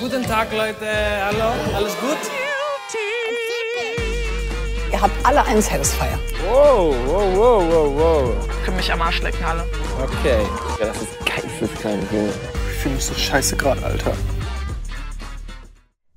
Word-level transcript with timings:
Guten 0.00 0.22
Tag, 0.22 0.50
Leute. 0.52 0.86
Hallo, 1.26 1.52
alles 1.76 1.94
gut? 2.00 2.16
Ihr 4.90 4.98
habt 5.02 5.12
alle 5.26 5.44
einen 5.44 5.60
Satisfier. 5.60 6.18
Wow, 6.48 6.94
wow, 7.04 7.36
wow, 7.36 7.62
wow, 7.68 7.94
wow. 7.94 8.48
Können 8.64 8.78
mich 8.78 8.90
am 8.90 9.02
Arsch 9.02 9.20
lecken 9.20 9.44
alle. 9.44 9.62
Okay. 10.02 10.40
Ja, 10.80 10.86
das 10.86 11.02
ist 11.02 11.26
geisteskrank, 11.26 12.00
Junge. 12.10 12.30
Ich 12.70 12.78
fühle 12.78 12.94
mich 12.94 13.04
so 13.04 13.12
scheiße 13.12 13.58
gerade, 13.58 13.84
Alter. 13.84 14.12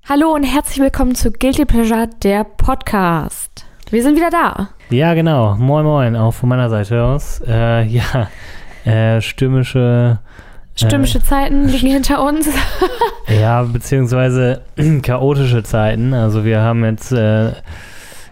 Hallo 0.07 0.33
und 0.33 0.43
herzlich 0.43 0.79
willkommen 0.79 1.13
zu 1.13 1.33
Guilty 1.33 1.65
Pleasure, 1.65 2.07
der 2.23 2.45
Podcast. 2.45 3.65
Wir 3.89 4.01
sind 4.01 4.15
wieder 4.15 4.29
da. 4.29 4.69
Ja, 4.91 5.13
genau. 5.13 5.55
Moin, 5.55 5.83
moin, 5.83 6.15
auch 6.15 6.33
von 6.33 6.47
meiner 6.47 6.69
Seite 6.69 7.03
aus. 7.03 7.41
Äh, 7.45 7.83
ja, 7.83 8.29
äh, 8.85 9.19
stürmische. 9.19 10.19
Stürmische 10.75 11.21
Zeiten 11.21 11.67
liegen 11.67 11.87
hinter 11.91 12.23
uns. 12.23 12.49
Ja, 13.39 13.63
beziehungsweise 13.63 14.61
chaotische 15.01 15.63
Zeiten. 15.63 16.13
Also, 16.13 16.45
wir 16.45 16.61
haben 16.61 16.83
jetzt. 16.83 17.11
Äh, 17.11 17.53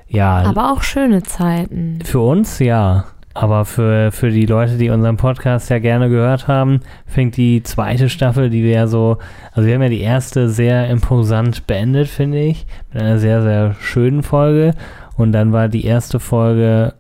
ja. 0.08 0.44
Aber 0.44 0.74
auch 0.74 0.84
schöne 0.84 1.24
Zeiten. 1.24 2.00
Für 2.04 2.20
uns, 2.20 2.60
ja. 2.60 3.06
Aber 3.34 3.64
für, 3.64 4.12
für 4.12 4.30
die 4.30 4.46
Leute, 4.46 4.78
die 4.78 4.90
unseren 4.90 5.16
Podcast 5.16 5.70
ja 5.70 5.80
gerne 5.80 6.10
gehört 6.10 6.50
haben, 6.50 6.82
fängt 7.06 7.38
die 7.38 7.64
zweite 7.64 8.10
Staffel, 8.10 8.50
die 8.50 8.62
wir 8.62 8.72
ja 8.72 8.88
so, 8.88 9.20
also 9.54 9.68
wir 9.68 9.76
haben 9.76 9.84
ja 9.84 9.90
die 9.90 10.02
erste 10.02 10.50
sehr 10.50 10.90
imposant 10.90 11.66
beendet, 11.66 12.10
finde 12.10 12.40
ich, 12.40 12.66
mit 12.92 13.02
einer 13.02 13.20
sehr, 13.20 13.42
sehr 13.42 13.76
schönen 13.80 14.24
Folge. 14.24 14.74
Und 15.16 15.32
dann 15.32 15.54
war 15.54 15.70
die 15.70 15.86
erste 15.86 16.20
Folge, 16.20 16.94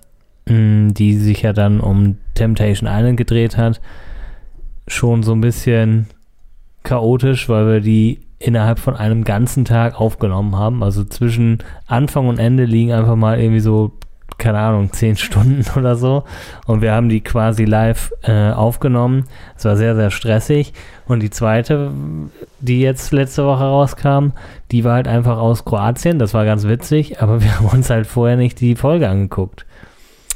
mh, 0.45 0.93
die 0.93 1.15
sich 1.15 1.41
ja 1.41 1.51
dann 1.51 1.81
um 1.81 2.17
Temptation 2.33 2.89
Island 2.89 3.17
gedreht 3.17 3.57
hat, 3.57 3.81
schon 4.87 5.23
so 5.23 5.33
ein 5.33 5.41
bisschen 5.41 6.07
chaotisch, 6.83 7.49
weil 7.49 7.67
wir 7.67 7.79
die 7.81 8.21
innerhalb 8.39 8.79
von 8.79 8.95
einem 8.95 9.23
ganzen 9.23 9.65
Tag 9.65 9.99
aufgenommen 9.99 10.55
haben. 10.55 10.83
Also 10.83 11.03
zwischen 11.03 11.59
Anfang 11.85 12.27
und 12.27 12.39
Ende 12.39 12.65
liegen 12.65 12.91
einfach 12.91 13.15
mal 13.15 13.39
irgendwie 13.39 13.59
so 13.59 13.91
keine 14.41 14.57
Ahnung, 14.57 14.91
zehn 14.91 15.15
Stunden 15.17 15.63
oder 15.77 15.95
so. 15.95 16.23
Und 16.65 16.81
wir 16.81 16.93
haben 16.93 17.07
die 17.07 17.21
quasi 17.21 17.63
live 17.63 18.11
äh, 18.23 18.51
aufgenommen. 18.51 19.25
Es 19.55 19.65
war 19.65 19.77
sehr, 19.77 19.95
sehr 19.95 20.11
stressig. 20.11 20.73
Und 21.07 21.21
die 21.21 21.29
zweite, 21.29 21.91
die 22.59 22.81
jetzt 22.81 23.11
letzte 23.11 23.45
Woche 23.45 23.63
rauskam, 23.63 24.31
die 24.71 24.83
war 24.83 24.95
halt 24.95 25.07
einfach 25.07 25.37
aus 25.37 25.63
Kroatien. 25.63 26.19
Das 26.19 26.33
war 26.33 26.43
ganz 26.45 26.67
witzig, 26.67 27.21
aber 27.21 27.41
wir 27.43 27.57
haben 27.57 27.67
uns 27.67 27.89
halt 27.89 28.07
vorher 28.07 28.35
nicht 28.35 28.59
die 28.59 28.75
Folge 28.75 29.07
angeguckt. 29.07 29.65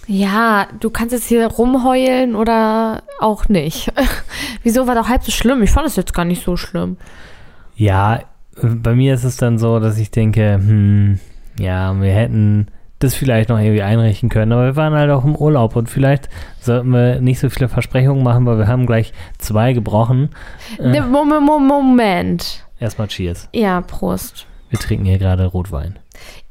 Ja, 0.08 0.68
du 0.80 0.90
kannst 0.90 1.14
jetzt 1.14 1.28
hier 1.28 1.48
rumheulen 1.48 2.36
oder 2.36 3.04
auch 3.20 3.50
nicht. 3.50 3.92
Wieso 4.64 4.88
war 4.88 4.96
doch 4.96 5.10
halb 5.10 5.24
so 5.24 5.32
schlimm? 5.32 5.64
Ich 5.64 5.72
fand 5.72 5.88
es 5.88 5.96
jetzt 5.96 6.14
gar 6.14 6.26
nicht 6.26 6.44
so 6.44 6.58
schlimm. 6.58 6.98
Ja, 7.76 8.22
bei 8.62 8.94
mir 8.94 9.14
ist 9.14 9.24
es 9.24 9.38
dann 9.38 9.58
so, 9.58 9.80
dass 9.80 9.98
ich 9.98 10.12
denke, 10.12 10.54
hm, 10.54 11.20
ja, 11.60 12.00
wir 12.00 12.12
hätten 12.12 12.68
das 13.00 13.16
vielleicht 13.16 13.50
noch 13.50 13.60
irgendwie 13.60 13.82
einrichten 13.82 14.30
können. 14.30 14.52
Aber 14.52 14.66
wir 14.66 14.76
waren 14.76 14.94
halt 14.94 15.12
auch 15.12 15.26
im 15.26 15.36
Urlaub 15.36 15.76
und 15.76 15.90
vielleicht 15.90 16.30
sollten 16.60 16.90
wir 16.90 17.20
nicht 17.20 17.40
so 17.40 17.50
viele 17.50 17.68
Versprechungen 17.68 18.24
machen, 18.24 18.46
weil 18.46 18.58
wir 18.58 18.68
haben 18.68 18.86
gleich 18.86 19.14
zwei 19.38 19.74
gebrochen. 19.74 20.30
Äh, 20.80 21.02
Moment, 21.02 21.46
Moment. 21.46 22.66
Erstmal 22.80 23.08
Cheers. 23.08 23.50
Ja, 23.54 23.82
Prost. 23.82 24.46
Wir 24.70 24.80
trinken 24.80 25.06
hier 25.06 25.18
gerade 25.18 25.46
Rotwein. 25.46 26.00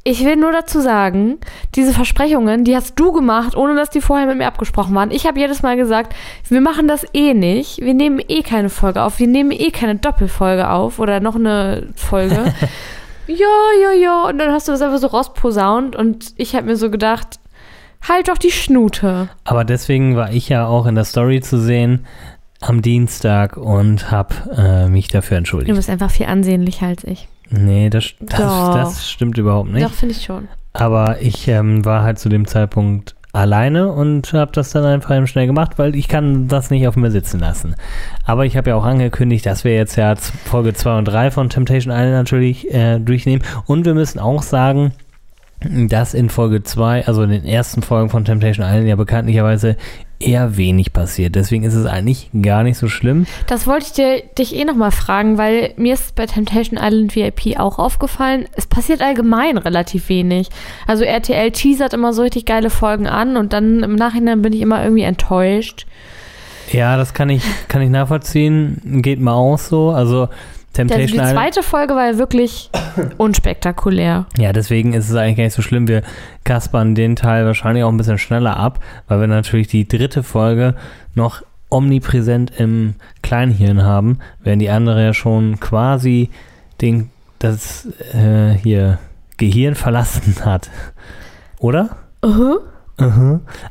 Ich 0.06 0.22
will 0.22 0.36
nur 0.36 0.52
dazu 0.52 0.80
sagen, 0.80 1.38
diese 1.74 1.94
Versprechungen, 1.94 2.64
die 2.64 2.76
hast 2.76 3.00
du 3.00 3.10
gemacht, 3.10 3.56
ohne 3.56 3.74
dass 3.74 3.88
die 3.88 4.02
vorher 4.02 4.26
mit 4.26 4.36
mir 4.36 4.46
abgesprochen 4.46 4.94
waren. 4.94 5.10
Ich 5.10 5.26
habe 5.26 5.40
jedes 5.40 5.62
Mal 5.62 5.78
gesagt, 5.78 6.14
wir 6.46 6.60
machen 6.60 6.86
das 6.88 7.06
eh 7.14 7.32
nicht. 7.32 7.78
Wir 7.78 7.94
nehmen 7.94 8.20
eh 8.28 8.42
keine 8.42 8.68
Folge 8.68 9.00
auf. 9.00 9.18
Wir 9.18 9.26
nehmen 9.26 9.50
eh 9.50 9.70
keine 9.70 9.96
Doppelfolge 9.96 10.68
auf 10.68 10.98
oder 10.98 11.20
noch 11.20 11.36
eine 11.36 11.88
Folge. 11.96 12.52
ja, 13.26 13.36
ja, 13.82 13.92
ja. 13.92 14.24
Und 14.24 14.36
dann 14.36 14.52
hast 14.52 14.68
du 14.68 14.72
das 14.72 14.82
einfach 14.82 14.98
so 14.98 15.06
rausposaunt 15.06 15.96
und 15.96 16.34
ich 16.36 16.54
habe 16.54 16.66
mir 16.66 16.76
so 16.76 16.90
gedacht, 16.90 17.40
halt 18.06 18.28
doch 18.28 18.36
die 18.36 18.50
Schnute. 18.50 19.30
Aber 19.44 19.64
deswegen 19.64 20.16
war 20.16 20.30
ich 20.30 20.50
ja 20.50 20.66
auch 20.66 20.84
in 20.84 20.96
der 20.96 21.04
Story 21.04 21.40
zu 21.40 21.58
sehen 21.58 22.04
am 22.60 22.82
Dienstag 22.82 23.56
und 23.56 24.10
habe 24.10 24.34
äh, 24.54 24.88
mich 24.88 25.08
dafür 25.08 25.38
entschuldigt. 25.38 25.70
Du 25.70 25.76
bist 25.76 25.88
einfach 25.88 26.10
viel 26.10 26.26
ansehnlicher 26.26 26.88
als 26.88 27.04
ich. 27.04 27.26
Nee, 27.50 27.90
das, 27.90 28.14
das, 28.20 28.38
das 28.38 29.10
stimmt 29.10 29.38
überhaupt 29.38 29.70
nicht. 29.70 29.84
Doch, 29.84 29.92
finde 29.92 30.14
ich 30.14 30.24
schon. 30.24 30.48
Aber 30.72 31.20
ich 31.20 31.46
ähm, 31.48 31.84
war 31.84 32.02
halt 32.02 32.18
zu 32.18 32.28
dem 32.28 32.46
Zeitpunkt 32.46 33.14
alleine 33.32 33.90
und 33.90 34.32
habe 34.32 34.52
das 34.52 34.70
dann 34.70 34.84
einfach 34.84 35.16
eben 35.16 35.26
schnell 35.26 35.46
gemacht, 35.46 35.72
weil 35.76 35.96
ich 35.96 36.08
kann 36.08 36.46
das 36.48 36.70
nicht 36.70 36.86
auf 36.86 36.96
mir 36.96 37.10
sitzen 37.10 37.40
lassen. 37.40 37.74
Aber 38.24 38.46
ich 38.46 38.56
habe 38.56 38.70
ja 38.70 38.76
auch 38.76 38.84
angekündigt, 38.84 39.44
dass 39.44 39.64
wir 39.64 39.74
jetzt 39.74 39.96
ja 39.96 40.14
Folge 40.16 40.72
2 40.72 40.98
und 40.98 41.04
3 41.06 41.30
von 41.32 41.50
Temptation 41.50 41.92
Island 41.92 42.12
natürlich 42.12 42.72
äh, 42.72 42.98
durchnehmen. 42.98 43.42
Und 43.66 43.84
wir 43.84 43.94
müssen 43.94 44.20
auch 44.20 44.42
sagen, 44.42 44.92
dass 45.60 46.14
in 46.14 46.28
Folge 46.30 46.62
2, 46.62 47.06
also 47.06 47.22
in 47.22 47.30
den 47.30 47.44
ersten 47.44 47.82
Folgen 47.82 48.10
von 48.10 48.24
Temptation 48.24 48.66
Island 48.66 48.86
ja 48.86 48.96
bekanntlicherweise 48.96 49.76
eher 50.20 50.56
wenig 50.56 50.92
passiert. 50.92 51.34
Deswegen 51.34 51.64
ist 51.64 51.74
es 51.74 51.86
eigentlich 51.86 52.30
gar 52.40 52.62
nicht 52.62 52.78
so 52.78 52.88
schlimm. 52.88 53.26
Das 53.46 53.66
wollte 53.66 53.86
ich 53.86 53.92
dir, 53.92 54.22
dich 54.38 54.54
eh 54.54 54.64
nochmal 54.64 54.90
fragen, 54.90 55.38
weil 55.38 55.72
mir 55.76 55.94
ist 55.94 56.14
bei 56.14 56.26
Temptation 56.26 56.78
Island 56.80 57.14
VIP 57.14 57.58
auch 57.58 57.78
aufgefallen, 57.78 58.46
es 58.56 58.66
passiert 58.66 59.02
allgemein 59.02 59.58
relativ 59.58 60.08
wenig. 60.08 60.48
Also 60.86 61.04
RTL 61.04 61.50
teasert 61.50 61.94
immer 61.94 62.12
so 62.12 62.22
richtig 62.22 62.46
geile 62.46 62.70
Folgen 62.70 63.06
an 63.06 63.36
und 63.36 63.52
dann 63.52 63.82
im 63.82 63.94
Nachhinein 63.94 64.42
bin 64.42 64.52
ich 64.52 64.60
immer 64.60 64.82
irgendwie 64.82 65.02
enttäuscht. 65.02 65.86
Ja, 66.72 66.96
das 66.96 67.12
kann 67.12 67.28
ich, 67.28 67.42
kann 67.68 67.82
ich 67.82 67.90
nachvollziehen. 67.90 69.02
Geht 69.02 69.20
mir 69.20 69.32
auch 69.32 69.58
so. 69.58 69.90
Also 69.90 70.28
Temptation 70.74 71.24
die 71.24 71.32
zweite 71.32 71.62
Folge 71.62 71.94
war 71.94 72.10
ja 72.12 72.18
wirklich 72.18 72.70
unspektakulär. 73.16 74.26
Ja, 74.36 74.52
deswegen 74.52 74.92
ist 74.92 75.08
es 75.08 75.16
eigentlich 75.16 75.36
gar 75.36 75.44
nicht 75.44 75.54
so 75.54 75.62
schlimm. 75.62 75.88
Wir 75.88 76.02
kaspern 76.44 76.94
den 76.94 77.16
Teil 77.16 77.46
wahrscheinlich 77.46 77.84
auch 77.84 77.90
ein 77.90 77.96
bisschen 77.96 78.18
schneller 78.18 78.56
ab, 78.56 78.80
weil 79.08 79.20
wir 79.20 79.26
natürlich 79.26 79.68
die 79.68 79.88
dritte 79.88 80.22
Folge 80.22 80.74
noch 81.14 81.42
omnipräsent 81.70 82.52
im 82.58 82.94
Kleinhirn 83.22 83.82
haben, 83.82 84.18
während 84.42 84.62
die 84.62 84.68
andere 84.68 85.02
ja 85.02 85.14
schon 85.14 85.58
quasi 85.60 86.30
den, 86.80 87.10
das 87.38 87.88
äh, 88.12 88.52
hier 88.52 88.98
Gehirn 89.36 89.74
verlassen 89.74 90.44
hat. 90.44 90.70
Oder? 91.58 91.96
Uh 92.22 92.28
-huh. 92.28 92.60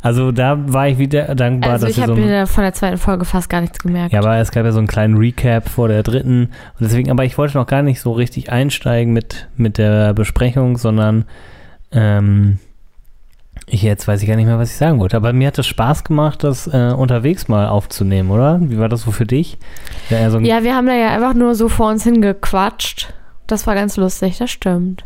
Also 0.01 0.33
da 0.33 0.57
war 0.73 0.89
ich 0.89 0.97
wieder 0.97 1.33
dankbar, 1.35 1.73
also 1.73 1.85
dass 1.85 1.95
ich 1.95 2.03
habe 2.03 2.15
so 2.15 2.21
mir 2.21 2.45
von 2.45 2.63
der 2.63 2.73
zweiten 2.73 2.97
Folge 2.97 3.23
fast 3.23 3.49
gar 3.49 3.61
nichts 3.61 3.79
gemerkt. 3.79 4.11
Ja, 4.11 4.19
aber 4.19 4.37
es 4.37 4.51
gab 4.51 4.65
ja 4.65 4.71
so 4.73 4.79
einen 4.79 4.87
kleinen 4.87 5.15
Recap 5.15 5.69
vor 5.69 5.87
der 5.87 6.03
dritten 6.03 6.43
und 6.43 6.81
deswegen, 6.81 7.09
aber 7.09 7.23
ich 7.23 7.37
wollte 7.37 7.57
noch 7.57 7.67
gar 7.67 7.83
nicht 7.83 8.01
so 8.01 8.11
richtig 8.11 8.51
einsteigen 8.51 9.13
mit, 9.13 9.47
mit 9.55 9.77
der 9.77 10.13
Besprechung, 10.13 10.77
sondern 10.77 11.23
ähm, 11.93 12.59
ich 13.65 13.81
jetzt 13.81 14.07
weiß 14.07 14.21
ich 14.21 14.27
gar 14.27 14.35
nicht 14.35 14.45
mehr, 14.45 14.59
was 14.59 14.71
ich 14.71 14.77
sagen 14.77 14.99
wollte. 14.99 15.15
Aber 15.15 15.31
mir 15.31 15.47
hat 15.47 15.57
es 15.57 15.67
Spaß 15.67 16.03
gemacht, 16.03 16.43
das 16.43 16.67
äh, 16.67 16.93
unterwegs 16.95 17.47
mal 17.47 17.67
aufzunehmen, 17.67 18.29
oder? 18.29 18.59
Wie 18.61 18.77
war 18.77 18.89
das 18.89 19.03
so 19.03 19.11
für 19.11 19.25
dich? 19.25 19.57
Ja, 20.09 20.29
so 20.29 20.39
ja, 20.39 20.63
wir 20.63 20.75
haben 20.75 20.87
da 20.87 20.95
ja 20.95 21.11
einfach 21.11 21.33
nur 21.33 21.55
so 21.55 21.69
vor 21.69 21.89
uns 21.89 22.03
hingequatscht. 22.03 23.13
Das 23.47 23.67
war 23.67 23.75
ganz 23.75 23.95
lustig, 23.95 24.37
das 24.37 24.51
stimmt. 24.51 25.05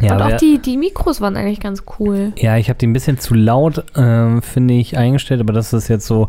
Ja, 0.00 0.16
und 0.16 0.22
auch 0.22 0.36
die, 0.36 0.58
die 0.58 0.76
Mikros 0.76 1.20
waren 1.20 1.36
eigentlich 1.36 1.60
ganz 1.60 1.84
cool. 1.98 2.32
Ja, 2.36 2.56
ich 2.56 2.68
habe 2.68 2.78
die 2.78 2.86
ein 2.86 2.92
bisschen 2.92 3.18
zu 3.18 3.34
laut, 3.34 3.84
äh, 3.96 4.40
finde 4.40 4.74
ich, 4.74 4.96
eingestellt, 4.96 5.40
aber 5.40 5.52
das 5.52 5.72
ist 5.72 5.88
jetzt 5.88 6.06
so, 6.06 6.28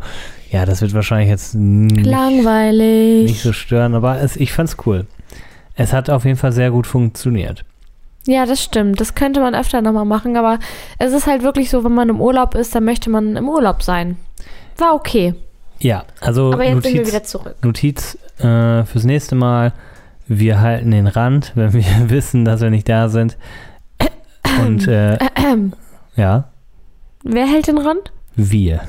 ja, 0.50 0.64
das 0.64 0.80
wird 0.80 0.94
wahrscheinlich 0.94 1.28
jetzt 1.28 1.54
nicht, 1.54 2.06
langweilig. 2.06 3.24
Nicht 3.30 3.42
so 3.42 3.52
stören, 3.52 3.94
aber 3.94 4.20
es, 4.20 4.36
ich 4.36 4.52
fand's 4.52 4.76
cool. 4.86 5.06
Es 5.74 5.92
hat 5.92 6.10
auf 6.10 6.24
jeden 6.24 6.36
Fall 6.36 6.52
sehr 6.52 6.70
gut 6.70 6.86
funktioniert. 6.86 7.64
Ja, 8.26 8.46
das 8.46 8.62
stimmt. 8.62 9.00
Das 9.00 9.14
könnte 9.14 9.40
man 9.40 9.54
öfter 9.54 9.82
nochmal 9.82 10.04
machen, 10.04 10.36
aber 10.36 10.58
es 10.98 11.12
ist 11.12 11.26
halt 11.26 11.42
wirklich 11.42 11.68
so, 11.68 11.84
wenn 11.84 11.92
man 11.94 12.08
im 12.08 12.20
Urlaub 12.20 12.54
ist, 12.54 12.74
dann 12.74 12.84
möchte 12.84 13.10
man 13.10 13.36
im 13.36 13.48
Urlaub 13.48 13.82
sein. 13.82 14.16
War 14.78 14.94
okay. 14.94 15.34
Ja, 15.80 16.04
also 16.20 16.52
aber 16.52 16.64
jetzt 16.64 16.74
Notiz, 16.76 16.90
sind 16.90 17.00
wir 17.00 17.06
wieder 17.06 17.24
zurück. 17.24 17.56
Notiz 17.62 18.18
äh, 18.38 18.84
fürs 18.84 19.04
nächste 19.04 19.34
Mal 19.34 19.72
wir 20.26 20.60
halten 20.60 20.90
den 20.90 21.06
Rand, 21.06 21.52
wenn 21.54 21.72
wir 21.72 21.84
wissen, 22.08 22.44
dass 22.44 22.60
wir 22.60 22.70
nicht 22.70 22.88
da 22.88 23.08
sind. 23.08 23.36
Und 24.60 24.86
äh, 24.88 25.18
ja. 26.16 26.44
Wer 27.22 27.46
hält 27.46 27.66
den 27.66 27.78
Rand? 27.78 28.12
Wir. 28.36 28.80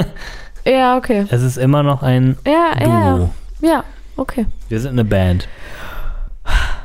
ja, 0.66 0.96
okay. 0.96 1.26
Es 1.30 1.42
ist 1.42 1.56
immer 1.56 1.82
noch 1.82 2.02
ein 2.02 2.36
ja, 2.46 2.74
Duo. 2.78 3.30
Ja, 3.60 3.68
ja, 3.68 3.84
okay. 4.16 4.46
Wir 4.68 4.80
sind 4.80 4.92
eine 4.92 5.04
Band. 5.04 5.48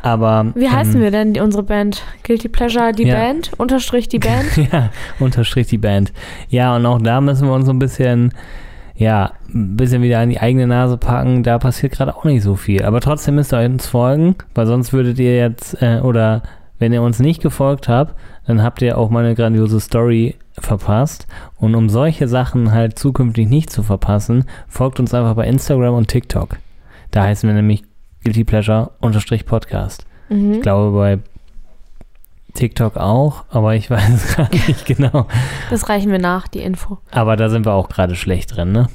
Aber. 0.02 0.52
Wie 0.56 0.70
heißen 0.70 0.96
ähm, 0.96 1.02
wir 1.02 1.12
denn 1.12 1.40
unsere 1.42 1.64
Band? 1.64 2.04
Guilty 2.24 2.48
Pleasure, 2.48 2.92
die 2.94 3.08
ja. 3.08 3.16
Band? 3.16 3.52
Unterstrich 3.58 4.08
die 4.08 4.20
Band? 4.20 4.56
ja, 4.72 4.90
Unterstrich 5.20 5.68
die 5.68 5.78
Band. 5.78 6.14
Ja, 6.50 6.76
und 6.76 6.86
auch 6.86 7.02
da 7.02 7.20
müssen 7.20 7.48
wir 7.48 7.54
uns 7.54 7.66
so 7.66 7.74
ein 7.74 7.80
bisschen 7.80 8.34
ja, 8.98 9.34
ein 9.54 9.78
bisschen 9.78 10.02
wieder 10.02 10.20
an 10.20 10.30
die 10.30 10.40
eigene 10.40 10.66
Nase 10.66 10.98
packen, 10.98 11.44
da 11.44 11.60
passiert 11.60 11.94
gerade 11.94 12.16
auch 12.16 12.24
nicht 12.24 12.42
so 12.42 12.56
viel. 12.56 12.84
Aber 12.84 13.00
trotzdem 13.00 13.36
müsst 13.36 13.54
ihr 13.54 13.60
uns 13.60 13.86
folgen, 13.86 14.36
weil 14.56 14.66
sonst 14.66 14.92
würdet 14.92 15.20
ihr 15.20 15.38
jetzt, 15.38 15.82
äh, 15.82 16.00
oder 16.00 16.42
wenn 16.80 16.94
ihr 16.94 17.04
uns 17.04 17.20
nicht 17.20 17.42
gefolgt 17.42 17.88
habt, 17.88 18.16
dann 18.48 18.64
habt 18.64 18.82
ihr 18.82 18.98
auch 18.98 19.10
meine 19.10 19.36
grandiose 19.36 19.80
Story 19.80 20.36
verpasst. 20.58 21.28
Und 21.58 21.76
um 21.76 21.90
solche 21.90 22.28
Sachen 22.28 22.72
halt 22.72 22.98
zukünftig 22.98 23.48
nicht 23.48 23.70
zu 23.70 23.84
verpassen, 23.84 24.46
folgt 24.68 25.00
uns 25.00 25.14
einfach 25.14 25.36
bei 25.36 25.46
Instagram 25.46 25.94
und 25.94 26.08
TikTok. 26.08 26.58
Da 27.12 27.24
heißen 27.24 27.48
wir 27.48 27.56
nämlich 27.56 27.84
Guilty 28.24 28.44
Pleasure 28.44 28.92
unterstrich 29.00 29.46
Podcast. 29.46 30.08
Mhm. 30.30 30.54
Ich 30.54 30.62
glaube 30.62 30.98
bei 30.98 31.20
TikTok 32.54 32.98
auch, 32.98 33.44
aber 33.50 33.76
ich 33.76 33.90
weiß 33.90 34.10
es 34.10 34.28
gerade 34.36 34.56
nicht 34.56 34.86
genau. 34.86 35.28
Das 35.70 35.90
reichen 35.90 36.12
wir 36.12 36.20
nach, 36.20 36.48
die 36.48 36.60
Info. 36.62 36.98
Aber 37.12 37.36
da 37.36 37.50
sind 37.50 37.66
wir 37.66 37.74
auch 37.74 37.90
gerade 37.90 38.16
schlecht 38.16 38.56
drin, 38.56 38.72
ne? 38.72 38.88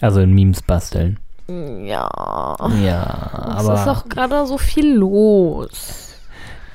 Also 0.00 0.20
in 0.20 0.32
Memes 0.32 0.62
basteln. 0.62 1.18
Ja. 1.48 2.08
Ja, 2.84 3.54
Es 3.56 3.62
ist 3.64 3.68
aber. 3.68 3.90
auch 3.92 4.08
gerade 4.08 4.46
so 4.46 4.58
viel 4.58 4.94
los. 4.94 6.14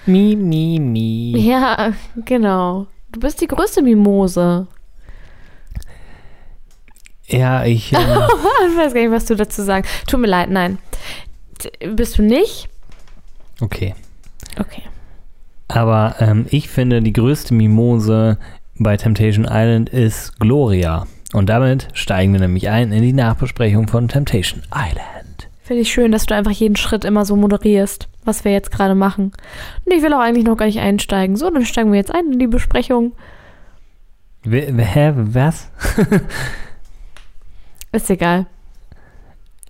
Mi, 0.06 0.36
mi, 0.36 0.80
mi. 0.80 1.38
Ja, 1.38 1.94
genau. 2.26 2.88
Du 3.12 3.20
bist 3.20 3.40
die 3.40 3.48
größte 3.48 3.82
Mimose. 3.82 4.68
Ja, 7.28 7.64
ich. 7.64 7.94
Ähm, 7.94 8.00
Ich 8.72 8.78
weiß 8.78 8.94
gar 8.94 9.02
nicht, 9.02 9.12
was 9.12 9.26
du 9.26 9.36
dazu 9.36 9.62
sagst. 9.64 9.92
Tut 10.08 10.20
mir 10.20 10.28
leid, 10.28 10.50
nein. 10.50 10.78
Bist 11.96 12.18
du 12.18 12.24
nicht? 12.24 12.68
okay. 13.62 13.96
Okay. 14.60 14.84
Aber 15.68 16.16
ähm, 16.20 16.46
ich 16.50 16.70
finde, 16.70 17.02
die 17.02 17.14
größte 17.14 17.54
Mimose 17.54 18.38
bei 18.78 18.98
Temptation 18.98 19.46
Island 19.50 19.90
ist 19.90 20.40
Gloria. 20.40 21.08
Und 21.34 21.50
damit 21.50 21.88
steigen 21.94 22.34
wir 22.34 22.40
nämlich 22.40 22.70
ein 22.70 22.92
in 22.92 23.02
die 23.02 23.14
Nachbesprechung 23.14 23.88
von 23.88 24.08
Temptation 24.08 24.62
Island. 24.74 25.50
Finde 25.64 25.82
ich 25.82 25.92
schön, 25.92 26.12
dass 26.12 26.26
du 26.26 26.36
einfach 26.36 26.52
jeden 26.52 26.76
Schritt 26.76 27.06
immer 27.06 27.26
so 27.26 27.36
moderierst, 27.36 28.10
was 28.26 28.44
wir 28.44 28.52
jetzt 28.52 28.72
gerade 28.72 28.96
machen. 28.96 29.32
Und 29.86 29.94
ich 29.94 30.04
will 30.04 30.14
auch 30.14 30.20
eigentlich 30.20 30.46
noch 30.46 30.58
gar 30.58 30.66
nicht 30.66 30.80
einsteigen. 30.80 31.38
So, 31.38 31.50
dann 31.50 31.66
steigen 31.66 31.92
wir 31.92 31.98
jetzt 31.98 32.14
ein 32.14 32.34
in 32.34 32.40
die 32.40 32.48
Besprechung. 32.48 33.14
Hä, 34.46 35.14
was? 35.16 35.72
Ist 37.94 38.10
egal. 38.10 38.48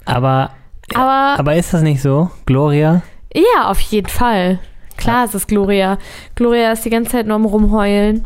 Aber, 0.05 0.51
Aber 0.95 1.39
aber 1.39 1.55
ist 1.55 1.73
das 1.73 1.81
nicht 1.81 2.01
so, 2.01 2.31
Gloria? 2.45 3.01
ja, 3.35 3.69
auf 3.69 3.79
jeden 3.79 4.07
Fall. 4.07 4.59
Klar 4.97 5.25
ist 5.25 5.35
es 5.35 5.47
Gloria. 5.47 5.97
Gloria 6.35 6.71
ist 6.71 6.85
die 6.85 6.89
ganze 6.89 7.11
Zeit 7.11 7.27
nur 7.27 7.35
am 7.35 7.45
Rumheulen. 7.45 8.25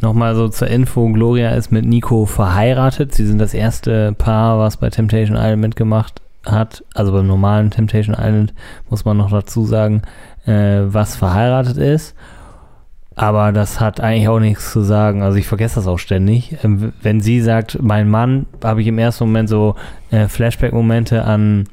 Nochmal 0.00 0.34
so 0.34 0.48
zur 0.48 0.68
Info, 0.68 1.08
Gloria 1.10 1.50
ist 1.50 1.70
mit 1.70 1.84
Nico 1.84 2.26
verheiratet. 2.26 3.14
Sie 3.14 3.24
sind 3.24 3.38
das 3.38 3.54
erste 3.54 4.12
Paar, 4.12 4.58
was 4.58 4.76
bei 4.76 4.90
Temptation 4.90 5.36
Island 5.36 5.62
mitgemacht 5.62 6.20
hat. 6.44 6.84
Also 6.94 7.12
beim 7.12 7.28
normalen 7.28 7.70
Temptation 7.70 8.16
Island 8.18 8.52
muss 8.90 9.04
man 9.04 9.16
noch 9.16 9.30
dazu 9.30 9.64
sagen, 9.64 10.02
äh, 10.44 10.80
was 10.86 11.14
verheiratet 11.14 11.76
ist. 11.76 12.16
Aber 13.14 13.52
das 13.52 13.78
hat 13.78 14.00
eigentlich 14.00 14.28
auch 14.28 14.40
nichts 14.40 14.72
zu 14.72 14.80
sagen. 14.80 15.22
Also 15.22 15.38
ich 15.38 15.46
vergesse 15.46 15.76
das 15.76 15.86
auch 15.86 15.98
ständig. 15.98 16.56
Ähm, 16.64 16.92
wenn 17.02 17.20
sie 17.20 17.40
sagt, 17.40 17.78
mein 17.80 18.08
Mann, 18.08 18.46
habe 18.64 18.80
ich 18.80 18.86
im 18.86 18.98
ersten 18.98 19.24
Moment 19.24 19.48
so 19.48 19.76
äh, 20.10 20.28
Flashback-Momente 20.28 21.24
an, 21.24 21.68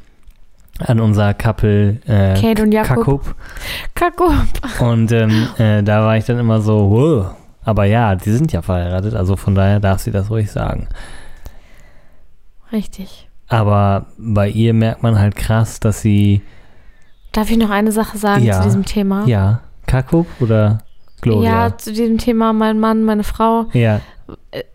an 0.80 1.00
unser 1.00 1.34
Couple 1.34 1.98
äh, 2.08 2.40
Kate 2.40 2.64
und 2.64 2.72
Jakob. 2.72 3.36
Kacko. 3.96 4.31
Und 4.80 5.12
ähm, 5.12 5.48
äh, 5.58 5.84
da 5.84 6.04
war 6.06 6.18
ich 6.18 6.26
dann 6.26 6.40
immer 6.40 6.62
so, 6.62 6.90
wow. 6.90 7.36
Aber 7.64 7.86
ja, 7.86 8.16
die 8.16 8.31
sind 8.31 8.52
ja 8.52 8.62
verheiratet, 8.62 9.14
also 9.14 9.36
von 9.36 9.54
daher 9.56 9.80
darf 9.80 10.00
sie 10.00 10.12
das 10.12 10.30
ruhig 10.30 10.50
sagen. 10.52 10.88
Richtig. 12.72 13.28
Aber 13.48 14.08
bei 14.18 14.48
ihr 14.50 14.74
merkt 14.74 15.04
man 15.04 15.18
halt 15.20 15.36
krass, 15.36 15.80
dass 15.80 16.02
sie, 16.02 16.42
Darf 17.31 17.50
ich 17.52 17.58
noch 17.58 17.70
eine 17.70 17.92
Sache 17.92 18.18
sagen 18.18 18.44
Ja. 18.44 18.58
zu 18.58 18.64
diesem 18.64 18.86
Thema? 18.86 19.26
ja, 19.26 19.62
Kakup 19.86 20.28
oder 20.40 20.80
Gloria? 21.22 21.68
Ja, 21.68 21.78
zu 21.78 21.92
diesem 21.92 22.18
Thema, 22.18 22.54
mein 22.54 22.80
Mann, 22.80 23.04
meine 23.04 23.24
Frau. 23.24 23.66
Ja, 23.74 24.02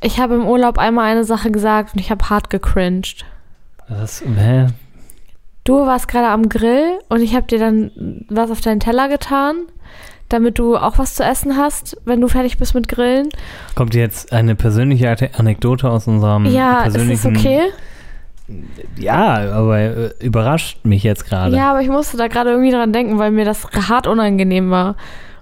Ich 0.00 0.18
habe 0.20 0.34
im 0.34 0.46
Urlaub 0.46 0.78
einmal 0.78 1.10
eine 1.10 1.24
Sache 1.24 1.50
gesagt 1.50 1.94
und 1.94 2.00
ich 2.00 2.10
habe 2.10 2.28
hart 2.28 2.50
gecringed. 2.50 3.24
das, 3.88 4.22
hä? 4.22 4.66
Du 5.64 5.86
warst 5.86 6.08
gerade 6.08 6.28
am 6.28 6.50
Grill 6.50 6.98
und 7.08 7.22
ich 7.22 7.34
habe 7.34 7.46
dir 7.46 7.58
dann 7.58 8.26
was 8.28 8.50
auf 8.50 8.60
deinen 8.60 8.80
Teller 8.80 9.08
getan, 9.08 9.56
damit 10.28 10.58
du 10.58 10.76
auch 10.76 10.98
was 10.98 11.14
zu 11.14 11.24
essen 11.24 11.56
hast, 11.56 11.96
wenn 12.04 12.20
du 12.20 12.28
fertig 12.28 12.58
bist 12.58 12.74
mit 12.74 12.86
Grillen. 12.86 13.30
Kommt 13.74 13.94
jetzt 13.94 14.32
eine 14.32 14.54
persönliche 14.56 15.16
Anekdote 15.38 15.90
aus 15.90 16.06
unserem 16.06 16.44
ja, 16.46 16.84
ist 16.84 16.94
persönlichen... 16.94 17.34
das 17.34 17.42
okay? 17.42 17.60
Ja, 18.98 19.52
aber 19.52 19.78
äh, 19.78 20.10
überrascht 20.20 20.84
mich 20.84 21.02
jetzt 21.02 21.26
gerade. 21.26 21.56
Ja, 21.56 21.70
aber 21.70 21.80
ich 21.80 21.88
musste 21.88 22.18
da 22.18 22.28
gerade 22.28 22.50
irgendwie 22.50 22.70
dran 22.70 22.92
denken, 22.92 23.18
weil 23.18 23.30
mir 23.30 23.46
das 23.46 23.66
hart 23.88 24.06
unangenehm 24.06 24.70
war. 24.70 24.96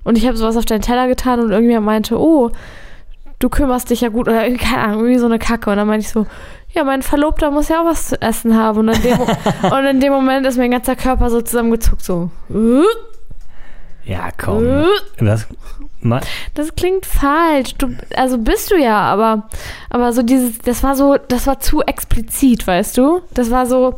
Und 0.05 0.19
ich 0.19 0.27
habe 0.27 0.37
sowas 0.37 0.57
auf 0.57 0.65
deinen 0.65 0.83
Teller 0.83 1.09
getan 1.09 1.41
und 1.41 1.51
irgendjemand 1.51 1.87
meinte, 1.87 2.17
oh, 2.17 2.53
du 3.41 3.49
kümmerst 3.49 3.91
dich 3.91 4.03
ja 4.03 4.09
gut 4.09 4.29
oder 4.29 4.49
keine 4.57 4.83
Ahnung, 4.83 5.01
irgendwie 5.01 5.19
so 5.19 5.27
eine 5.27 5.41
Kacke. 5.41 5.71
Und 5.71 5.79
dann 5.79 5.89
meinte 5.89 6.07
ich 6.07 6.13
so, 6.13 6.27
ja, 6.73 6.85
mein 6.85 7.03
Verlobter 7.03 7.51
muss 7.51 7.69
ja 7.69 7.81
auch 7.83 7.87
was 7.87 8.09
zu 8.09 8.21
essen 8.23 8.57
haben. 8.57 8.79
Und 8.81 8.89
in 8.91 9.03
dem, 9.03 9.19
und 9.71 9.85
in 9.87 10.01
dem 10.01 10.13
Moment 10.13 10.47
ist 10.47 10.57
mein 10.59 10.71
ganzer 10.71 10.97
Körper 10.97 11.31
so 11.31 11.41
zusammengezuckt, 11.43 12.03
so. 12.03 12.31
"Äh, 12.51 12.83
Ja, 14.11 14.31
komm. 14.37 14.65
äh." 14.67 14.85
Das, 15.19 15.47
ma, 16.01 16.21
Das 16.55 16.75
klingt 16.75 17.07
falsch. 17.07 17.75
Du, 17.77 17.95
also 18.17 18.39
bist 18.39 18.71
du 18.71 18.77
ja, 18.77 18.99
aber, 19.01 19.49
aber 19.91 20.13
so 20.13 20.23
dieses, 20.23 20.59
das 20.59 20.83
war 20.83 20.97
so, 20.97 21.17
das 21.29 21.47
war 21.47 21.61
zu 21.61 21.83
explizit, 21.83 22.67
weißt 22.67 22.97
du? 22.99 23.21
Das 23.35 23.51
war 23.51 23.67
so, 23.67 23.95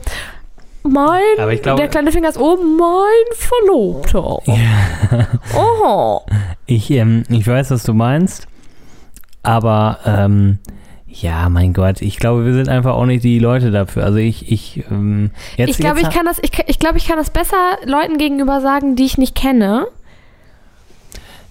mein, 0.83 1.23
Aber 1.39 1.53
ich 1.55 1.63
glaube- 1.63 1.81
der 1.81 1.89
kleine 1.89 2.13
Finger 2.13 2.29
ist, 2.29 2.39
oh, 2.39 2.59
mein 2.59 3.37
Verlobter. 3.37 4.39
Oh. 5.57 6.21
Ich, 6.67 6.91
ähm, 6.91 7.25
ich 7.29 7.47
weiß, 7.47 7.71
was 7.71 7.83
du 7.85 7.93
meinst, 7.93 8.49
aber 9.43 9.99
ähm, 10.07 10.59
ja, 11.21 11.49
mein 11.49 11.73
Gott, 11.73 12.03
ich 12.03 12.19
glaube, 12.19 12.45
wir 12.45 12.55
sind 12.55 12.69
einfach 12.69 12.95
auch 12.95 13.07
nicht 13.07 13.23
die 13.25 13.39
Leute 13.39 13.71
dafür. 13.71 14.05
Also 14.05 14.19
ich, 14.19 14.51
ich, 14.51 14.83
ähm, 14.91 15.31
jetzt, 15.57 15.71
Ich 15.71 15.79
glaube, 15.79 16.01
ich 16.01 16.11
kann 16.11 16.27
das, 16.27 16.39
ich, 16.43 16.51
ich 16.67 16.79
glaube, 16.79 16.99
ich 16.99 17.07
kann 17.07 17.17
das 17.19 17.31
besser 17.31 17.77
Leuten 17.85 18.19
gegenüber 18.19 18.61
sagen, 18.61 18.97
die 18.97 19.05
ich 19.05 19.17
nicht 19.19 19.35
kenne, 19.35 19.87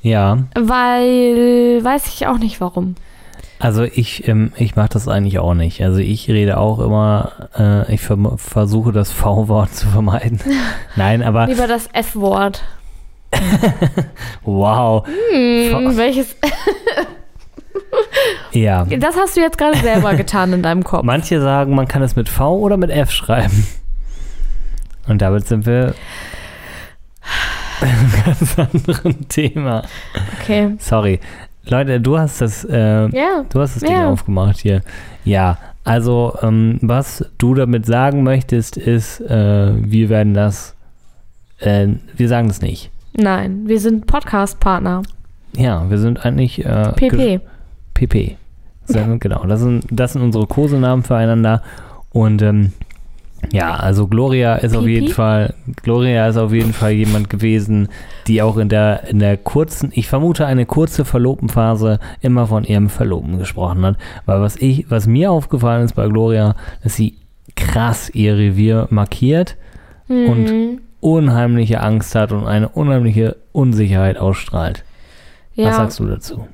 Ja, 0.02 0.40
weil 0.56 1.80
weiß 1.84 2.08
ich 2.08 2.28
auch 2.28 2.38
nicht 2.38 2.60
warum. 2.60 2.96
also 3.60 3.84
ich, 3.84 4.28
ähm, 4.28 4.52
ich 4.58 4.76
mache 4.76 4.90
das 4.90 5.08
eigentlich 5.08 5.40
auch 5.40 5.54
nicht. 5.54 5.82
Also 5.82 6.00
ich 6.00 6.28
rede 6.30 6.58
auch 6.58 6.80
immer, 6.80 7.32
äh, 7.58 7.94
ich 7.94 8.02
versuche 8.02 8.92
das 8.92 9.12
V-Wort 9.14 9.74
zu 9.74 9.88
vermeiden. 9.88 10.40
Nein, 10.98 11.24
aber 11.24 11.48
Lieber 11.48 11.68
das 11.68 11.88
F-Wort. 11.94 12.62
wow, 14.44 15.06
Hm, 15.32 15.96
welches? 15.98 16.36
ja. 18.52 18.86
Das 18.86 19.16
hast 19.18 19.36
du 19.38 19.42
jetzt 19.42 19.58
gerade 19.58 19.78
selber 19.78 20.14
getan 20.16 20.54
in 20.54 20.62
deinem 20.64 20.84
Kopf. 20.84 21.04
Manche 21.04 21.42
sagen, 21.42 21.76
man 21.76 21.88
kann 21.88 22.02
es 22.02 22.16
mit 22.16 22.30
V 22.30 22.58
oder 22.60 22.78
mit 22.78 22.90
F 22.90 23.12
schreiben. 23.12 23.68
Und 25.08 25.22
damit 25.22 25.48
sind 25.48 25.66
wir 25.66 25.94
bei 27.82 27.88
einem 27.88 28.12
ganz 28.26 28.58
anderen 28.60 29.28
Thema. 29.28 29.84
Okay. 30.42 30.76
Sorry. 30.80 31.20
Leute, 31.66 32.00
du 32.02 32.18
hast 32.18 32.42
das, 32.42 32.66
äh, 32.66 33.08
Ja. 33.10 33.46
du 33.50 33.60
hast 33.62 33.76
das 33.76 33.84
Ding 33.84 33.92
Ja. 33.94 34.10
aufgemacht 34.10 34.58
hier. 34.60 34.82
Ja, 35.26 35.58
also 35.86 36.38
ähm, 36.42 36.78
was 36.82 37.26
du 37.38 37.56
damit 37.56 37.86
sagen 37.86 38.24
möchtest, 38.24 38.78
ist, 38.78 39.20
äh, 39.22 39.72
wir 39.76 40.10
werden 40.10 40.34
das, 40.34 40.76
äh, 41.60 41.88
wir 42.16 42.28
sagen 42.28 42.48
das 42.50 42.62
nicht. 42.62 42.90
Nein, 43.16 43.64
wir 43.66 43.80
sind 43.80 44.08
Podcast-Partner. 44.08 45.04
Ja, 45.56 45.90
wir 45.90 45.98
sind 46.00 46.26
eigentlich 46.26 46.66
äh, 46.66 46.92
PP. 46.94 47.40
PP. 47.94 48.38
Sind- 48.86 49.20
genau, 49.22 49.46
das 49.46 49.62
sind, 49.62 49.86
das 49.92 50.14
sind 50.14 50.22
unsere 50.22 50.46
Kosenamen 50.48 51.04
füreinander. 51.04 51.62
Und 52.12 52.42
ähm, 52.42 52.74
ja, 53.52 53.76
also 53.76 54.08
Gloria 54.08 54.56
ist 54.56 54.76
auf 54.76 54.86
jeden 54.88 55.10
Fall, 55.10 55.54
Gloria 55.82 56.28
ist 56.28 56.38
auf 56.38 56.54
jeden 56.54 56.74
Fall 56.74 56.92
jemand 56.92 57.30
gewesen, 57.30 57.90
die 58.28 58.42
auch 58.42 58.58
in 58.58 58.70
der, 58.70 59.08
in 59.08 59.20
der 59.20 59.36
kurzen, 59.38 59.92
ich 59.94 60.08
vermute 60.08 60.46
eine 60.46 60.66
kurze 60.66 61.06
Verlobtenphase 61.06 62.00
immer 62.22 62.48
von 62.48 62.64
ihrem 62.64 62.90
Verlobten 62.90 63.38
gesprochen 63.38 63.86
hat. 63.86 63.98
Weil 64.26 64.42
was 64.42 64.56
ich, 64.58 64.90
was 64.90 65.08
mir 65.08 65.32
aufgefallen 65.32 65.84
ist 65.86 65.94
bei 65.96 66.08
Gloria, 66.08 66.56
dass 66.84 66.96
sie 66.96 67.16
krass 67.56 68.10
ihr 68.14 68.36
Revier 68.38 68.88
markiert, 68.90 69.56
Und- 70.08 70.50
Mhm. 70.52 70.80
unheimliche 71.00 71.82
Angst 71.82 72.16
hat 72.16 72.32
und 72.32 72.48
eine 72.48 72.70
unheimliche 72.70 73.36
Unsicherheit 73.52 74.18
ausstrahlt. 74.18 74.84
Was 75.56 75.66
ja. 75.66 75.74
sagst 75.74 76.00
du 76.00 76.06
dazu? 76.08 76.48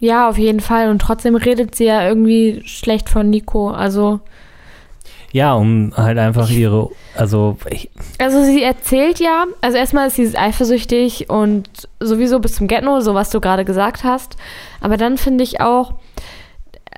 Ja, 0.00 0.28
auf 0.28 0.38
jeden 0.38 0.60
Fall. 0.60 0.90
Und 0.90 1.00
trotzdem 1.00 1.36
redet 1.36 1.74
sie 1.74 1.84
ja 1.84 2.06
irgendwie 2.06 2.62
schlecht 2.64 3.08
von 3.08 3.28
Nico. 3.30 3.70
Also, 3.70 4.20
Ja, 5.30 5.54
um 5.54 5.92
halt 5.96 6.18
einfach 6.18 6.50
ihre, 6.50 6.88
also 7.14 7.56
also 8.18 8.42
sie 8.42 8.62
erzählt 8.62 9.20
ja, 9.20 9.44
also 9.60 9.76
erstmal 9.76 10.08
ist 10.08 10.16
sie 10.16 10.36
eifersüchtig 10.36 11.30
und 11.30 11.68
sowieso 12.00 12.40
bis 12.40 12.56
zum 12.56 12.66
Get-No, 12.66 13.00
so 13.00 13.14
was 13.14 13.30
du 13.30 13.40
gerade 13.40 13.64
gesagt 13.64 14.02
hast. 14.02 14.36
Aber 14.80 14.96
dann 14.96 15.18
finde 15.18 15.44
ich 15.44 15.60
auch, 15.60 15.94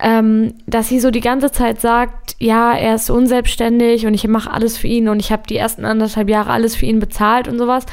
ähm, 0.01 0.55
dass 0.67 0.89
sie 0.89 1.01
so 1.01 1.11
die 1.11 1.21
ganze 1.21 1.51
Zeit 1.51 1.81
sagt, 1.81 2.37
ja, 2.39 2.73
er 2.75 2.95
ist 2.95 3.11
unselbstständig 3.11 4.07
und 4.07 4.15
ich 4.15 4.27
mache 4.27 4.51
alles 4.51 4.79
für 4.79 4.87
ihn 4.87 5.09
und 5.09 5.21
ich 5.21 5.31
habe 5.31 5.43
die 5.49 5.57
ersten 5.57 5.85
anderthalb 5.85 6.29
Jahre 6.29 6.51
alles 6.51 6.75
für 6.75 6.87
ihn 6.87 7.01
bezahlt 7.01 7.49
und 7.49 7.59
sowas. 7.59 7.85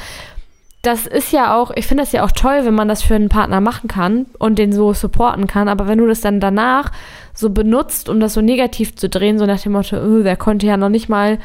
Das 0.82 1.06
ist 1.06 1.30
ja 1.32 1.56
auch, 1.56 1.70
ich 1.74 1.86
finde 1.86 2.02
das 2.02 2.12
ja 2.12 2.24
auch 2.24 2.32
toll, 2.32 2.60
wenn 2.64 2.74
man 2.74 2.88
das 2.88 3.02
für 3.02 3.14
einen 3.14 3.28
Partner 3.28 3.60
machen 3.60 3.88
kann 3.88 4.26
und 4.38 4.58
den 4.58 4.72
so 4.72 4.94
supporten 4.94 5.46
kann, 5.46 5.68
aber 5.68 5.86
wenn 5.86 5.98
du 5.98 6.06
das 6.06 6.22
dann 6.22 6.40
danach 6.40 6.90
so 7.34 7.50
benutzt, 7.50 8.08
um 8.08 8.18
das 8.18 8.32
so 8.32 8.40
negativ 8.40 8.96
zu 8.96 9.10
drehen, 9.10 9.38
so 9.38 9.44
nach 9.44 9.60
dem 9.60 9.72
Motto, 9.72 9.96
oh, 9.98 10.22
der 10.22 10.36
konnte 10.36 10.66
ja 10.66 10.78
noch 10.78 10.88
nicht 10.88 11.08
mal 11.10 11.38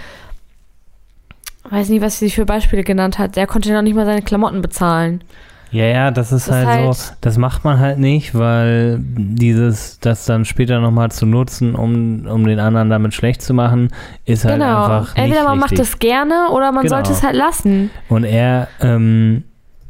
weiß 1.70 1.90
nicht, 1.90 2.02
was 2.02 2.20
sie 2.20 2.30
für 2.30 2.46
Beispiele 2.46 2.84
genannt 2.84 3.18
hat. 3.18 3.36
Der 3.36 3.48
konnte 3.48 3.74
noch 3.74 3.82
nicht 3.82 3.96
mal 3.96 4.06
seine 4.06 4.22
Klamotten 4.22 4.62
bezahlen. 4.62 5.24
Ja, 5.72 5.86
ja, 5.86 6.12
das 6.12 6.32
ist, 6.32 6.48
Das 6.48 6.56
halt, 6.56 6.68
halt- 6.68 6.94
so, 6.94 7.14
das 7.22 7.38
macht 7.38 7.66
man 7.66 7.80
halt 7.80 7.98
nicht, 8.00 8.34
weil 8.36 9.00
dieses, 9.02 10.00
das 10.00 10.26
dann 10.26 10.46
später 10.46 10.80
nochmal 10.80 11.12
zu 11.12 11.26
nutzen, 11.26 11.76
um, 11.76 12.26
um 12.28 12.46
den 12.46 12.60
anderen 12.60 12.90
damit 12.90 13.14
schlecht 13.14 13.42
zu 13.42 13.54
machen, 13.54 13.90
ist 14.26 14.46
halt 14.46 14.56
genau. 14.60 14.84
einfach 14.86 15.16
nicht 15.16 15.24
Entweder 15.26 15.44
man 15.44 15.60
macht 15.60 15.72
richtig. 15.72 15.88
es 15.90 16.00
gerne 16.00 16.48
oder 16.52 16.72
man 16.72 16.84
Genau. 16.84 16.96
sollte 16.96 17.12
es 17.12 17.24
halt 17.24 17.36
lassen. 17.36 17.90
Und 18.08 18.24
er, 18.24 18.68
ähm, 18.80 19.44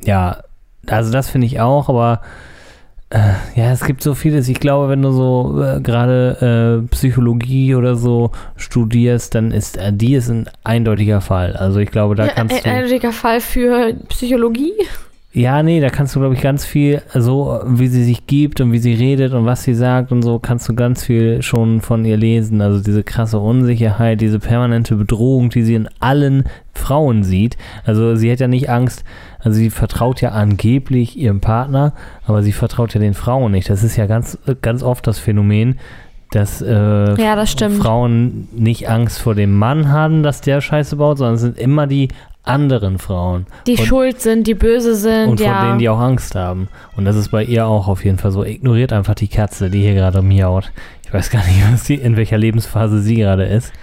ja, 0.03 0.38
also 0.88 1.12
das 1.12 1.29
finde 1.29 1.46
ich 1.48 1.60
auch, 1.60 1.88
aber 1.89 2.22
äh, 3.12 3.20
ja, 3.55 3.72
es 3.72 3.84
gibt 3.86 4.01
so 4.01 4.15
vieles. 4.15 4.48
Ich 4.50 4.60
glaube, 4.60 4.89
wenn 4.89 5.03
du 5.03 5.12
so 5.12 5.62
äh, 5.63 5.79
gerade 5.82 6.82
äh, 6.84 6.88
Psychologie 6.96 7.75
oder 7.75 7.96
so 7.96 8.32
studierst, 8.55 9.36
dann 9.36 9.51
ist 9.51 9.77
äh, 9.77 9.94
die 9.94 10.15
ist 10.15 10.29
ein 10.29 10.50
eindeutiger 10.63 11.22
Fall. 11.22 11.55
Also 11.55 11.79
ich 11.79 11.91
glaube, 11.91 12.15
da 12.15 12.25
Ja, 12.25 12.32
kannst 12.34 12.55
ein 12.55 12.63
du. 12.63 12.70
eindeutiger 12.70 13.12
Fall 13.12 13.41
für 13.41 13.94
Psychologie. 14.10 14.74
Ja, 15.36 15.63
nee, 15.63 15.82
da 15.82 15.89
kannst 15.89 16.15
du, 16.15 16.22
glaube 16.22 16.34
ich, 16.34 16.42
ganz 16.42 16.63
viel, 16.63 17.01
so 17.13 17.60
wie 17.65 17.88
sie 17.88 18.06
sich 18.06 18.25
gibt 18.25 18.62
und 18.62 18.72
wie 18.72 18.77
sie 18.77 18.94
redet 18.94 19.34
und 19.34 19.46
was 19.46 19.63
sie 19.63 19.74
sagt 19.74 20.13
und 20.13 20.22
so, 20.22 20.39
kannst 20.39 20.70
du 20.70 20.75
ganz 20.75 21.04
viel 21.04 21.42
schon 21.42 21.82
von 21.82 22.06
ihr 22.06 22.15
lesen. 22.15 22.62
Also 22.62 22.82
diese 22.82 23.04
krasse 23.04 23.39
Unsicherheit, 23.39 24.22
diese 24.22 24.39
permanente 24.39 24.96
Bedrohung, 24.96 25.50
die 25.50 25.63
sie 25.63 25.75
in 25.75 25.89
allen 26.00 26.46
Frauen 26.74 27.24
sieht. 27.24 27.58
Also 27.84 28.15
sie 28.15 28.32
hat 28.32 28.39
ja 28.39 28.48
nicht 28.48 28.70
Angst, 28.70 29.04
also 29.39 29.58
sie 29.58 29.72
vertraut 29.72 30.22
ja 30.22 30.30
angeblich 30.30 31.18
ihrem 31.18 31.42
Partner, 31.42 31.92
aber 32.25 32.42
sie 32.42 32.54
vertraut 32.54 32.94
ja 32.94 33.01
den 33.01 33.13
Frauen 33.13 33.51
nicht. 33.51 33.70
Das 33.70 33.84
ist 33.84 33.98
ja 33.98 34.06
ganz, 34.06 34.38
ganz 34.62 34.84
oft 34.84 35.06
das 35.06 35.20
Phänomen, 35.20 35.80
dass 36.32 36.62
äh, 36.62 37.22
Ja, 37.22 37.36
das. 37.36 37.56
Frauen 37.77 38.48
nicht 38.54 38.88
Angst 38.89 39.20
vor 39.20 39.36
dem 39.36 39.54
Mann 39.54 39.92
haben, 39.92 40.24
dass 40.24 40.39
der 40.39 40.62
Scheiße 40.62 40.96
baut, 40.96 41.18
sondern 41.18 41.36
es 41.36 41.42
sind 41.42 41.60
immer 41.60 41.88
die 41.88 42.08
anderen 42.48 42.98
Frauen. 43.00 43.46
Die 43.68 43.78
Und- 43.78 43.86
schuld 43.86 44.22
sind, 44.22 44.48
die 44.48 44.54
böse 44.54 44.96
sind, 44.96 45.30
und 45.30 45.40
ja. 45.40 45.58
vor 45.60 45.68
denen 45.68 45.80
die 45.80 45.90
auch 45.90 46.00
Angst 46.00 46.36
haben. 46.36 46.68
Und 46.96 47.06
das 47.06 47.16
ist 47.16 47.30
bei 47.30 47.44
ihr 47.44 47.66
auch 47.68 47.88
auf 47.88 48.04
jeden 48.06 48.18
Fall 48.18 48.32
so. 48.32 48.44
Ignoriert 48.44 48.94
einfach 48.94 49.16
die 49.16 49.28
Katze, 49.28 49.70
die 49.70 49.82
hier 49.82 49.94
gerade 49.96 50.22
miaut. 50.22 50.72
Ich 51.06 51.14
weiß 51.14 51.30
gar 51.30 51.44
nicht, 51.46 51.62
was 51.72 51.84
die, 51.84 51.96
in 51.96 52.18
welcher 52.18 52.38
Lebensphase 52.38 53.00
sie 53.02 53.16
gerade 53.16 53.46
ist. 53.46 53.74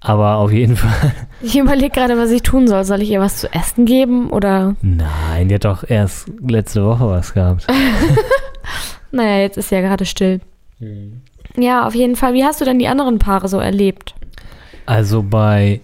Aber 0.00 0.36
auf 0.36 0.52
jeden 0.52 0.76
Fall. 0.76 1.12
ich 1.42 1.56
überlege 1.58 1.88
gerade, 1.90 2.18
was 2.18 2.30
ich 2.30 2.42
tun 2.42 2.68
soll. 2.68 2.84
Soll 2.84 3.00
ich 3.00 3.10
ihr 3.10 3.20
was 3.20 3.38
zu 3.38 3.52
essen 3.54 3.86
geben 3.86 4.28
oder? 4.30 4.76
Nein, 4.82 5.48
die 5.48 5.54
hat 5.54 5.64
doch 5.64 5.82
erst 5.88 6.30
letzte 6.46 6.84
Woche 6.84 7.08
was 7.08 7.32
gehabt. 7.34 7.66
Naja, 9.10 9.42
jetzt 9.42 9.56
ist 9.58 9.68
sie 9.68 9.76
ja 9.76 9.80
gerade 9.80 10.04
still. 10.06 10.40
Ja, 11.56 11.86
auf 11.86 11.94
jeden 11.94 12.16
Fall. 12.16 12.34
Wie 12.34 12.42
hast 12.44 12.60
du 12.60 12.64
denn 12.64 12.80
die 12.80 12.88
anderen 12.88 13.20
Paare 13.20 13.46
so 13.46 13.58
erlebt? 13.60 14.14
Also 14.86 15.22
bei 15.22 15.80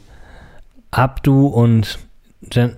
Abdu 0.90 1.46
und 1.46 1.98
Jen 2.52 2.76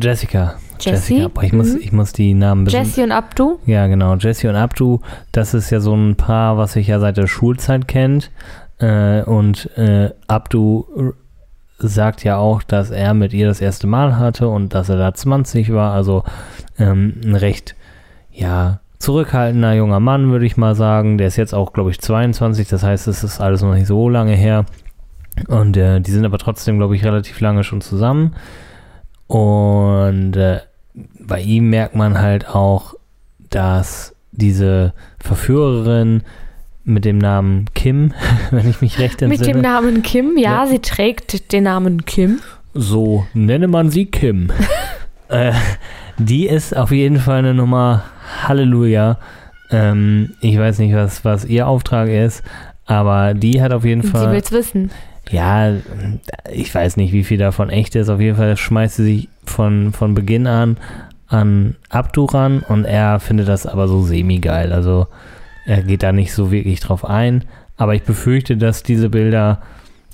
Jessica. 0.00 0.54
Jessie? 0.80 1.14
Jessica. 1.14 1.28
Boah, 1.28 1.42
ich, 1.44 1.52
muss, 1.52 1.74
Mhm. 1.74 1.80
ich 1.82 1.92
muss 1.92 2.12
die 2.12 2.32
Namen 2.34 2.64
bisschen- 2.64 2.84
Jessie 2.84 3.02
und 3.02 3.12
Abdu? 3.12 3.58
Ja, 3.66 3.86
genau. 3.86 4.14
Jessie 4.16 4.48
und 4.48 4.56
Abdu, 4.56 5.00
das 5.32 5.52
ist 5.54 5.70
ja 5.70 5.80
so 5.80 5.94
ein 5.94 6.16
Paar, 6.16 6.56
was 6.56 6.72
sich 6.74 6.86
ja 6.86 6.98
seit 7.00 7.16
der 7.16 7.26
Schulzeit 7.26 7.86
kennt. 7.88 8.30
Äh, 8.78 9.22
und 9.22 9.76
äh, 9.76 10.10
Abdu 10.26 11.12
sagt 11.78 12.24
ja 12.24 12.36
auch, 12.38 12.62
dass 12.62 12.90
er 12.90 13.12
mit 13.14 13.32
ihr 13.34 13.46
das 13.46 13.60
erste 13.60 13.86
Mal 13.86 14.16
hatte 14.18 14.48
und 14.48 14.74
dass 14.74 14.88
er 14.88 14.96
da 14.96 15.12
20 15.14 15.72
war. 15.72 15.92
Also 15.92 16.24
ähm, 16.78 17.14
ein 17.24 17.34
recht, 17.34 17.74
ja, 18.32 18.80
zurückhaltender 18.98 19.74
junger 19.74 20.00
Mann, 20.00 20.30
würde 20.30 20.46
ich 20.46 20.56
mal 20.56 20.74
sagen. 20.74 21.18
Der 21.18 21.26
ist 21.28 21.36
jetzt 21.36 21.54
auch, 21.54 21.72
glaube 21.72 21.90
ich, 21.90 22.00
22. 22.00 22.68
Das 22.68 22.82
heißt, 22.82 23.06
es 23.08 23.22
ist 23.22 23.40
alles 23.40 23.62
noch 23.62 23.74
nicht 23.74 23.86
so 23.86 24.08
lange 24.08 24.32
her. 24.32 24.64
Und 25.46 25.76
äh, 25.76 26.00
die 26.00 26.10
sind 26.10 26.24
aber 26.24 26.38
trotzdem, 26.38 26.78
glaube 26.78 26.96
ich, 26.96 27.04
relativ 27.04 27.40
lange 27.40 27.62
schon 27.64 27.80
zusammen. 27.80 28.34
Und 29.26 30.36
äh, 30.36 30.60
bei 31.20 31.40
ihm 31.40 31.70
merkt 31.70 31.94
man 31.94 32.18
halt 32.20 32.48
auch, 32.48 32.94
dass 33.50 34.14
diese 34.32 34.92
Verführerin 35.18 36.22
mit 36.84 37.04
dem 37.04 37.18
Namen 37.18 37.66
Kim, 37.74 38.14
wenn 38.50 38.68
ich 38.68 38.80
mich 38.80 38.98
recht 38.98 39.20
Mit 39.20 39.30
dem 39.30 39.32
entsinne, 39.32 39.62
Namen 39.62 40.02
Kim? 40.02 40.36
Ja, 40.38 40.64
Ja. 40.64 40.66
sie 40.66 40.78
trägt 40.78 41.52
den 41.52 41.64
Namen 41.64 42.04
Kim. 42.06 42.40
so 42.74 43.26
nenne 43.34 43.68
man 43.68 43.90
sie 43.90 44.06
Kim, 44.06 44.50
äh, 45.28 45.52
die 46.16 46.46
ist 46.46 46.76
auf 46.76 46.90
jeden 46.90 47.18
Fall 47.18 47.38
eine 47.40 47.54
Nummer 47.54 48.04
Halleluja. 48.44 49.18
Ähm, 49.70 50.34
ich 50.40 50.58
weiß 50.58 50.78
nicht, 50.78 50.94
was, 50.94 51.24
was 51.24 51.44
ihr 51.44 51.66
Auftrag 51.68 52.08
ist, 52.08 52.42
aber 52.86 53.34
die 53.34 53.60
hat 53.60 53.72
auf 53.72 53.84
jeden 53.84 54.02
Sie 54.02 54.08
Fall. 54.08 54.32
will's 54.32 54.50
wissen. 54.52 54.90
Ja, 55.30 55.72
ich 56.50 56.74
weiß 56.74 56.96
nicht, 56.96 57.12
wie 57.12 57.24
viel 57.24 57.38
davon 57.38 57.70
echt 57.70 57.94
ist. 57.94 58.08
Auf 58.08 58.20
jeden 58.20 58.36
Fall 58.36 58.56
schmeißt 58.56 58.96
sie 58.96 59.04
sich 59.04 59.28
von, 59.44 59.92
von 59.92 60.14
Beginn 60.14 60.46
an 60.46 60.76
an 61.28 61.76
Abdu 61.90 62.24
ran 62.24 62.64
und 62.66 62.84
er 62.84 63.20
findet 63.20 63.48
das 63.48 63.66
aber 63.66 63.86
so 63.86 64.02
semi-geil. 64.02 64.72
Also 64.72 65.06
er 65.66 65.82
geht 65.82 66.02
da 66.02 66.12
nicht 66.12 66.32
so 66.32 66.50
wirklich 66.50 66.80
drauf 66.80 67.04
ein. 67.04 67.44
Aber 67.76 67.94
ich 67.94 68.02
befürchte, 68.02 68.56
dass 68.56 68.82
diese 68.82 69.10
Bilder 69.10 69.62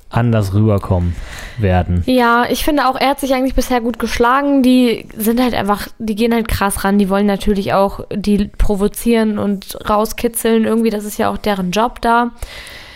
anders 0.09 0.53
rüberkommen 0.53 1.15
werden. 1.57 2.03
Ja, 2.05 2.45
ich 2.49 2.63
finde 2.63 2.87
auch, 2.87 2.95
er 2.95 3.09
hat 3.09 3.19
sich 3.19 3.33
eigentlich 3.33 3.55
bisher 3.55 3.81
gut 3.81 3.97
geschlagen. 3.97 4.61
Die 4.61 5.07
sind 5.17 5.41
halt 5.41 5.55
einfach, 5.55 5.87
die 5.97 6.15
gehen 6.15 6.33
halt 6.33 6.47
krass 6.47 6.83
ran. 6.83 6.99
Die 6.99 7.09
wollen 7.09 7.25
natürlich 7.25 7.73
auch 7.73 8.01
die 8.13 8.49
provozieren 8.57 9.39
und 9.39 9.77
rauskitzeln. 9.89 10.65
Irgendwie, 10.65 10.91
das 10.91 11.05
ist 11.05 11.17
ja 11.17 11.29
auch 11.29 11.37
deren 11.37 11.71
Job 11.71 12.01
da. 12.01 12.31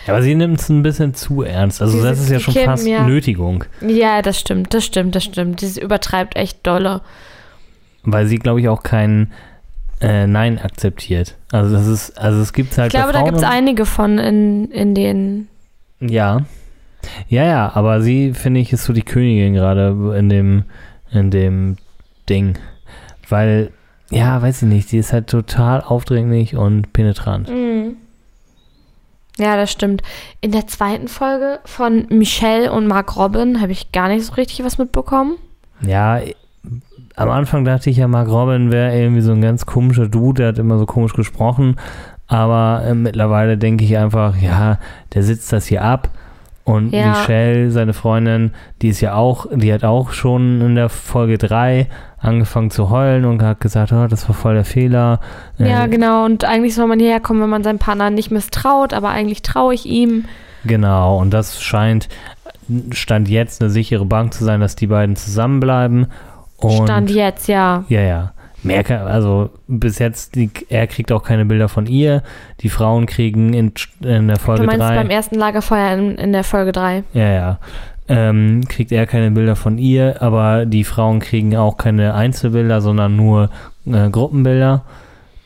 Ja, 0.10 0.16
aber 0.16 0.24
sie 0.24 0.36
nimmt 0.36 0.60
es 0.60 0.70
ein 0.70 0.84
bisschen 0.84 1.14
zu 1.14 1.44
ernst. 1.44 1.82
Also 1.82 1.98
Sie 1.98 2.04
das 2.04 2.20
ist 2.20 2.30
ja 2.30 2.40
schon 2.40 2.54
Kim, 2.54 2.66
fast 2.66 2.88
ja. 2.88 3.06
Nötigung. 3.06 3.64
Ja, 3.82 4.22
das 4.22 4.40
stimmt, 4.40 4.74
das 4.74 4.86
stimmt, 4.86 5.16
das 5.16 5.24
stimmt. 5.24 5.62
Das 5.62 5.78
übertreibt 5.78 6.36
echt 6.36 6.66
dolle. 6.66 7.02
Weil 8.04 8.28
sie, 8.28 8.38
glaube 8.38 8.62
ich, 8.62 8.70
auch 8.70 8.84
kein 8.84 9.32
äh, 10.02 10.28
Nein 10.28 10.60
akzeptiert. 10.60 11.36
Also 11.52 11.76
das 11.76 11.88
ist, 11.88 12.18
also 12.18 12.42
es 12.42 12.54
gibt 12.54 12.78
halt 12.78 12.94
Ich 12.94 13.00
glaube, 13.00 13.14
da 13.14 13.24
gibt 13.24 13.38
es 13.38 13.44
einige 13.44 13.86
von 13.86 14.18
in, 14.18 14.72
in 14.72 14.96
den. 14.96 15.48
Ja. 16.00 16.46
Ja, 17.28 17.46
ja, 17.46 17.72
aber 17.76 18.02
sie, 18.02 18.34
finde 18.34 18.60
ich, 18.60 18.74
ist 18.74 18.86
so 18.86 18.94
die 18.94 19.04
Königin 19.04 19.54
gerade 19.54 20.16
in 20.18 20.30
dem, 20.30 20.64
in 21.12 21.32
dem 21.32 21.78
Ding. 22.28 22.58
Weil, 23.28 23.72
ja, 24.10 24.42
weiß 24.42 24.64
ich 24.64 24.68
nicht, 24.68 24.92
die 24.92 24.98
ist 24.98 25.14
halt 25.14 25.28
total 25.28 25.82
aufdringlich 25.82 26.56
und 26.56 26.94
penetrant. 26.94 27.50
Mhm. 27.50 27.96
Ja, 29.40 29.56
das 29.56 29.72
stimmt. 29.72 30.02
In 30.42 30.52
der 30.52 30.68
zweiten 30.68 31.08
Folge 31.08 31.60
von 31.66 32.06
Michelle 32.10 32.72
und 32.72 32.88
Mark 32.88 33.16
Robin 33.16 33.62
habe 33.62 33.72
ich 33.72 33.92
gar 33.92 34.10
nicht 34.10 34.26
so 34.26 34.34
richtig 34.34 34.64
was 34.64 34.78
mitbekommen. 34.78 35.38
Ja, 35.82 36.20
am 37.16 37.30
Anfang 37.30 37.66
dachte 37.66 37.90
ich 37.90 37.98
ja, 37.98 38.08
Mark 38.08 38.30
Robin 38.30 38.72
wäre 38.72 38.98
irgendwie 38.98 39.22
so 39.22 39.32
ein 39.32 39.42
ganz 39.42 39.66
komischer 39.66 40.08
Dude, 40.08 40.42
der 40.42 40.48
hat 40.50 40.60
immer 40.60 40.78
so 40.78 40.86
komisch 40.86 41.14
gesprochen. 41.14 41.78
Aber 42.28 42.84
äh, 42.86 42.94
mittlerweile 42.94 43.58
denke 43.58 43.84
ich 43.84 43.98
einfach, 43.98 44.38
ja, 44.38 44.78
der 45.14 45.24
sitzt 45.24 45.52
das 45.52 45.66
hier 45.66 45.84
ab. 45.84 46.10
Und 46.64 46.94
Ja. 46.94 47.10
Michelle, 47.12 47.72
seine 47.72 47.94
Freundin, 47.94 48.52
die 48.82 48.90
ist 48.90 49.02
ja 49.02 49.16
auch, 49.16 49.48
die 49.52 49.74
hat 49.74 49.84
auch 49.84 50.12
schon 50.12 50.62
in 50.62 50.76
der 50.76 50.90
Folge 50.90 51.38
3 51.38 51.88
angefangen 52.20 52.70
zu 52.70 52.90
heulen 52.90 53.26
und 53.26 53.42
hat 53.42 53.60
gesagt, 53.60 53.92
oh, 53.92 54.06
das 54.08 54.28
war 54.28 54.36
voll 54.36 54.54
der 54.56 54.66
Fehler. 54.66 55.20
Ja, 55.58 55.86
Äh, 55.86 55.88
genau. 55.88 56.26
Und 56.26 56.46
eigentlich 56.46 56.76
soll 56.76 56.88
man 56.88 57.00
hierher 57.00 57.20
kommen, 57.22 57.42
wenn 57.42 57.50
man 57.50 57.64
seinem 57.64 57.80
Partner 57.80 58.10
nicht 58.10 58.30
misstraut, 58.30 58.94
aber 58.94 59.10
eigentlich 59.10 59.42
traue 59.42 59.74
ich 59.74 59.86
ihm. 59.86 60.26
Genau, 60.66 61.18
und 61.18 61.32
das 61.34 61.62
scheint, 61.62 62.10
stand 62.92 63.30
jetzt 63.30 63.62
eine 63.62 63.70
sichere 63.72 64.06
Bank 64.06 64.34
zu 64.34 64.44
sein, 64.44 64.60
dass 64.60 64.76
die 64.76 64.88
beiden 64.88 65.16
zusammenbleiben. 65.16 66.08
Und 66.58 66.84
Stand 66.84 67.10
jetzt, 67.10 67.48
ja. 67.48 67.86
Ja, 67.88 68.02
ja. 68.02 68.32
Mehr 68.64 68.84
kann, 68.84 69.08
also 69.08 69.52
bis 69.68 70.00
jetzt, 70.00 70.36
die, 70.36 70.50
er 70.70 70.88
kriegt 70.88 71.12
auch 71.12 71.24
keine 71.24 71.46
Bilder 71.46 71.70
von 71.70 71.86
ihr. 71.86 72.24
Die 72.60 72.70
Frauen 72.70 73.06
kriegen 73.06 73.54
in, 73.54 73.74
in 74.02 74.28
der 74.28 74.38
Du 74.38 74.42
Folge 74.42 74.64
meinst 74.64 74.82
3. 74.82 74.96
beim 74.96 75.10
ersten 75.10 75.36
Lagerfeuer 75.36 75.94
in, 75.94 76.16
in 76.16 76.34
der 76.34 76.44
Folge 76.44 76.72
3. 76.72 77.04
Ja, 77.14 77.32
ja. 77.32 77.60
Ähm, 78.10 78.64
kriegt 78.68 78.92
er 78.92 79.06
keine 79.06 79.32
Bilder 79.32 79.56
von 79.56 79.78
ihr, 79.78 80.22
aber 80.22 80.66
die 80.66 80.84
Frauen 80.84 81.20
kriegen 81.20 81.56
auch 81.56 81.78
keine 81.78 82.16
Einzelbilder, 82.16 82.82
sondern 82.82 83.16
nur 83.16 83.50
äh, 83.86 84.10
Gruppenbilder. 84.10 84.84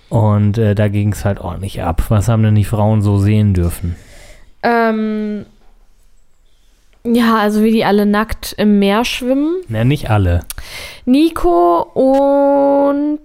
Und 0.09 0.57
äh, 0.57 0.73
da 0.73 0.87
ging 0.87 1.11
es 1.11 1.25
halt 1.25 1.39
ordentlich 1.39 1.83
ab. 1.83 2.03
Was 2.09 2.29
haben 2.29 2.43
denn 2.43 2.55
die 2.55 2.63
Frauen 2.63 3.01
so 3.01 3.17
sehen 3.17 3.53
dürfen? 3.53 3.95
Ähm, 4.63 5.45
ja, 7.05 7.37
also 7.37 7.63
wie 7.63 7.71
die 7.71 7.85
alle 7.85 8.05
nackt 8.05 8.55
im 8.57 8.79
Meer 8.79 9.05
schwimmen. 9.05 9.57
Na, 9.67 9.83
nicht 9.83 10.09
alle. 10.09 10.41
Nico 11.05 11.81
und 11.93 13.23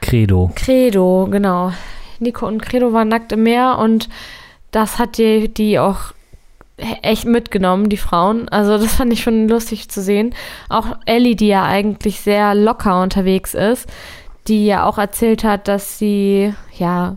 Credo. 0.00 0.50
Credo, 0.54 1.28
genau. 1.30 1.72
Nico 2.18 2.46
und 2.46 2.62
Credo 2.62 2.92
waren 2.92 3.08
nackt 3.08 3.32
im 3.32 3.42
Meer 3.42 3.78
und 3.78 4.08
das 4.70 4.98
hat 4.98 5.18
die, 5.18 5.52
die 5.52 5.78
auch 5.78 6.12
echt 7.02 7.24
mitgenommen, 7.24 7.88
die 7.88 7.96
Frauen. 7.96 8.48
Also 8.48 8.78
das 8.78 8.94
fand 8.94 9.12
ich 9.12 9.22
schon 9.22 9.48
lustig 9.48 9.88
zu 9.88 10.02
sehen. 10.02 10.34
Auch 10.68 10.98
Ellie, 11.06 11.36
die 11.36 11.48
ja 11.48 11.64
eigentlich 11.64 12.20
sehr 12.20 12.54
locker 12.54 13.02
unterwegs 13.02 13.54
ist, 13.54 13.88
die 14.48 14.66
ja 14.66 14.84
auch 14.84 14.98
erzählt 14.98 15.44
hat, 15.44 15.68
dass 15.68 15.98
sie 15.98 16.54
ja 16.78 17.16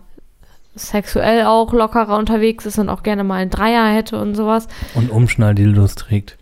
sexuell 0.80 1.46
auch 1.46 1.72
lockerer 1.74 2.18
unterwegs 2.18 2.66
ist 2.66 2.80
und 2.80 2.90
auch 2.90 3.04
gerne 3.04 3.24
mal 3.24 3.36
einen 3.36 3.50
Dreier 3.52 3.88
hätte 3.94 4.20
und 4.20 4.36
sowas. 4.36 4.68
Und 4.96 5.12
Umschnalldildos 5.12 5.96
trägt. 5.96 6.38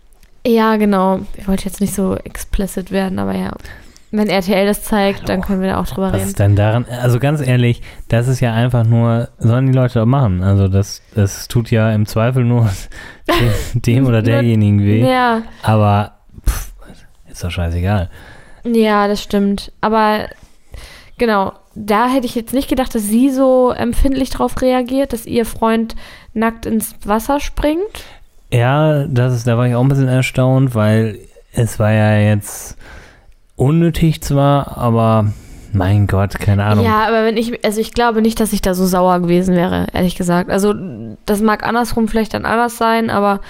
Ja, 0.46 0.76
genau. 0.76 1.20
Ich 1.36 1.46
wollte 1.48 1.64
jetzt 1.66 1.80
nicht 1.80 1.94
so 1.94 2.14
explicit 2.16 2.90
werden, 2.90 3.18
aber 3.18 3.34
ja. 3.34 3.52
Wenn 4.10 4.30
RTL 4.30 4.66
das 4.66 4.84
zeigt, 4.84 5.28
dann 5.28 5.42
können 5.42 5.60
wir 5.60 5.68
da 5.68 5.80
auch 5.80 5.86
drüber 5.86 6.06
Was 6.06 6.14
reden. 6.14 6.28
ist 6.28 6.38
denn 6.38 6.56
daran? 6.56 6.86
Also 7.02 7.18
ganz 7.18 7.46
ehrlich, 7.46 7.82
das 8.08 8.26
ist 8.26 8.40
ja 8.40 8.54
einfach 8.54 8.84
nur, 8.84 9.28
sollen 9.38 9.66
die 9.66 9.72
Leute 9.76 9.98
doch 9.98 10.06
machen. 10.06 10.42
Also 10.42 10.66
das, 10.68 11.02
das 11.14 11.46
tut 11.48 11.70
ja 11.70 11.92
im 11.92 12.06
Zweifel 12.06 12.44
nur 12.44 12.70
dem, 13.74 13.82
dem 13.82 14.06
oder 14.06 14.22
derjenigen 14.22 14.80
weh. 14.80 15.06
Ja, 15.06 15.42
Aber 15.62 16.12
pff, 16.48 16.72
ist 17.30 17.44
doch 17.44 17.50
scheißegal. 17.50 18.08
ja, 18.64 19.08
das 19.08 19.22
stimmt. 19.22 19.72
Aber 19.82 20.20
genau, 21.18 21.52
da 21.84 22.08
hätte 22.08 22.26
ich 22.26 22.34
jetzt 22.34 22.52
nicht 22.52 22.68
gedacht, 22.68 22.94
dass 22.94 23.04
sie 23.04 23.30
so 23.30 23.70
empfindlich 23.70 24.30
drauf 24.30 24.60
reagiert, 24.60 25.12
dass 25.12 25.26
ihr 25.26 25.46
Freund 25.46 25.94
nackt 26.34 26.66
ins 26.66 26.94
Wasser 27.04 27.40
springt. 27.40 28.04
Ja, 28.52 29.04
das 29.06 29.34
ist, 29.34 29.46
da 29.46 29.56
war 29.58 29.66
ich 29.66 29.74
auch 29.74 29.82
ein 29.82 29.88
bisschen 29.88 30.08
erstaunt, 30.08 30.74
weil 30.74 31.18
es 31.52 31.78
war 31.78 31.92
ja 31.92 32.18
jetzt 32.18 32.76
unnötig 33.56 34.22
zwar, 34.22 34.78
aber 34.78 35.32
mein 35.72 36.06
Gott, 36.06 36.38
keine 36.38 36.64
Ahnung. 36.64 36.84
Ja, 36.84 37.06
aber 37.06 37.24
wenn 37.24 37.36
ich, 37.36 37.64
also 37.64 37.80
ich 37.80 37.92
glaube 37.92 38.22
nicht, 38.22 38.40
dass 38.40 38.52
ich 38.52 38.62
da 38.62 38.74
so 38.74 38.86
sauer 38.86 39.20
gewesen 39.20 39.54
wäre, 39.54 39.86
ehrlich 39.92 40.16
gesagt. 40.16 40.50
Also 40.50 40.74
das 41.26 41.40
mag 41.40 41.62
andersrum 41.66 42.08
vielleicht 42.08 42.34
dann 42.34 42.46
anders 42.46 42.78
sein, 42.78 43.10
aber 43.10 43.40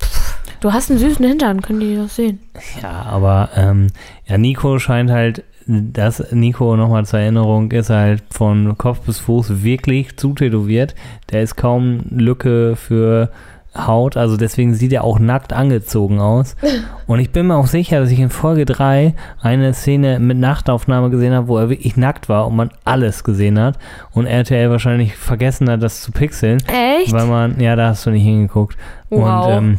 pff, 0.00 0.38
du 0.60 0.72
hast 0.72 0.90
einen 0.90 1.00
süßen 1.00 1.26
Hintern, 1.26 1.60
können 1.60 1.80
die 1.80 1.96
das 1.96 2.16
sehen. 2.16 2.40
Ja, 2.82 3.02
aber 3.02 3.50
ähm, 3.56 3.88
ja, 4.26 4.38
Nico 4.38 4.78
scheint 4.78 5.10
halt, 5.10 5.42
das 5.68 6.32
Nico 6.32 6.76
nochmal 6.76 7.04
zur 7.04 7.20
Erinnerung 7.20 7.70
ist 7.72 7.90
halt 7.90 8.22
von 8.30 8.78
Kopf 8.78 9.00
bis 9.00 9.18
Fuß 9.18 9.62
wirklich 9.62 10.16
zutätowiert. 10.16 10.94
Der 11.30 11.42
ist 11.42 11.56
kaum 11.56 12.04
Lücke 12.08 12.74
für 12.74 13.30
Haut, 13.76 14.16
also 14.16 14.38
deswegen 14.38 14.74
sieht 14.74 14.94
er 14.94 15.04
auch 15.04 15.18
nackt 15.18 15.52
angezogen 15.52 16.20
aus. 16.20 16.56
Und 17.06 17.20
ich 17.20 17.32
bin 17.32 17.48
mir 17.48 17.56
auch 17.56 17.66
sicher, 17.66 18.00
dass 18.00 18.10
ich 18.10 18.18
in 18.18 18.30
Folge 18.30 18.64
3 18.64 19.14
eine 19.42 19.74
Szene 19.74 20.18
mit 20.20 20.38
Nachtaufnahme 20.38 21.10
gesehen 21.10 21.34
habe, 21.34 21.48
wo 21.48 21.58
er 21.58 21.68
wirklich 21.68 21.98
nackt 21.98 22.30
war 22.30 22.46
und 22.46 22.56
man 22.56 22.70
alles 22.84 23.24
gesehen 23.24 23.58
hat. 23.58 23.78
Und 24.12 24.26
RTL 24.26 24.70
wahrscheinlich 24.70 25.16
vergessen 25.16 25.68
hat, 25.68 25.82
das 25.82 26.00
zu 26.00 26.12
pixeln. 26.12 26.62
Echt? 26.66 27.12
Weil 27.12 27.26
man, 27.26 27.60
ja, 27.60 27.76
da 27.76 27.88
hast 27.88 28.06
du 28.06 28.10
nicht 28.10 28.24
hingeguckt. 28.24 28.76
Wow. 29.10 29.46
Und 29.46 29.52
ähm, 29.52 29.78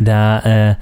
da, 0.00 0.40
äh, 0.70 0.74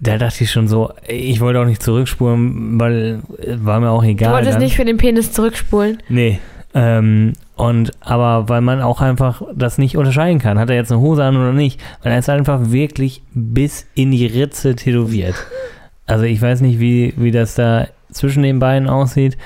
da 0.00 0.16
dachte 0.16 0.44
ich 0.44 0.50
schon 0.50 0.66
so, 0.66 0.92
ich 1.06 1.40
wollte 1.40 1.60
auch 1.60 1.66
nicht 1.66 1.82
zurückspulen, 1.82 2.80
weil 2.80 3.20
äh, 3.38 3.56
war 3.58 3.80
mir 3.80 3.90
auch 3.90 4.02
egal. 4.02 4.30
du 4.30 4.34
wolltest 4.36 4.54
dann. 4.54 4.62
nicht 4.62 4.76
für 4.76 4.84
den 4.84 4.96
Penis 4.96 5.32
zurückspulen. 5.32 6.02
Nee. 6.08 6.38
Ähm, 6.72 7.34
und 7.56 7.90
aber 8.00 8.48
weil 8.48 8.60
man 8.60 8.80
auch 8.80 9.00
einfach 9.00 9.42
das 9.54 9.76
nicht 9.76 9.96
unterscheiden 9.96 10.38
kann, 10.38 10.58
hat 10.58 10.70
er 10.70 10.76
jetzt 10.76 10.92
eine 10.92 11.00
Hose 11.00 11.24
an 11.24 11.36
oder 11.36 11.52
nicht, 11.52 11.80
weil 12.02 12.12
er 12.12 12.18
ist 12.18 12.30
einfach 12.30 12.70
wirklich 12.70 13.22
bis 13.34 13.86
in 13.94 14.12
die 14.12 14.26
Ritze 14.26 14.76
tätowiert. 14.76 15.34
Also 16.06 16.24
ich 16.24 16.40
weiß 16.40 16.60
nicht, 16.60 16.80
wie, 16.80 17.12
wie 17.16 17.30
das 17.30 17.54
da 17.54 17.86
zwischen 18.10 18.42
den 18.42 18.58
Beinen 18.58 18.88
aussieht. 18.88 19.36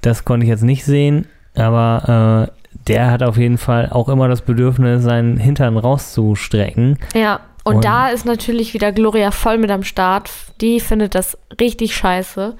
Das 0.00 0.24
konnte 0.24 0.44
ich 0.44 0.50
jetzt 0.50 0.62
nicht 0.62 0.84
sehen, 0.84 1.26
aber 1.54 2.48
äh, 2.50 2.78
der 2.86 3.10
hat 3.10 3.22
auf 3.22 3.38
jeden 3.38 3.58
Fall 3.58 3.88
auch 3.90 4.08
immer 4.08 4.28
das 4.28 4.42
Bedürfnis, 4.42 5.02
seinen 5.02 5.38
Hintern 5.38 5.76
rauszustrecken. 5.76 6.98
Ja. 7.14 7.40
Und, 7.64 7.76
Und- 7.76 7.84
da 7.84 8.08
ist 8.08 8.24
natürlich 8.26 8.74
wieder 8.74 8.92
Gloria 8.92 9.30
voll 9.30 9.58
mit 9.58 9.70
am 9.70 9.82
Start. 9.82 10.30
Die 10.60 10.80
findet 10.80 11.14
das 11.14 11.36
richtig 11.60 11.94
scheiße. 11.96 12.54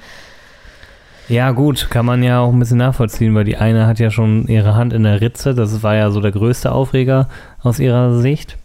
Ja, 1.29 1.53
gut, 1.53 1.89
kann 1.91 2.05
man 2.05 2.23
ja 2.23 2.41
auch 2.41 2.53
ein 2.53 2.59
bisschen 2.59 2.79
nachvollziehen, 2.79 3.35
weil 3.35 3.45
die 3.45 3.57
eine 3.57 3.87
hat 3.87 3.99
ja 3.99 4.11
schon 4.11 4.47
ihre 4.47 4.75
Hand 4.75 4.93
in 4.93 5.05
der 5.05 5.21
Ritze. 5.21 5.55
Das 5.55 5.83
war 5.83 5.95
ja 5.95 6.11
so 6.11 6.21
der 6.21 6.33
größte 6.33 6.71
Aufreger 6.73 7.29
aus 7.63 7.79
ihrer 7.79 8.19
Sicht. 8.21 8.57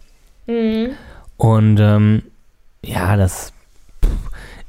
Mhm. 0.46 0.90
Und 1.36 1.78
ähm, 1.80 2.22
ja, 2.84 3.16
das. 3.16 3.52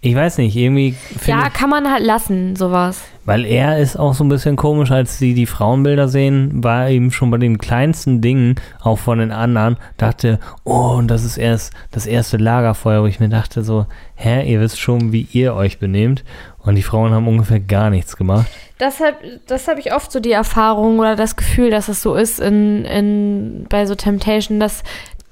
Ich 0.03 0.15
weiß 0.15 0.39
nicht, 0.39 0.55
irgendwie 0.55 0.95
Ja, 1.27 1.49
kann 1.49 1.69
man 1.69 1.91
halt 1.91 2.03
lassen, 2.03 2.55
sowas. 2.55 3.03
Weil 3.23 3.45
er 3.45 3.77
ist 3.77 3.97
auch 3.97 4.15
so 4.15 4.23
ein 4.23 4.29
bisschen 4.29 4.55
komisch, 4.55 4.89
als 4.89 5.19
sie 5.19 5.35
die 5.35 5.45
Frauenbilder 5.45 6.07
sehen, 6.07 6.63
war 6.63 6.89
eben 6.89 7.11
schon 7.11 7.29
bei 7.29 7.37
den 7.37 7.59
kleinsten 7.59 8.19
Dingen, 8.19 8.55
auch 8.81 8.97
von 8.97 9.19
den 9.19 9.31
anderen, 9.31 9.77
dachte, 9.97 10.39
oh, 10.63 10.95
und 10.97 11.07
das 11.07 11.23
ist 11.23 11.37
erst 11.37 11.73
das 11.91 12.07
erste 12.07 12.37
Lagerfeuer, 12.37 13.03
wo 13.03 13.05
ich 13.05 13.19
mir 13.19 13.29
dachte 13.29 13.63
so, 13.63 13.85
hä, 14.15 14.51
ihr 14.51 14.59
wisst 14.59 14.79
schon, 14.79 15.11
wie 15.11 15.27
ihr 15.33 15.53
euch 15.53 15.77
benehmt. 15.77 16.23
Und 16.63 16.75
die 16.75 16.83
Frauen 16.83 17.11
haben 17.11 17.27
ungefähr 17.27 17.59
gar 17.59 17.91
nichts 17.91 18.17
gemacht. 18.17 18.47
Deshalb, 18.79 19.17
das 19.45 19.67
habe 19.67 19.79
ich 19.79 19.93
oft 19.93 20.11
so 20.11 20.19
die 20.19 20.31
Erfahrung 20.31 20.97
oder 20.97 21.15
das 21.15 21.35
Gefühl, 21.35 21.69
dass 21.69 21.87
es 21.87 22.01
so 22.01 22.15
ist 22.15 22.39
in, 22.39 22.85
in, 22.85 23.65
bei 23.69 23.85
so 23.85 23.93
Temptation, 23.93 24.59
dass 24.59 24.83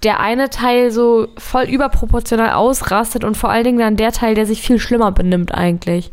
der 0.04 0.20
eine 0.20 0.50
Teil 0.50 0.92
so 0.92 1.28
voll 1.38 1.64
überproportional 1.64 2.52
ausrastet 2.52 3.24
und 3.24 3.36
vor 3.36 3.50
allen 3.50 3.64
Dingen 3.64 3.80
dann 3.80 3.98
der 3.98 4.12
Teil, 4.12 4.36
der 4.36 4.46
sich 4.46 4.62
viel 4.62 4.80
schlimmer 4.80 5.12
benimmt 5.12 5.54
eigentlich. 5.54 6.12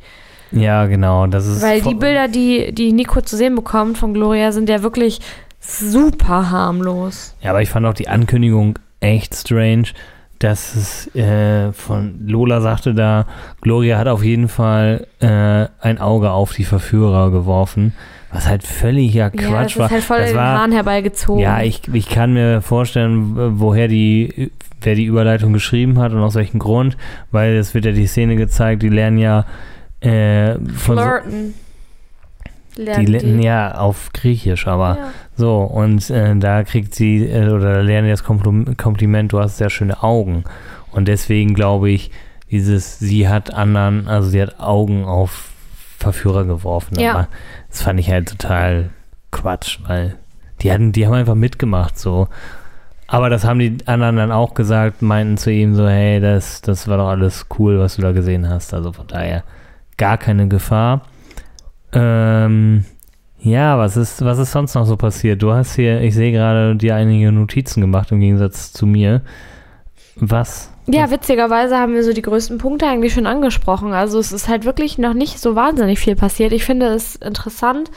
Ja, 0.52 0.86
genau, 0.86 1.26
das 1.26 1.46
ist. 1.46 1.62
Weil 1.62 1.80
die 1.80 1.94
Bilder, 1.94 2.28
die, 2.28 2.72
die 2.72 2.92
Nico 2.92 3.20
zu 3.20 3.36
sehen 3.36 3.54
bekommt 3.54 3.98
von 3.98 4.14
Gloria, 4.14 4.52
sind 4.52 4.68
ja 4.68 4.82
wirklich 4.82 5.20
super 5.60 6.50
harmlos. 6.50 7.34
Ja, 7.42 7.50
aber 7.50 7.62
ich 7.62 7.68
fand 7.68 7.86
auch 7.86 7.94
die 7.94 8.08
Ankündigung 8.08 8.78
echt 9.00 9.34
strange, 9.34 9.88
dass 10.38 10.74
es 10.74 11.14
äh, 11.14 11.72
von 11.72 12.26
Lola 12.26 12.60
sagte 12.60 12.94
da, 12.94 13.26
Gloria 13.60 13.98
hat 13.98 14.08
auf 14.08 14.22
jeden 14.22 14.48
Fall 14.48 15.06
äh, 15.20 15.66
ein 15.80 15.98
Auge 15.98 16.30
auf 16.30 16.52
die 16.52 16.64
Verführer 16.64 17.30
geworfen, 17.30 17.94
was 18.32 18.48
halt 18.48 18.62
völliger 18.64 19.30
Quatsch 19.30 19.42
ja, 19.50 19.62
das 19.62 19.78
war. 19.78 19.86
ist 19.86 19.92
halt 19.92 20.04
voll 20.04 20.18
das 20.18 20.30
in 20.30 20.34
den 20.36 20.42
war 20.42 20.58
Haaren 20.58 20.72
herbeigezogen. 20.72 21.40
ja, 21.42 21.62
ich, 21.62 21.82
ich 21.92 22.08
kann 22.08 22.32
mir 22.32 22.60
vorstellen, 22.60 23.58
woher 23.60 23.88
die, 23.88 24.50
wer 24.80 24.94
die 24.94 25.04
Überleitung 25.04 25.52
geschrieben 25.52 25.98
hat 25.98 26.12
und 26.12 26.18
aus 26.20 26.34
welchem 26.34 26.58
Grund, 26.58 26.96
weil 27.30 27.54
es 27.56 27.72
wird 27.74 27.84
ja 27.84 27.92
die 27.92 28.06
Szene 28.06 28.36
gezeigt, 28.36 28.82
die 28.82 28.88
lernen 28.88 29.18
ja 29.18 29.46
äh, 30.00 30.54
von 30.74 30.96
so, 30.96 31.02
Flirten. 31.02 31.54
die, 32.76 32.82
Lernen 32.82 33.06
lernen 33.06 33.42
ja 33.42 33.74
auf 33.78 34.10
Griechisch, 34.12 34.66
aber 34.66 34.96
Ja. 34.98 35.08
so, 35.36 35.60
und 35.62 36.10
äh, 36.10 36.34
da 36.36 36.62
kriegt 36.64 36.94
sie, 36.94 37.24
äh, 37.24 37.48
oder 37.48 37.74
da 37.76 37.80
lernen 37.80 38.06
die 38.08 38.10
das 38.12 38.24
Kompl- 38.24 38.76
Kompliment, 38.76 39.32
du 39.32 39.40
hast 39.40 39.56
sehr 39.56 39.70
schöne 39.70 40.02
Augen. 40.02 40.44
Und 40.92 41.08
deswegen 41.08 41.54
glaube 41.54 41.90
ich, 41.90 42.10
dieses, 42.50 42.98
sie 42.98 43.28
hat 43.28 43.52
anderen, 43.52 44.08
also 44.08 44.28
sie 44.28 44.40
hat 44.42 44.60
Augen 44.60 45.04
auf 45.04 45.48
Verführer 45.98 46.44
geworfen. 46.44 46.98
Ja. 47.00 47.12
Aber 47.14 47.28
das 47.76 47.82
fand 47.82 48.00
ich 48.00 48.10
halt 48.10 48.30
total 48.30 48.88
Quatsch, 49.30 49.80
weil 49.86 50.16
die 50.62 50.72
hatten, 50.72 50.92
die 50.92 51.06
haben 51.06 51.12
einfach 51.12 51.34
mitgemacht 51.34 51.98
so. 51.98 52.28
Aber 53.06 53.28
das 53.28 53.44
haben 53.44 53.58
die 53.58 53.76
anderen 53.84 54.16
dann 54.16 54.32
auch 54.32 54.54
gesagt, 54.54 55.02
meinten 55.02 55.36
zu 55.36 55.52
ihm 55.52 55.74
so, 55.74 55.86
hey, 55.86 56.18
das, 56.18 56.62
das 56.62 56.88
war 56.88 56.96
doch 56.96 57.08
alles 57.08 57.48
cool, 57.58 57.78
was 57.78 57.96
du 57.96 58.02
da 58.02 58.12
gesehen 58.12 58.48
hast. 58.48 58.72
Also 58.72 58.94
von 58.94 59.06
daher 59.08 59.44
gar 59.98 60.16
keine 60.16 60.48
Gefahr. 60.48 61.02
Ähm, 61.92 62.86
ja, 63.40 63.76
was 63.76 63.98
ist, 63.98 64.24
was 64.24 64.38
ist 64.38 64.52
sonst 64.52 64.74
noch 64.74 64.86
so 64.86 64.96
passiert? 64.96 65.42
Du 65.42 65.52
hast 65.52 65.74
hier, 65.74 66.00
ich 66.00 66.14
sehe 66.14 66.32
gerade, 66.32 66.76
dir 66.76 66.94
einige 66.94 67.30
Notizen 67.30 67.82
gemacht 67.82 68.10
im 68.10 68.20
Gegensatz 68.20 68.72
zu 68.72 68.86
mir. 68.86 69.20
Was? 70.16 70.72
Ja, 70.88 71.10
witzigerweise 71.10 71.78
haben 71.78 71.94
wir 71.94 72.04
so 72.04 72.12
die 72.12 72.22
größten 72.22 72.58
Punkte 72.58 72.86
eigentlich 72.86 73.12
schon 73.14 73.26
angesprochen. 73.26 73.92
Also 73.92 74.18
es 74.18 74.32
ist 74.32 74.48
halt 74.48 74.64
wirklich 74.64 74.98
noch 74.98 75.14
nicht 75.14 75.40
so 75.40 75.56
wahnsinnig 75.56 75.98
viel 75.98 76.14
passiert. 76.14 76.52
Ich 76.52 76.64
finde 76.64 76.86
es 76.86 77.16
interessant, 77.16 77.90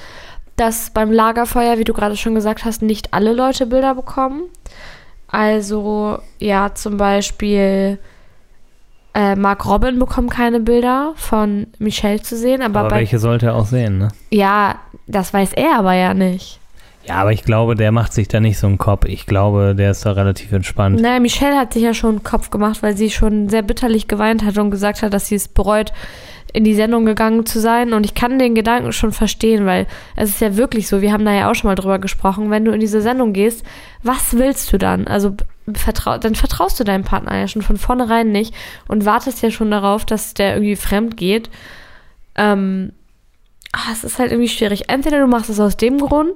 dass 0.55 0.89
beim 0.89 1.11
Lagerfeuer, 1.11 1.77
wie 1.77 1.83
du 1.83 1.93
gerade 1.93 2.17
schon 2.17 2.35
gesagt 2.35 2.65
hast, 2.65 2.81
nicht 2.81 3.13
alle 3.13 3.33
Leute 3.33 3.65
Bilder 3.67 3.95
bekommen. 3.95 4.43
Also 5.27 6.17
ja, 6.39 6.73
zum 6.73 6.97
Beispiel 6.97 7.99
äh, 9.13 9.35
Mark 9.35 9.65
Robin 9.65 9.99
bekommt 9.99 10.31
keine 10.31 10.59
Bilder 10.59 11.13
von 11.15 11.67
Michelle 11.77 12.21
zu 12.21 12.35
sehen, 12.35 12.61
aber, 12.61 12.81
Aber 12.81 12.89
bei, 12.89 12.97
welche 12.97 13.19
sollte 13.19 13.47
er 13.47 13.55
auch 13.55 13.65
sehen, 13.65 13.99
ne? 13.99 14.07
ja, 14.31 14.75
das 15.07 15.33
weiß 15.33 15.53
er 15.53 15.77
aber 15.77 15.93
ja 15.93 16.13
nicht. 16.13 16.58
Ja, 17.09 17.15
aber 17.15 17.33
ich 17.33 17.43
glaube, 17.43 17.73
der 17.73 17.91
macht 17.91 18.13
sich 18.13 18.27
da 18.27 18.39
nicht 18.39 18.59
so 18.59 18.67
einen 18.67 18.77
Kopf. 18.77 19.05
Ich 19.05 19.25
glaube, 19.25 19.73
der 19.75 19.89
ist 19.89 20.05
da 20.05 20.11
relativ 20.11 20.51
entspannt. 20.51 21.01
Naja, 21.01 21.19
Michelle 21.19 21.57
hat 21.57 21.73
sich 21.73 21.81
ja 21.81 21.95
schon 21.95 22.11
einen 22.11 22.23
Kopf 22.23 22.51
gemacht, 22.51 22.83
weil 22.83 22.95
sie 22.95 23.09
schon 23.09 23.49
sehr 23.49 23.63
bitterlich 23.63 24.07
geweint 24.07 24.45
hat 24.45 24.59
und 24.59 24.69
gesagt 24.69 25.01
hat, 25.01 25.11
dass 25.11 25.25
sie 25.25 25.33
es 25.33 25.47
bereut, 25.47 25.91
in 26.53 26.63
die 26.63 26.75
Sendung 26.75 27.07
gegangen 27.07 27.47
zu 27.47 27.59
sein. 27.59 27.93
Und 27.93 28.05
ich 28.05 28.13
kann 28.13 28.37
den 28.37 28.53
Gedanken 28.53 28.91
schon 28.91 29.11
verstehen, 29.11 29.65
weil 29.65 29.87
es 30.15 30.29
ist 30.29 30.39
ja 30.39 30.55
wirklich 30.55 30.87
so, 30.87 31.01
wir 31.01 31.11
haben 31.11 31.25
da 31.25 31.33
ja 31.33 31.49
auch 31.49 31.55
schon 31.55 31.69
mal 31.69 31.75
drüber 31.75 31.97
gesprochen, 31.97 32.51
wenn 32.51 32.63
du 32.63 32.71
in 32.73 32.79
diese 32.79 33.01
Sendung 33.01 33.33
gehst, 33.33 33.65
was 34.03 34.37
willst 34.37 34.71
du 34.71 34.77
dann? 34.77 35.07
Also 35.07 35.35
vertrau 35.73 36.19
dann 36.19 36.35
vertraust 36.35 36.79
du 36.79 36.83
deinem 36.83 37.05
Partner 37.05 37.35
ja 37.39 37.47
schon 37.47 37.63
von 37.63 37.77
vornherein 37.77 38.31
nicht 38.31 38.53
und 38.87 39.05
wartest 39.05 39.41
ja 39.41 39.49
schon 39.49 39.71
darauf, 39.71 40.05
dass 40.05 40.35
der 40.35 40.53
irgendwie 40.53 40.75
fremd 40.75 41.17
geht. 41.17 41.49
Ähm, 42.35 42.93
ah, 43.71 43.91
es 43.91 44.03
ist 44.03 44.19
halt 44.19 44.31
irgendwie 44.31 44.49
schwierig. 44.49 44.89
Entweder 44.89 45.19
du 45.19 45.25
machst 45.25 45.49
es 45.49 45.59
aus 45.59 45.75
dem 45.75 45.97
Grund 45.97 46.33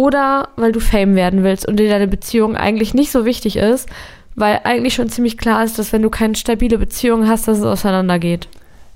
oder 0.00 0.48
weil 0.56 0.72
du 0.72 0.80
Fame 0.80 1.14
werden 1.14 1.42
willst 1.44 1.68
und 1.68 1.76
dir 1.76 1.90
deine 1.90 2.08
Beziehung 2.08 2.56
eigentlich 2.56 2.94
nicht 2.94 3.12
so 3.12 3.26
wichtig 3.26 3.56
ist, 3.56 3.86
weil 4.34 4.60
eigentlich 4.64 4.94
schon 4.94 5.10
ziemlich 5.10 5.36
klar 5.36 5.62
ist, 5.62 5.78
dass 5.78 5.92
wenn 5.92 6.00
du 6.00 6.08
keine 6.08 6.36
stabile 6.36 6.78
Beziehung 6.78 7.28
hast, 7.28 7.46
dass 7.46 7.58
es 7.58 7.64
auseinandergeht. 7.64 8.48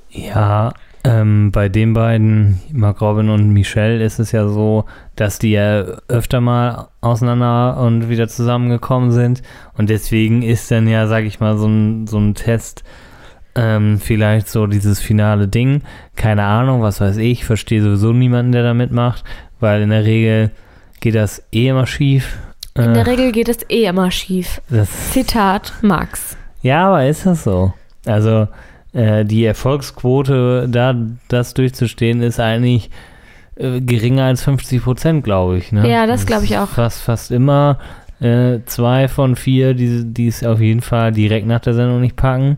Ja, 0.09 0.73
Ähm, 1.07 1.53
bei 1.53 1.69
den 1.69 1.93
beiden, 1.93 2.63
Mark 2.73 3.03
Robin 3.03 3.29
und 3.29 3.51
Michelle, 3.51 4.03
ist 4.03 4.19
es 4.19 4.33
ja 4.33 4.49
so, 4.49 4.87
dass 5.17 5.39
die 5.39 5.51
ja 5.51 5.83
öfter 6.09 6.41
mal 6.41 6.89
auseinander 7.03 7.77
und 7.79 8.09
wieder 8.09 8.27
zusammengekommen 8.27 9.11
sind. 9.11 9.43
Und 9.77 9.91
deswegen 9.91 10.41
ist 10.41 10.71
dann 10.71 10.89
ja, 10.89 11.07
sag 11.07 11.25
ich 11.25 11.41
mal, 11.41 11.59
so 11.59 11.67
ein, 11.67 12.07
so 12.07 12.17
ein 12.17 12.35
Test 12.35 12.85
ähm, 13.55 13.99
vielleicht 14.01 14.49
so 14.49 14.67
dieses 14.67 15.01
finale 15.01 15.47
Ding. 15.47 15.83
Keine 16.17 16.45
Ahnung, 16.45 16.81
was 16.81 17.03
weiß 17.03 17.19
ich. 17.19 17.45
Verstehe 17.45 17.83
sowieso 17.83 18.15
niemanden, 18.15 18.53
der 18.53 18.63
da 18.63 18.73
mitmacht, 18.73 19.25
weil 19.61 19.83
in 19.83 19.91
der 19.91 20.07
Regel 20.07 20.53
geht 21.05 21.15
das 21.17 21.43
eh 21.53 21.69
immer 21.69 21.87
schief. 21.87 22.39
In 22.75 22.83
Äh, 22.85 22.93
der 22.95 23.07
Regel 23.07 23.31
geht 23.31 23.49
es 23.51 23.59
eh 23.69 23.85
immer 23.85 24.11
schief. 24.11 24.61
das, 24.71 24.89
Zitat 25.13 25.73
Max. 25.83 26.35
ja, 26.63 26.89
aber 26.89 27.07
ist 27.07 27.27
das 27.27 27.45
so? 27.45 27.75
Also 28.07 28.49
äh, 28.95 29.25
die 29.27 29.45
Erfolgsquote, 29.45 30.67
da 30.71 30.95
das 31.29 31.53
durchzustehen, 31.53 32.23
ist 32.23 32.41
eigentlich 32.41 32.91
äh, 33.57 33.81
geringer 33.83 34.25
als 34.25 34.43
50 34.45 34.83
Prozent, 34.83 35.25
glaube 35.25 35.59
ich. 35.59 35.73
Ne? 35.73 35.87
Ja, 35.91 36.07
das 36.07 36.25
glaube 36.25 36.45
ich 36.47 36.57
auch. 36.57 36.69
Fast, 36.69 37.03
fast 37.03 37.31
immer 37.31 37.79
äh, 38.21 38.61
zwei 38.65 39.09
von 39.09 39.37
vier, 39.37 39.75
die, 39.75 40.05
die 40.07 40.29
es 40.29 40.43
auf 40.43 40.59
jeden 40.61 40.81
Fall 40.81 41.13
direkt 41.13 41.47
nach 41.47 41.61
der 41.61 41.75
Sendung 41.75 42.01
nicht 42.01 42.17
packen. 42.17 42.57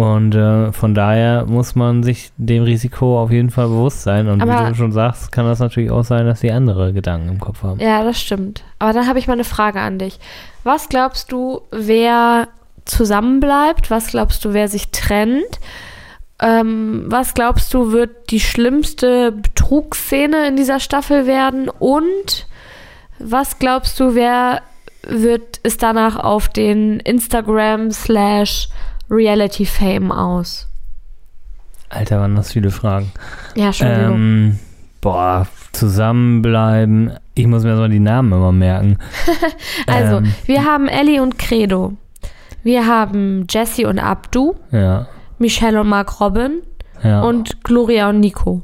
Und 0.00 0.34
äh, 0.34 0.72
von 0.72 0.94
daher 0.94 1.44
muss 1.44 1.74
man 1.74 2.02
sich 2.02 2.32
dem 2.38 2.62
Risiko 2.62 3.20
auf 3.20 3.30
jeden 3.30 3.50
Fall 3.50 3.66
bewusst 3.68 4.02
sein. 4.02 4.28
Und 4.28 4.40
Aber- 4.40 4.64
wie 4.64 4.68
du 4.70 4.74
schon 4.74 4.92
sagst, 4.92 5.30
kann 5.30 5.44
das 5.44 5.58
natürlich 5.58 5.90
auch 5.90 6.04
sein, 6.04 6.24
dass 6.24 6.40
die 6.40 6.50
andere 6.52 6.94
Gedanken 6.94 7.28
im 7.28 7.38
Kopf 7.38 7.62
haben. 7.62 7.80
Ja, 7.80 8.02
das 8.02 8.18
stimmt. 8.18 8.64
Aber 8.78 8.94
dann 8.94 9.06
habe 9.06 9.18
ich 9.18 9.26
mal 9.26 9.34
eine 9.34 9.44
Frage 9.44 9.80
an 9.80 9.98
dich. 9.98 10.18
Was 10.64 10.88
glaubst 10.88 11.32
du, 11.32 11.60
wer 11.70 12.48
zusammenbleibt? 12.86 13.90
Was 13.90 14.06
glaubst 14.08 14.42
du, 14.44 14.54
wer 14.54 14.68
sich 14.68 14.88
trennt? 14.90 15.60
Ähm, 16.40 17.04
was 17.06 17.34
glaubst 17.34 17.74
du, 17.74 17.92
wird 17.92 18.30
die 18.30 18.40
schlimmste 18.40 19.32
Betrugsszene 19.32 20.48
in 20.48 20.56
dieser 20.56 20.80
Staffel 20.80 21.26
werden? 21.26 21.68
Und 21.68 22.46
was 23.18 23.58
glaubst 23.58 24.00
du, 24.00 24.14
wer 24.14 24.62
wird 25.06 25.60
es 25.62 25.76
danach 25.76 26.16
auf 26.16 26.48
den 26.48 27.00
Instagram 27.00 27.90
slash 27.90 28.68
Reality 29.10 29.66
Fame 29.66 30.12
aus? 30.12 30.68
Alter, 31.88 32.20
waren 32.20 32.36
das 32.36 32.52
viele 32.52 32.70
Fragen. 32.70 33.10
Ja, 33.56 33.66
Entschuldigung. 33.66 34.14
Ähm, 34.14 34.58
boah, 35.00 35.46
zusammenbleiben. 35.72 37.12
Ich 37.34 37.46
muss 37.46 37.64
mir 37.64 37.76
so 37.76 37.88
die 37.88 38.00
Namen 38.00 38.32
immer 38.32 38.52
merken. 38.52 38.98
also, 39.86 40.18
ähm, 40.18 40.32
wir 40.46 40.64
haben 40.64 40.86
Ellie 40.86 41.20
und 41.20 41.38
Credo. 41.38 41.94
Wir 42.62 42.86
haben 42.86 43.46
Jesse 43.50 43.88
und 43.88 43.98
Abdu. 43.98 44.54
Ja, 44.70 45.08
Michelle 45.40 45.80
und 45.80 45.88
Mark 45.88 46.20
Robin 46.20 46.62
ja. 47.02 47.22
und 47.22 47.64
Gloria 47.64 48.10
und 48.10 48.20
Nico. 48.20 48.60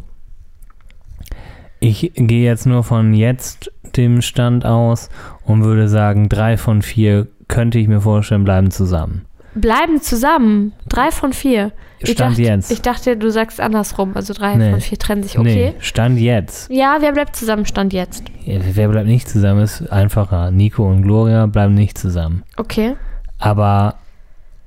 Ich 1.80 2.12
gehe 2.14 2.44
jetzt 2.44 2.66
nur 2.66 2.84
von 2.84 3.14
jetzt 3.14 3.72
dem 3.96 4.20
Stand 4.20 4.66
aus 4.66 5.08
und 5.44 5.64
würde 5.64 5.88
sagen, 5.88 6.28
drei 6.28 6.58
von 6.58 6.82
vier 6.82 7.28
könnte 7.48 7.78
ich 7.78 7.88
mir 7.88 8.02
vorstellen, 8.02 8.44
bleiben 8.44 8.70
zusammen. 8.70 9.24
Bleiben 9.60 10.00
zusammen. 10.02 10.72
Drei 10.88 11.10
von 11.10 11.32
vier. 11.32 11.72
Ich 11.98 12.10
Stand 12.10 12.32
dachte, 12.32 12.42
jetzt. 12.42 12.70
Ich 12.70 12.82
dachte, 12.82 13.16
du 13.16 13.30
sagst 13.30 13.58
andersrum. 13.60 14.12
Also 14.14 14.34
drei 14.34 14.54
Nee. 14.56 14.70
von 14.70 14.80
vier 14.80 14.98
trennen 14.98 15.22
sich. 15.22 15.38
Okay. 15.38 15.72
Nee, 15.72 15.74
Stand 15.80 16.18
jetzt. 16.18 16.70
Ja, 16.70 16.98
wer 17.00 17.12
bleibt 17.12 17.34
zusammen? 17.36 17.64
Stand 17.64 17.92
jetzt. 17.94 18.24
Ja, 18.44 18.60
Wer 18.72 18.88
bleibt 18.88 19.06
nicht 19.06 19.28
zusammen, 19.28 19.62
ist 19.62 19.90
einfacher. 19.90 20.50
Nico 20.50 20.86
und 20.88 21.02
Gloria 21.02 21.46
bleiben 21.46 21.74
nicht 21.74 21.96
zusammen. 21.96 22.42
Okay. 22.58 22.96
Aber 23.38 23.94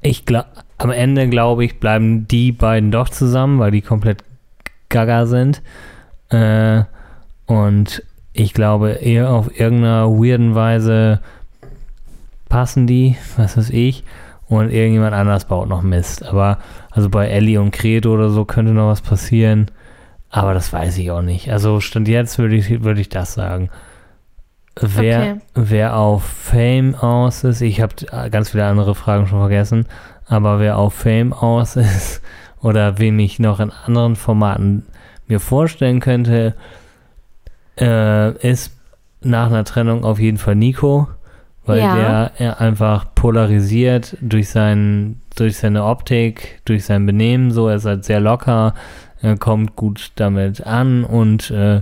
ich 0.01 0.25
glaube, 0.25 0.47
am 0.79 0.91
Ende 0.91 1.29
glaube 1.29 1.63
ich, 1.65 1.79
bleiben 1.79 2.27
die 2.27 2.51
beiden 2.51 2.89
doch 2.91 3.09
zusammen, 3.09 3.59
weil 3.59 3.71
die 3.71 3.81
komplett 3.81 4.23
gaga 4.89 5.27
sind. 5.27 5.61
Äh, 6.29 6.83
und 7.45 8.03
ich 8.33 8.53
glaube, 8.53 8.91
eher 8.91 9.29
auf 9.29 9.59
irgendeiner 9.59 10.07
weirden 10.09 10.55
Weise 10.55 11.19
passen 12.47 12.87
die, 12.87 13.15
was 13.37 13.55
weiß 13.57 13.69
ich, 13.69 14.03
und 14.49 14.71
irgendjemand 14.71 15.13
anders 15.13 15.45
baut 15.45 15.69
noch 15.69 15.81
Mist. 15.83 16.25
Aber 16.25 16.57
also 16.91 17.09
bei 17.09 17.27
Ellie 17.27 17.61
und 17.61 17.71
Credo 17.71 18.13
oder 18.13 18.29
so 18.29 18.45
könnte 18.45 18.73
noch 18.73 18.89
was 18.89 19.01
passieren. 19.01 19.67
Aber 20.29 20.53
das 20.53 20.73
weiß 20.73 20.97
ich 20.97 21.11
auch 21.11 21.21
nicht. 21.21 21.51
Also 21.51 21.79
Stand 21.79 22.07
jetzt 22.07 22.37
würde 22.37 22.55
ich, 22.55 22.83
würde 22.83 22.99
ich 23.01 23.09
das 23.09 23.33
sagen. 23.35 23.69
Wer, 24.79 25.19
Okay. 25.19 25.35
wer 25.55 25.97
auf 25.97 26.23
Fame 26.23 26.95
aus 26.95 27.43
ist, 27.43 27.61
ich 27.61 27.81
habe 27.81 27.95
ganz 28.31 28.51
viele 28.51 28.65
andere 28.65 28.95
Fragen 28.95 29.27
schon 29.27 29.39
vergessen, 29.39 29.85
aber 30.25 30.59
wer 30.59 30.77
auf 30.77 30.93
Fame 30.93 31.33
aus 31.33 31.75
ist 31.75 32.21
oder 32.61 32.97
wen 32.97 33.19
ich 33.19 33.39
noch 33.39 33.59
in 33.59 33.71
anderen 33.71 34.15
Formaten 34.15 34.85
mir 35.27 35.39
vorstellen 35.39 35.99
könnte, 35.99 36.55
äh, 37.79 38.31
ist 38.47 38.77
nach 39.21 39.47
einer 39.47 39.65
Trennung 39.65 40.03
auf 40.05 40.17
jeden 40.19 40.37
Fall 40.37 40.55
Nico, 40.55 41.07
weil 41.69 41.79
Ja. 41.79 41.95
der 41.95 42.31
er 42.37 42.59
einfach 42.61 43.05
polarisiert 43.15 44.17
durch, 44.19 44.49
seinen, 44.49 45.21
durch 45.37 45.55
seine 45.57 45.85
Optik, 45.85 46.61
durch 46.65 46.83
sein 46.83 47.05
Benehmen, 47.05 47.51
so 47.51 47.69
er 47.69 47.75
ist 47.75 47.85
halt 47.85 48.03
sehr 48.03 48.19
locker, 48.19 48.73
er 49.21 49.37
kommt 49.37 49.75
gut 49.77 50.11
damit 50.15 50.65
an 50.67 51.03
und 51.05 51.49
äh, 51.51 51.81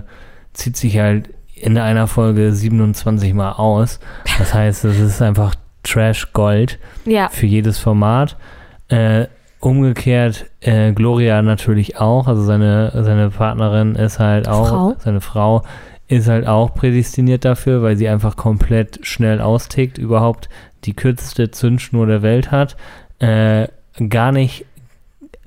zieht 0.52 0.76
sich 0.76 0.98
halt 0.98 1.30
in 1.56 1.76
einer 1.78 2.06
Folge 2.06 2.52
27 2.52 3.34
Mal 3.34 3.52
aus. 3.52 3.98
Das 4.38 4.54
heißt, 4.54 4.84
es 4.84 5.00
ist 5.00 5.20
einfach 5.22 5.56
Trash 5.82 6.32
Gold 6.32 6.78
Ja. 7.04 7.28
für 7.30 7.46
jedes 7.46 7.78
Format. 7.78 8.36
Äh, 8.88 9.26
umgekehrt, 9.60 10.46
äh, 10.60 10.92
Gloria 10.92 11.42
natürlich 11.42 11.98
auch, 11.98 12.28
also 12.28 12.42
seine, 12.42 12.92
seine 13.02 13.30
Partnerin 13.30 13.96
ist 13.96 14.18
halt 14.20 14.46
auch, 14.48 14.68
Frau. 14.68 14.94
seine 14.98 15.20
Frau 15.20 15.62
ist 16.08 16.28
halt 16.28 16.46
auch 16.46 16.74
prädestiniert 16.74 17.44
dafür, 17.44 17.82
weil 17.82 17.96
sie 17.96 18.08
einfach 18.08 18.36
komplett 18.36 19.00
schnell 19.02 19.40
austickt, 19.40 19.98
überhaupt 19.98 20.48
die 20.84 20.94
kürzeste 20.94 21.50
Zündschnur 21.50 22.06
der 22.06 22.22
Welt 22.22 22.50
hat, 22.50 22.76
äh, 23.18 23.68
gar 24.08 24.32
nicht, 24.32 24.64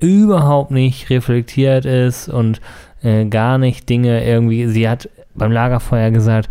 überhaupt 0.00 0.70
nicht 0.70 1.10
reflektiert 1.10 1.84
ist 1.84 2.28
und 2.28 2.60
äh, 3.02 3.24
gar 3.26 3.58
nicht 3.58 3.88
Dinge 3.88 4.24
irgendwie, 4.24 4.66
sie 4.66 4.88
hat 4.88 5.08
beim 5.34 5.52
Lagerfeuer 5.52 6.10
gesagt, 6.10 6.48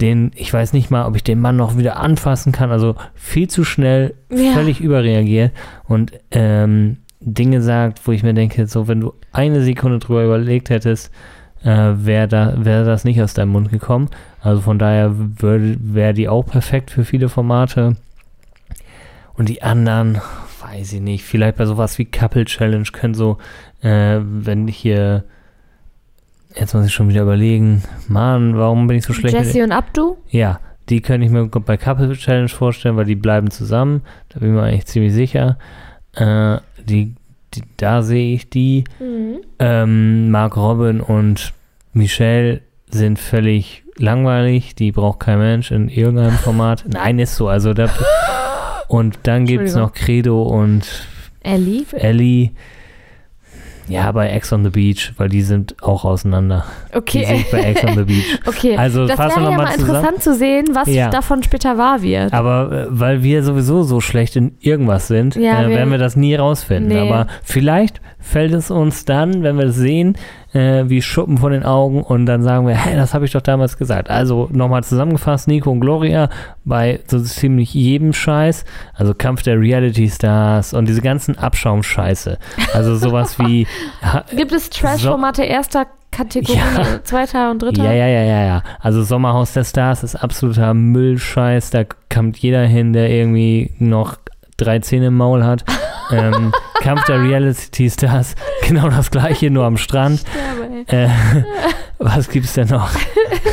den, 0.00 0.32
ich 0.34 0.52
weiß 0.52 0.72
nicht 0.72 0.90
mal, 0.90 1.06
ob 1.06 1.14
ich 1.14 1.22
den 1.22 1.40
Mann 1.40 1.56
noch 1.56 1.78
wieder 1.78 1.98
anfassen 1.98 2.50
kann, 2.52 2.70
also 2.70 2.96
viel 3.14 3.48
zu 3.48 3.62
schnell, 3.64 4.14
Ja. 4.30 4.52
völlig 4.52 4.80
überreagiert 4.80 5.52
und 5.86 6.12
ähm, 6.32 6.98
Dinge 7.20 7.62
sagt, 7.62 8.06
wo 8.06 8.12
ich 8.12 8.22
mir 8.22 8.34
denke, 8.34 8.66
so 8.66 8.88
wenn 8.88 9.00
du 9.00 9.14
eine 9.32 9.62
Sekunde 9.62 9.98
drüber 10.00 10.24
überlegt 10.24 10.68
hättest, 10.68 11.10
äh, 11.64 11.92
wäre 11.96 12.28
da, 12.28 12.54
wär 12.56 12.84
das 12.84 13.04
nicht 13.04 13.20
aus 13.22 13.34
deinem 13.34 13.50
Mund 13.50 13.70
gekommen. 13.70 14.10
Also 14.40 14.60
von 14.60 14.78
daher 14.78 15.12
wäre 15.14 16.14
die 16.14 16.28
auch 16.28 16.44
perfekt 16.44 16.90
für 16.90 17.04
viele 17.04 17.28
Formate. 17.28 17.96
Und 19.36 19.48
die 19.48 19.62
anderen, 19.62 20.20
weiß 20.60 20.92
ich 20.92 21.00
nicht, 21.00 21.24
vielleicht 21.24 21.56
bei 21.56 21.66
sowas 21.66 21.98
wie 21.98 22.04
Couple 22.04 22.44
Challenge 22.44 22.86
können 22.92 23.14
so, 23.14 23.38
äh, 23.80 24.20
wenn 24.20 24.68
hier, 24.68 25.24
jetzt 26.54 26.74
muss 26.74 26.86
ich 26.86 26.92
schon 26.92 27.08
wieder 27.08 27.22
überlegen, 27.22 27.82
Mann, 28.06 28.56
warum 28.56 28.86
bin 28.86 28.98
ich 28.98 29.04
so 29.04 29.12
schlecht? 29.12 29.34
Jesse 29.34 29.64
und 29.64 29.72
Abdu? 29.72 30.18
ja, 30.28 30.60
die 30.90 31.00
könnte 31.00 31.26
ich 31.26 31.32
mir 31.32 31.46
bei 31.46 31.78
Couple 31.78 32.12
Challenge 32.12 32.48
vorstellen, 32.48 32.96
weil 32.96 33.06
die 33.06 33.16
bleiben 33.16 33.50
zusammen. 33.50 34.02
Da 34.28 34.40
bin 34.40 34.50
ich 34.50 34.54
mir 34.54 34.62
eigentlich 34.62 34.86
ziemlich 34.86 35.14
sicher. 35.14 35.58
Äh, 36.12 36.58
die, 36.84 37.14
die, 37.56 37.62
da 37.76 38.02
sehe 38.02 38.34
ich 38.34 38.48
die. 38.48 38.84
Mhm. 39.00 39.40
Ähm, 39.58 40.30
Mark 40.30 40.56
Robin 40.56 41.00
und 41.00 41.52
Michelle 41.92 42.60
sind 42.90 43.18
völlig 43.18 43.84
langweilig. 43.96 44.74
Die 44.74 44.92
braucht 44.92 45.20
kein 45.20 45.38
Mensch 45.38 45.70
in 45.70 45.88
irgendeinem 45.88 46.36
Format. 46.38 46.84
Nein, 46.92 47.18
ist 47.18 47.36
so. 47.36 47.48
Also 47.48 47.74
da, 47.74 47.88
und 48.88 49.18
dann 49.24 49.44
gibt 49.44 49.64
es 49.64 49.74
noch 49.74 49.92
Credo 49.92 50.42
und 50.42 50.88
Ellie? 51.40 51.84
Ellie. 51.92 52.50
Ja, 53.88 54.10
bei 54.12 54.28
Ex 54.30 54.52
on 54.52 54.64
the 54.64 54.70
Beach, 54.70 55.12
weil 55.18 55.28
die 55.28 55.42
sind 55.42 55.76
auch 55.82 56.04
auseinander. 56.04 56.64
Die 56.92 56.96
Okay. 56.98 57.24
sind 57.26 57.50
bei 57.50 57.60
Ex 57.60 57.84
on 57.84 57.94
the 57.96 58.04
Beach. 58.04 58.38
Okay. 58.46 58.76
Also 58.76 59.06
das 59.06 59.18
wäre 59.18 59.28
ja 59.30 59.50
mal 59.56 59.66
zusammen. 59.72 59.80
interessant 59.90 60.22
zu 60.22 60.34
sehen, 60.34 60.66
was 60.72 60.88
Ja. 60.88 61.10
davon 61.10 61.42
später 61.42 61.76
wahr 61.78 62.02
wird. 62.02 62.32
Aber 62.32 62.72
äh, 62.72 62.86
weil 62.88 63.22
wir 63.22 63.42
sowieso 63.42 63.82
so 63.82 64.00
schlecht 64.00 64.36
in 64.36 64.56
irgendwas 64.60 65.08
sind, 65.08 65.36
Ja, 65.36 65.62
äh, 65.62 65.68
werden 65.70 65.90
wir 65.90 65.98
das 65.98 66.16
nie 66.16 66.34
rausfinden. 66.34 66.88
Nee. 66.92 67.08
Aber 67.10 67.26
vielleicht 67.42 68.00
fällt 68.20 68.52
es 68.54 68.70
uns 68.70 69.04
dann, 69.04 69.42
wenn 69.42 69.58
wir 69.58 69.66
es 69.66 69.76
sehen, 69.76 70.16
äh, 70.54 70.88
wie 70.88 71.02
Schuppen 71.02 71.38
von 71.38 71.52
den 71.52 71.64
Augen 71.64 72.02
und 72.02 72.26
dann 72.26 72.42
sagen 72.42 72.66
wir, 72.66 72.74
hey, 72.74 72.96
das 72.96 73.12
habe 73.12 73.24
ich 73.26 73.32
doch 73.32 73.42
damals 73.42 73.76
gesagt. 73.76 74.08
Also 74.10 74.48
nochmal 74.52 74.84
zusammengefasst, 74.84 75.48
Nico 75.48 75.70
und 75.70 75.80
Gloria 75.80 76.30
bei 76.64 77.00
so 77.06 77.20
ziemlich 77.20 77.74
jedem 77.74 78.12
Scheiß, 78.12 78.64
also 78.94 79.14
Kampf 79.14 79.42
der 79.42 79.60
Reality 79.60 80.08
Stars 80.08 80.72
und 80.72 80.88
diese 80.88 81.02
ganzen 81.02 81.36
Abschaumscheiße. 81.38 82.38
Also 82.72 82.96
sowas 82.96 83.38
wie 83.40 83.66
Gibt 84.34 84.52
es 84.52 84.70
Trash-Formate 84.70 85.42
erster 85.42 85.86
Kategorie, 86.10 86.56
Ja. 86.76 87.02
zweiter 87.02 87.50
und 87.50 87.60
dritter? 87.60 87.82
Ja, 87.84 87.92
ja, 87.92 88.06
ja, 88.06 88.22
ja, 88.22 88.44
ja. 88.44 88.62
Also 88.78 89.02
Sommerhaus 89.02 89.52
der 89.52 89.64
Stars 89.64 90.04
ist 90.04 90.14
absoluter 90.14 90.72
Müllscheiß. 90.72 91.70
Da 91.70 91.82
kommt 92.12 92.38
jeder 92.38 92.62
hin, 92.64 92.92
der 92.92 93.10
irgendwie 93.10 93.72
noch 93.80 94.14
drei 94.56 94.78
Zähne 94.78 95.06
im 95.06 95.16
Maul 95.16 95.42
hat. 95.44 95.64
ähm, 96.10 96.52
Kampf 96.80 97.04
der 97.04 97.20
Reality 97.22 97.90
Stars, 97.90 98.34
genau 98.68 98.88
das 98.88 99.10
gleiche, 99.10 99.50
nur 99.50 99.64
am 99.64 99.76
Strand. 99.76 100.22
Äh, 100.86 101.08
was 101.98 102.28
gibt's 102.28 102.54
denn 102.54 102.68
noch? 102.68 102.90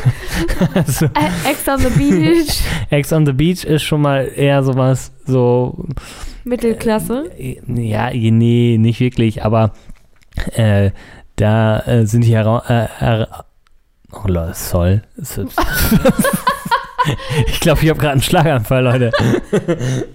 also, 0.76 1.06
Äh, 1.06 1.52
Ex 1.52 1.68
on 1.68 1.80
the 1.80 1.90
Beach, 1.90 2.62
Ex 2.90 3.14
on 3.14 3.26
the 3.26 3.34
Beach 3.34 3.64
ist 3.64 3.84
schon 3.84 4.02
mal 4.02 4.30
eher 4.36 4.64
sowas, 4.64 5.12
so, 5.26 5.86
Mittelklasse. 6.44 7.32
äh, 7.38 7.62
ja, 7.68 8.10
nee, 8.12 8.78
nicht 8.80 9.00
wirklich, 9.00 9.44
aber 9.44 9.72
äh, 10.54 10.92
da 11.36 11.80
äh, 11.82 12.06
sind 12.06 12.26
die 12.26 12.36
hera 12.36 12.88
äh, 13.00 13.26
oh, 14.12 14.28
Leute, 14.28 14.54
soll. 14.56 15.02
ich 17.48 17.60
glaube, 17.60 17.82
ich 17.84 17.90
habe 17.90 18.00
gerade 18.00 18.12
einen 18.14 18.22
Schlaganfall, 18.22 18.84
Leute. 18.84 19.12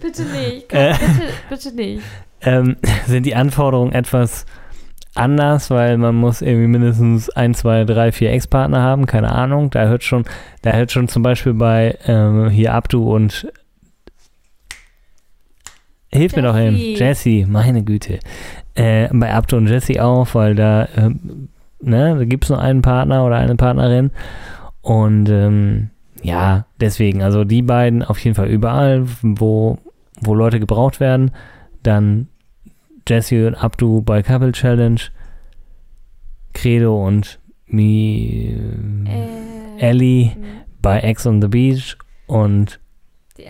Bitte 0.00 0.22
nicht. 0.22 0.72
Äh. 0.72 0.92
Bitte, 0.92 1.32
bitte 1.48 1.72
nicht. 1.74 2.02
Ähm, 2.42 2.76
sind 3.06 3.26
die 3.26 3.34
Anforderungen 3.34 3.92
etwas 3.92 4.46
anders, 5.14 5.70
weil 5.70 5.96
man 5.96 6.14
muss 6.14 6.42
irgendwie 6.42 6.68
mindestens 6.68 7.30
ein, 7.30 7.54
zwei, 7.54 7.84
drei, 7.84 8.12
vier 8.12 8.32
Ex-Partner 8.32 8.82
haben, 8.82 9.06
keine 9.06 9.32
Ahnung. 9.32 9.70
Da 9.70 9.86
hört 9.86 10.04
schon, 10.04 10.24
da 10.62 10.72
hört 10.72 10.92
schon 10.92 11.08
zum 11.08 11.22
Beispiel 11.22 11.54
bei 11.54 11.96
ähm, 12.06 12.50
hier 12.50 12.74
Abdu 12.74 13.14
und 13.14 13.48
Hilf 16.16 16.34
mir 16.36 16.42
doch 16.42 16.56
hin. 16.56 16.76
Jessie, 16.76 17.46
meine 17.48 17.82
Güte. 17.82 18.20
Äh, 18.74 19.08
bei 19.12 19.34
Abdu 19.34 19.56
und 19.56 19.66
Jessie 19.66 20.00
auch, 20.00 20.34
weil 20.34 20.54
da, 20.54 20.88
ähm, 20.96 21.48
ne, 21.80 22.16
da 22.16 22.24
gibt 22.24 22.44
es 22.44 22.50
nur 22.50 22.60
einen 22.60 22.80
Partner 22.80 23.24
oder 23.24 23.36
eine 23.36 23.56
Partnerin. 23.56 24.10
Und 24.80 25.28
ähm, 25.28 25.90
ja, 26.22 26.66
deswegen, 26.80 27.22
also 27.22 27.44
die 27.44 27.62
beiden 27.62 28.02
auf 28.02 28.18
jeden 28.20 28.34
Fall 28.34 28.48
überall, 28.48 29.04
wo, 29.22 29.78
wo 30.20 30.34
Leute 30.34 30.60
gebraucht 30.60 31.00
werden. 31.00 31.32
Dann 31.86 32.28
Jessie 33.08 33.44
und 33.44 33.54
Abdu 33.54 34.02
bei 34.02 34.22
Couple 34.22 34.52
Challenge. 34.52 35.00
Credo 36.52 37.06
und 37.06 37.38
Mi, 37.66 38.56
Äh, 39.06 39.78
Ellie 39.78 40.32
mh, 40.36 40.46
bei 40.80 41.00
Ex 41.00 41.26
on 41.26 41.42
the 41.42 41.48
Beach 41.48 41.96
und 42.26 42.80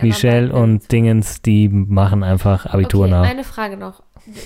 Michelle 0.01 0.53
und 0.53 0.91
Dingens, 0.91 1.41
die 1.41 1.69
machen 1.69 2.23
einfach 2.23 2.65
Abitur 2.65 3.03
okay, 3.05 3.11
nach. 3.11 3.29
Eine 3.29 3.43
Frage 3.43 3.77
noch. 3.77 4.03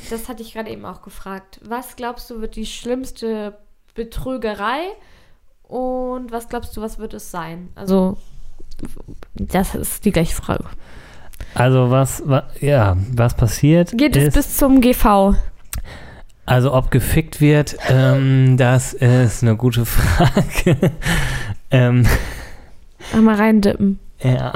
Das 0.10 0.30
hatte 0.30 0.44
ich 0.44 0.54
gerade 0.54 0.70
eben 0.70 0.86
auch 0.86 1.02
gefragt. 1.02 1.60
Was 1.64 1.96
glaubst 1.96 2.30
du, 2.30 2.42
wird 2.42 2.56
die 2.56 2.68
schlimmste 2.68 3.58
Betrügerei 3.96 4.80
und 5.64 6.32
was 6.32 6.48
glaubst 6.48 6.78
du, 6.78 6.82
was 6.82 7.00
wird 7.00 7.14
es 7.14 7.32
sein? 7.32 7.70
Also, 7.76 8.18
das 9.34 9.74
ist 9.74 10.06
die 10.06 10.12
gleiche 10.12 10.36
Frage. 10.36 10.66
Also 11.54 11.92
was, 11.92 12.24
wa, 12.26 12.44
ja, 12.60 12.98
was 13.14 13.36
passiert 13.36 13.98
Geht 13.98 14.16
es 14.16 14.28
ist, 14.30 14.34
bis 14.34 14.58
zum 14.58 14.82
GV? 14.82 15.36
also 16.46 16.74
ob 16.74 16.92
gefickt 16.92 17.40
wird, 17.40 17.78
ähm, 17.90 18.58
das 18.58 18.94
ist 18.94 19.44
eine 19.44 19.56
gute 19.56 19.86
Frage. 19.86 20.92
ähm, 21.72 22.06
Einmal 23.14 23.36
reindippen. 23.36 24.00
ja. 24.22 24.54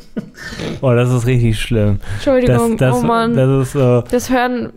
oh, 0.80 0.92
das 0.92 1.10
ist 1.10 1.26
richtig 1.26 1.60
schlimm. 1.60 2.00
Das, 2.00 2.14
Entschuldigung, 2.14 2.76
das, 2.76 2.96
oh 2.96 3.02
Mann. 3.02 3.34
das 3.34 3.66
ist 3.66 3.72
so, 3.72 4.02
Das 4.10 4.30
hören. 4.30 4.72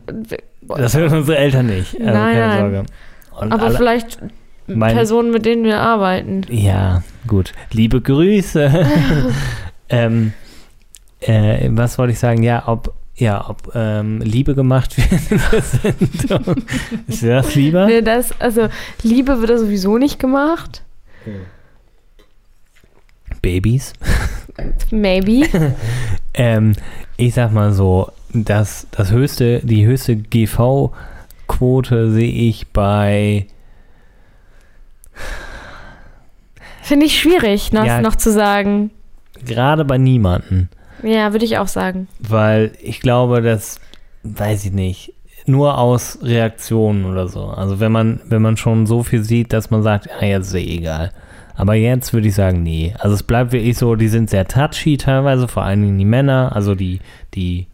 das 0.67 0.95
hören 0.95 1.13
unsere 1.19 1.37
Eltern 1.37 1.67
nicht. 1.67 1.93
Also 1.99 2.05
Nein, 2.05 2.33
keine 2.33 2.47
nein. 2.47 2.59
Sorge. 2.59 2.83
Und 3.39 3.53
aber 3.53 3.63
alle, 3.63 3.77
vielleicht 3.77 4.19
Personen, 4.67 5.31
mit 5.31 5.45
denen 5.45 5.63
wir 5.63 5.79
arbeiten. 5.79 6.41
Ja, 6.49 7.03
gut. 7.27 7.53
Liebe 7.71 8.01
Grüße. 8.01 8.85
ähm, 9.89 10.33
äh, 11.21 11.69
was 11.71 11.97
wollte 11.97 12.13
ich 12.13 12.19
sagen? 12.19 12.43
Ja, 12.43 12.67
ob, 12.67 12.93
ja, 13.15 13.49
ob 13.49 13.71
ähm, 13.75 14.21
Liebe 14.21 14.55
gemacht 14.55 14.97
wird 15.11 15.31
in 15.31 15.41
der 15.51 15.61
Sendung. 15.61 16.55
Ist 17.07 17.21
dir 17.21 17.35
das 17.35 17.55
lieber? 17.55 17.85
Nee, 17.85 18.01
das, 18.01 18.39
also 18.39 18.67
Liebe 19.03 19.39
wird 19.39 19.49
da 19.51 19.57
sowieso 19.57 19.97
nicht 19.97 20.19
gemacht. 20.19 20.83
Babys. 23.41 23.93
Maybe. 24.91 25.47
Ähm, 26.33 26.73
ich 27.17 27.33
sag 27.33 27.51
mal 27.51 27.73
so, 27.73 28.11
das, 28.33 28.87
das 28.91 29.11
höchste, 29.11 29.59
die 29.63 29.85
höchste 29.85 30.15
GV-Quote 30.15 32.11
sehe 32.11 32.31
ich 32.31 32.67
bei 32.67 33.47
Finde 36.81 37.05
ich 37.07 37.19
schwierig, 37.19 37.71
noch, 37.71 37.85
Ja. 37.85 38.01
noch 38.01 38.15
zu 38.15 38.31
sagen. 38.31 38.91
gerade 39.45 39.85
bei 39.85 39.97
niemanden. 39.97 40.69
Ja, 41.03 41.33
würde 41.33 41.45
ich 41.45 41.57
auch 41.57 41.67
sagen. 41.67 42.07
Weil 42.19 42.71
ich 42.81 42.99
glaube, 42.99 43.41
dass, 43.41 43.79
weiß 44.23 44.65
ich 44.65 44.71
nicht, 44.71 45.13
nur 45.45 45.77
aus 45.77 46.19
Reaktionen 46.21 47.05
oder 47.05 47.27
so. 47.27 47.45
Also 47.45 47.79
wenn 47.79 47.91
man, 47.91 48.21
wenn 48.27 48.41
man 48.41 48.57
schon 48.57 48.87
so 48.87 49.03
viel 49.03 49.23
sieht, 49.23 49.53
dass 49.53 49.69
man 49.69 49.83
sagt, 49.83 50.09
ah, 50.19 50.25
jetzt 50.25 50.47
ist 50.47 50.55
eh 50.55 50.77
egal. 50.77 51.11
Aber 51.55 51.75
jetzt 51.75 52.13
würde 52.13 52.27
ich 52.27 52.35
sagen, 52.35 52.63
nee. 52.63 52.93
Also 52.99 53.15
es 53.15 53.23
bleibt 53.23 53.51
wirklich 53.51 53.77
so, 53.77 53.95
die 53.95 54.09
sind 54.09 54.29
sehr 54.29 54.47
touchy 54.47 54.97
teilweise, 54.97 55.47
vor 55.47 55.63
allen 55.63 55.81
Dingen 55.81 55.97
die 55.97 56.05
Männer, 56.05 56.51
also 56.53 56.75
die, 56.75 56.99
die 57.33 57.67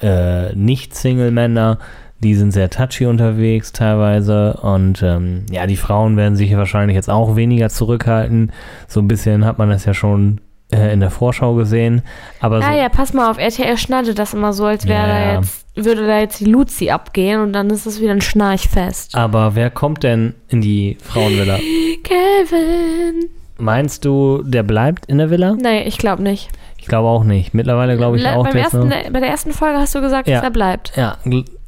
äh, 0.00 0.54
Nicht-Single-Männer, 0.54 1.78
die 2.20 2.34
sind 2.34 2.52
sehr 2.52 2.70
touchy 2.70 3.06
unterwegs 3.06 3.72
teilweise. 3.72 4.54
Und 4.62 5.02
ähm, 5.02 5.46
ja, 5.50 5.66
die 5.66 5.76
Frauen 5.76 6.16
werden 6.16 6.36
sich 6.36 6.56
wahrscheinlich 6.56 6.94
jetzt 6.94 7.10
auch 7.10 7.34
weniger 7.34 7.68
zurückhalten. 7.68 8.52
So 8.86 9.00
ein 9.00 9.08
bisschen 9.08 9.44
hat 9.44 9.58
man 9.58 9.70
das 9.70 9.84
ja 9.84 9.94
schon 9.94 10.40
äh, 10.72 10.92
in 10.92 11.00
der 11.00 11.10
Vorschau 11.10 11.54
gesehen. 11.54 12.02
Aber 12.40 12.60
so, 12.60 12.66
Ah 12.68 12.74
ja, 12.74 12.88
pass 12.88 13.12
mal 13.12 13.30
auf, 13.30 13.38
RTL 13.38 13.76
schneidet 13.78 14.18
das 14.18 14.34
immer 14.34 14.52
so, 14.52 14.64
als 14.66 14.86
wäre 14.86 15.08
Ja, 15.08 15.18
ja. 15.18 15.32
da 15.34 15.38
jetzt, 15.40 15.66
würde 15.76 16.06
da 16.06 16.18
jetzt 16.18 16.40
die 16.40 16.44
Luzi 16.46 16.90
abgehen 16.90 17.40
und 17.40 17.52
dann 17.52 17.70
ist 17.70 17.86
es 17.86 18.00
wieder 18.00 18.12
ein 18.12 18.20
Schnarchfest. 18.20 19.14
Aber 19.14 19.54
wer 19.54 19.70
kommt 19.70 20.02
denn 20.02 20.34
in 20.48 20.60
die 20.60 20.98
Frauenvilla? 21.02 21.58
Kevin. 22.04 23.28
Meinst 23.58 24.04
du, 24.04 24.42
der 24.44 24.62
bleibt 24.62 25.06
in 25.06 25.18
der 25.18 25.30
Villa? 25.30 25.56
Nee, 25.60 25.82
ich 25.82 25.98
glaube 25.98 26.22
nicht. 26.22 26.48
Ich 26.78 26.86
glaube 26.86 27.08
auch 27.08 27.24
nicht. 27.24 27.54
Mittlerweile 27.54 27.96
glaube 27.96 28.16
ich 28.16 28.22
Le- 28.22 28.36
auch, 28.36 28.44
beim 28.44 28.56
ersten, 28.56 28.78
nur- 28.88 28.88
Bei 29.10 29.20
der 29.20 29.28
ersten 29.28 29.52
Folge 29.52 29.78
hast 29.78 29.94
du 29.94 30.00
gesagt, 30.00 30.28
Ja. 30.28 30.36
dass 30.36 30.44
er 30.44 30.50
bleibt. 30.50 30.92
Ja, 30.96 31.16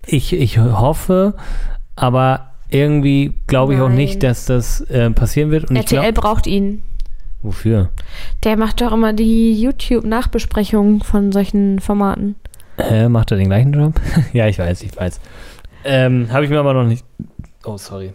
ich, 0.06 0.32
ich 0.32 0.58
hoffe, 0.58 1.34
aber 1.96 2.52
irgendwie 2.68 3.34
glaube 3.48 3.74
ich 3.74 3.80
auch 3.80 3.88
Nein. 3.88 3.96
nicht, 3.96 4.22
dass 4.22 4.44
das 4.46 4.80
äh, 4.82 5.10
passieren 5.10 5.50
wird. 5.50 5.68
Und 5.68 5.76
RTL 5.76 6.12
glaub, 6.12 6.24
braucht 6.24 6.46
ihn. 6.46 6.82
Wofür? 7.42 7.90
Der 8.44 8.57
macht 8.57 8.81
doch 8.81 8.92
immer 8.92 9.12
die 9.12 9.61
YouTube-Nachbesprechungen 9.61 11.00
von 11.00 11.33
solchen 11.33 11.79
Formaten. 11.81 12.37
Hä, 12.79 13.09
macht 13.09 13.31
er 13.31 13.37
den 13.37 13.48
gleichen 13.48 13.72
Job? 13.72 13.94
ja, 14.33 14.46
ich 14.46 14.59
weiß, 14.59 14.83
ich 14.83 14.96
weiß. 14.96 15.20
Ähm, 15.85 16.29
Habe 16.31 16.44
ich 16.44 16.50
mir 16.50 16.61
aber 16.61 16.74
noch 16.74 16.85
nicht. 16.85 17.05
Oh, 17.64 17.76
sorry. 17.76 18.12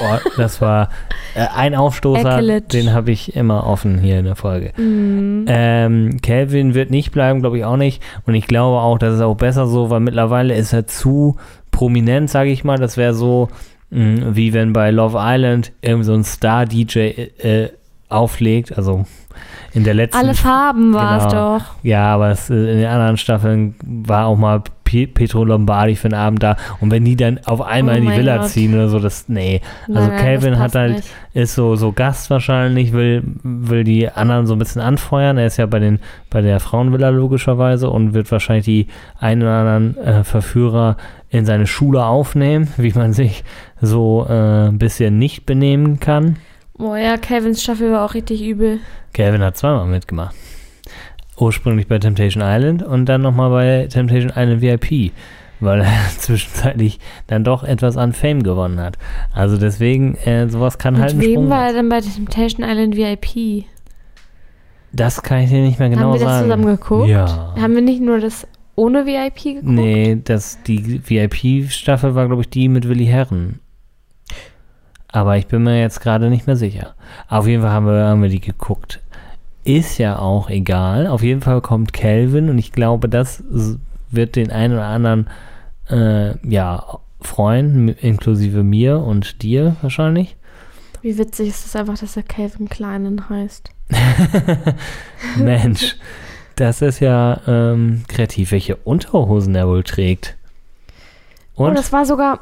Oh, 0.00 0.18
das 0.36 0.60
war 0.60 0.88
äh, 1.34 1.46
ein 1.54 1.74
Aufstoßer, 1.74 2.34
Ekelitsch. 2.38 2.72
den 2.72 2.92
habe 2.92 3.10
ich 3.10 3.34
immer 3.34 3.66
offen 3.66 3.98
hier 3.98 4.20
in 4.20 4.24
der 4.24 4.36
Folge. 4.36 4.72
Mhm. 4.76 5.46
Ähm, 5.48 6.16
Calvin 6.22 6.74
wird 6.74 6.90
nicht 6.90 7.10
bleiben, 7.10 7.40
glaube 7.40 7.58
ich 7.58 7.64
auch 7.64 7.76
nicht. 7.76 8.02
Und 8.26 8.34
ich 8.34 8.46
glaube 8.46 8.78
auch, 8.80 8.98
das 8.98 9.14
ist 9.14 9.20
auch 9.20 9.34
besser 9.34 9.66
so, 9.66 9.90
weil 9.90 10.00
mittlerweile 10.00 10.54
ist 10.54 10.72
er 10.72 10.86
zu 10.86 11.36
prominent, 11.72 12.30
sage 12.30 12.50
ich 12.50 12.62
mal. 12.62 12.78
Das 12.78 12.96
wäre 12.96 13.14
so, 13.14 13.48
mh, 13.90 14.36
wie 14.36 14.52
wenn 14.52 14.72
bei 14.72 14.90
Love 14.90 15.18
Island 15.20 15.72
irgendwie 15.82 16.04
so 16.04 16.14
ein 16.14 16.24
Star-DJ 16.24 16.98
äh, 16.98 17.68
auflegt. 18.08 18.76
Also 18.76 19.04
in 19.72 19.84
der 19.84 19.94
letzten 19.94 20.18
Alle 20.18 20.34
Farben 20.34 20.92
war 20.94 21.18
es 21.18 21.24
Genau. 21.32 21.58
doch. 21.58 21.64
ja, 21.82 22.14
aber 22.14 22.30
es, 22.30 22.48
äh, 22.50 22.54
in 22.54 22.78
den 22.78 22.86
anderen 22.86 23.16
Staffeln 23.16 23.74
war 23.84 24.26
auch 24.26 24.36
mal 24.36 24.62
Petro 24.84 25.42
Lombardi 25.44 25.96
für 25.96 26.08
den 26.08 26.14
Abend 26.14 26.40
da. 26.44 26.56
Und 26.80 26.92
wenn 26.92 27.04
die 27.04 27.16
dann 27.16 27.40
auf 27.46 27.60
einmal 27.60 27.94
Oh 27.94 27.98
in 27.98 28.02
die 28.02 28.08
mein 28.10 28.18
Villa 28.20 28.36
Gott. 28.36 28.48
ziehen 28.50 28.74
oder 28.74 28.88
so, 28.88 29.00
das, 29.00 29.28
nee. 29.28 29.60
Also 29.92 30.08
Nein, 30.08 30.20
Calvin 30.20 30.58
hat 30.60 30.76
halt, 30.76 30.96
nicht. 30.96 31.08
ist 31.32 31.56
so, 31.56 31.74
so 31.74 31.90
Gast 31.90 32.30
wahrscheinlich, 32.30 32.92
will, 32.92 33.24
will 33.42 33.82
die 33.82 34.08
anderen 34.08 34.46
so 34.46 34.54
ein 34.54 34.58
bisschen 34.60 34.80
anfeuern. 34.82 35.36
Er 35.36 35.46
ist 35.46 35.56
ja 35.56 35.66
bei 35.66 35.80
den, 35.80 35.98
bei 36.30 36.42
der 36.42 36.60
Frauenvilla 36.60 37.08
logischerweise 37.08 37.90
und 37.90 38.14
wird 38.14 38.30
wahrscheinlich 38.30 38.66
die 38.66 38.86
einen 39.18 39.42
oder 39.42 39.52
anderen 39.58 39.96
äh, 39.96 40.22
Verführer 40.22 40.96
in 41.28 41.44
seine 41.44 41.66
Schule 41.66 42.04
aufnehmen, 42.04 42.68
wie 42.76 42.92
man 42.92 43.12
sich 43.12 43.42
so 43.80 44.24
äh, 44.28 44.68
ein 44.68 44.78
bisschen 44.78 45.18
nicht 45.18 45.44
benehmen 45.44 45.98
kann. 45.98 46.36
Boah, 46.76 46.96
ja, 46.98 47.16
Kevins 47.16 47.62
Staffel 47.62 47.92
war 47.92 48.04
auch 48.04 48.14
richtig 48.14 48.42
übel. 48.42 48.80
Calvin 49.12 49.42
hat 49.42 49.56
zweimal 49.56 49.86
mitgemacht. 49.86 50.34
Ursprünglich 51.38 51.86
bei 51.86 51.98
Temptation 51.98 52.42
Island 52.44 52.82
und 52.82 53.06
dann 53.06 53.22
nochmal 53.22 53.50
bei 53.50 53.86
Temptation 53.88 54.30
Island 54.34 54.60
VIP, 54.60 55.12
weil 55.60 55.82
er 55.82 55.92
zwischenzeitlich 56.18 56.98
dann 57.26 57.44
doch 57.44 57.62
etwas 57.64 57.96
an 57.96 58.12
Fame 58.12 58.42
gewonnen 58.42 58.80
hat. 58.80 58.98
Also 59.32 59.56
deswegen, 59.56 60.16
äh, 60.24 60.48
sowas 60.48 60.78
kann 60.78 60.98
halt 60.98 61.14
Mit 61.14 61.24
ein 61.24 61.28
wem 61.28 61.32
Sprung 61.34 61.50
war 61.50 61.66
er 61.66 61.72
denn 61.74 61.88
bei 61.88 62.00
Temptation 62.00 62.68
Island 62.68 62.96
VIP? 62.96 63.64
Das 64.92 65.22
kann 65.22 65.40
ich 65.40 65.50
dir 65.50 65.62
nicht 65.62 65.78
mehr 65.78 65.90
genau 65.90 66.02
Haben 66.02 66.12
wir 66.12 66.20
das 66.20 66.28
sagen. 66.28 66.44
zusammen 66.44 66.66
geguckt? 66.66 67.08
Ja. 67.08 67.54
Haben 67.58 67.74
wir 67.74 67.82
nicht 67.82 68.00
nur 68.00 68.20
das 68.20 68.46
ohne 68.76 69.06
VIP 69.06 69.42
geguckt? 69.42 69.64
Nee, 69.64 70.20
das, 70.22 70.58
die 70.66 71.00
VIP-Staffel 71.08 72.14
war, 72.14 72.26
glaube 72.26 72.42
ich, 72.42 72.48
die 72.48 72.68
mit 72.68 72.88
Willi 72.88 73.06
Herren. 73.06 73.60
Aber 75.14 75.36
ich 75.36 75.46
bin 75.46 75.62
mir 75.62 75.80
jetzt 75.80 76.00
gerade 76.00 76.28
nicht 76.28 76.48
mehr 76.48 76.56
sicher. 76.56 76.96
Auf 77.28 77.46
jeden 77.46 77.62
Fall 77.62 77.70
haben 77.70 77.86
wir, 77.86 78.04
haben 78.04 78.20
wir 78.20 78.28
die 78.28 78.40
geguckt. 78.40 79.00
Ist 79.62 79.98
ja 79.98 80.18
auch 80.18 80.50
egal. 80.50 81.06
Auf 81.06 81.22
jeden 81.22 81.40
Fall 81.40 81.60
kommt 81.60 81.92
Calvin 81.92 82.50
und 82.50 82.58
ich 82.58 82.72
glaube, 82.72 83.08
das 83.08 83.44
wird 84.10 84.34
den 84.34 84.50
einen 84.50 84.74
oder 84.74 84.86
anderen 84.86 85.30
äh, 85.88 86.36
ja 86.44 86.98
freuen, 87.20 87.90
inklusive 87.90 88.64
mir 88.64 88.98
und 88.98 89.42
dir 89.42 89.76
wahrscheinlich. 89.82 90.36
Wie 91.00 91.16
witzig 91.16 91.50
ist 91.50 91.64
es 91.64 91.76
einfach, 91.76 91.96
dass 91.96 92.16
er 92.16 92.24
Calvin 92.24 92.68
Kleinen 92.68 93.28
heißt. 93.28 93.70
Mensch, 95.38 95.94
das 96.56 96.82
ist 96.82 96.98
ja 96.98 97.40
ähm, 97.46 98.02
kreativ, 98.08 98.50
welche 98.50 98.74
Unterhosen 98.74 99.54
er 99.54 99.68
wohl 99.68 99.84
trägt. 99.84 100.36
Oh, 101.54 101.66
Und? 101.66 101.78
das 101.78 101.92
war 101.92 102.04
sogar, 102.04 102.40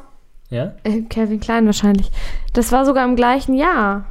ja? 0.53 0.73
äh, 0.83 1.01
Calvin 1.09 1.39
Klein 1.39 1.65
wahrscheinlich. 1.65 2.11
Das 2.53 2.71
war 2.71 2.85
sogar 2.85 3.05
im 3.05 3.15
gleichen 3.15 3.55
Jahr. 3.55 4.05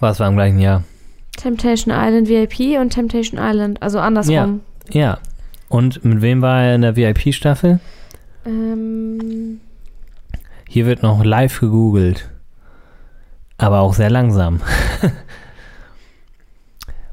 Was 0.00 0.20
war 0.20 0.28
im 0.28 0.34
gleichen 0.34 0.58
Jahr? 0.58 0.82
Temptation 1.36 1.94
Island 1.94 2.28
VIP 2.28 2.78
und 2.80 2.90
Temptation 2.90 3.40
Island, 3.40 3.80
also 3.80 4.00
andersrum. 4.00 4.60
Ja. 4.90 5.18
Und 5.68 6.04
mit 6.04 6.20
wem 6.20 6.42
war 6.42 6.62
er 6.62 6.74
in 6.74 6.82
der 6.82 6.96
VIP-Staffel? 6.96 7.80
Ähm, 8.44 9.60
Hier 10.68 10.86
wird 10.86 11.02
noch 11.02 11.24
live 11.24 11.60
gegoogelt. 11.60 12.28
Aber 13.56 13.80
auch 13.80 13.94
sehr 13.94 14.10
langsam. 14.10 14.60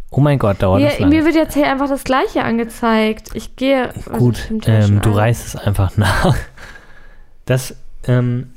oh 0.09 0.19
mein 0.19 0.39
Gott, 0.39 0.61
dauert 0.61 0.81
das 0.81 0.93
hier, 0.93 1.01
lange. 1.01 1.15
mir 1.15 1.25
wird 1.25 1.35
jetzt 1.35 1.53
hier 1.53 1.71
einfach 1.71 1.87
das 1.87 2.03
gleiche 2.03 2.43
angezeigt. 2.43 3.29
Ich 3.33 3.55
gehe. 3.55 3.93
also 3.93 4.11
Gut, 4.13 4.51
ähm, 4.65 5.01
du 5.01 5.11
reißt 5.11 5.47
es 5.47 5.55
einfach 5.55 5.95
nach. 5.95 6.35
Das, 7.49 7.75
ähm, 8.07 8.53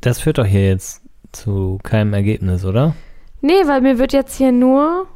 das 0.00 0.20
führt 0.20 0.38
doch 0.38 0.46
hier 0.46 0.68
jetzt 0.68 1.02
zu 1.32 1.80
keinem 1.82 2.14
Ergebnis, 2.14 2.64
oder? 2.64 2.94
Nee, 3.40 3.66
weil 3.66 3.80
mir 3.80 3.98
wird 3.98 4.12
jetzt 4.12 4.36
hier 4.36 4.52
nur. 4.52 5.08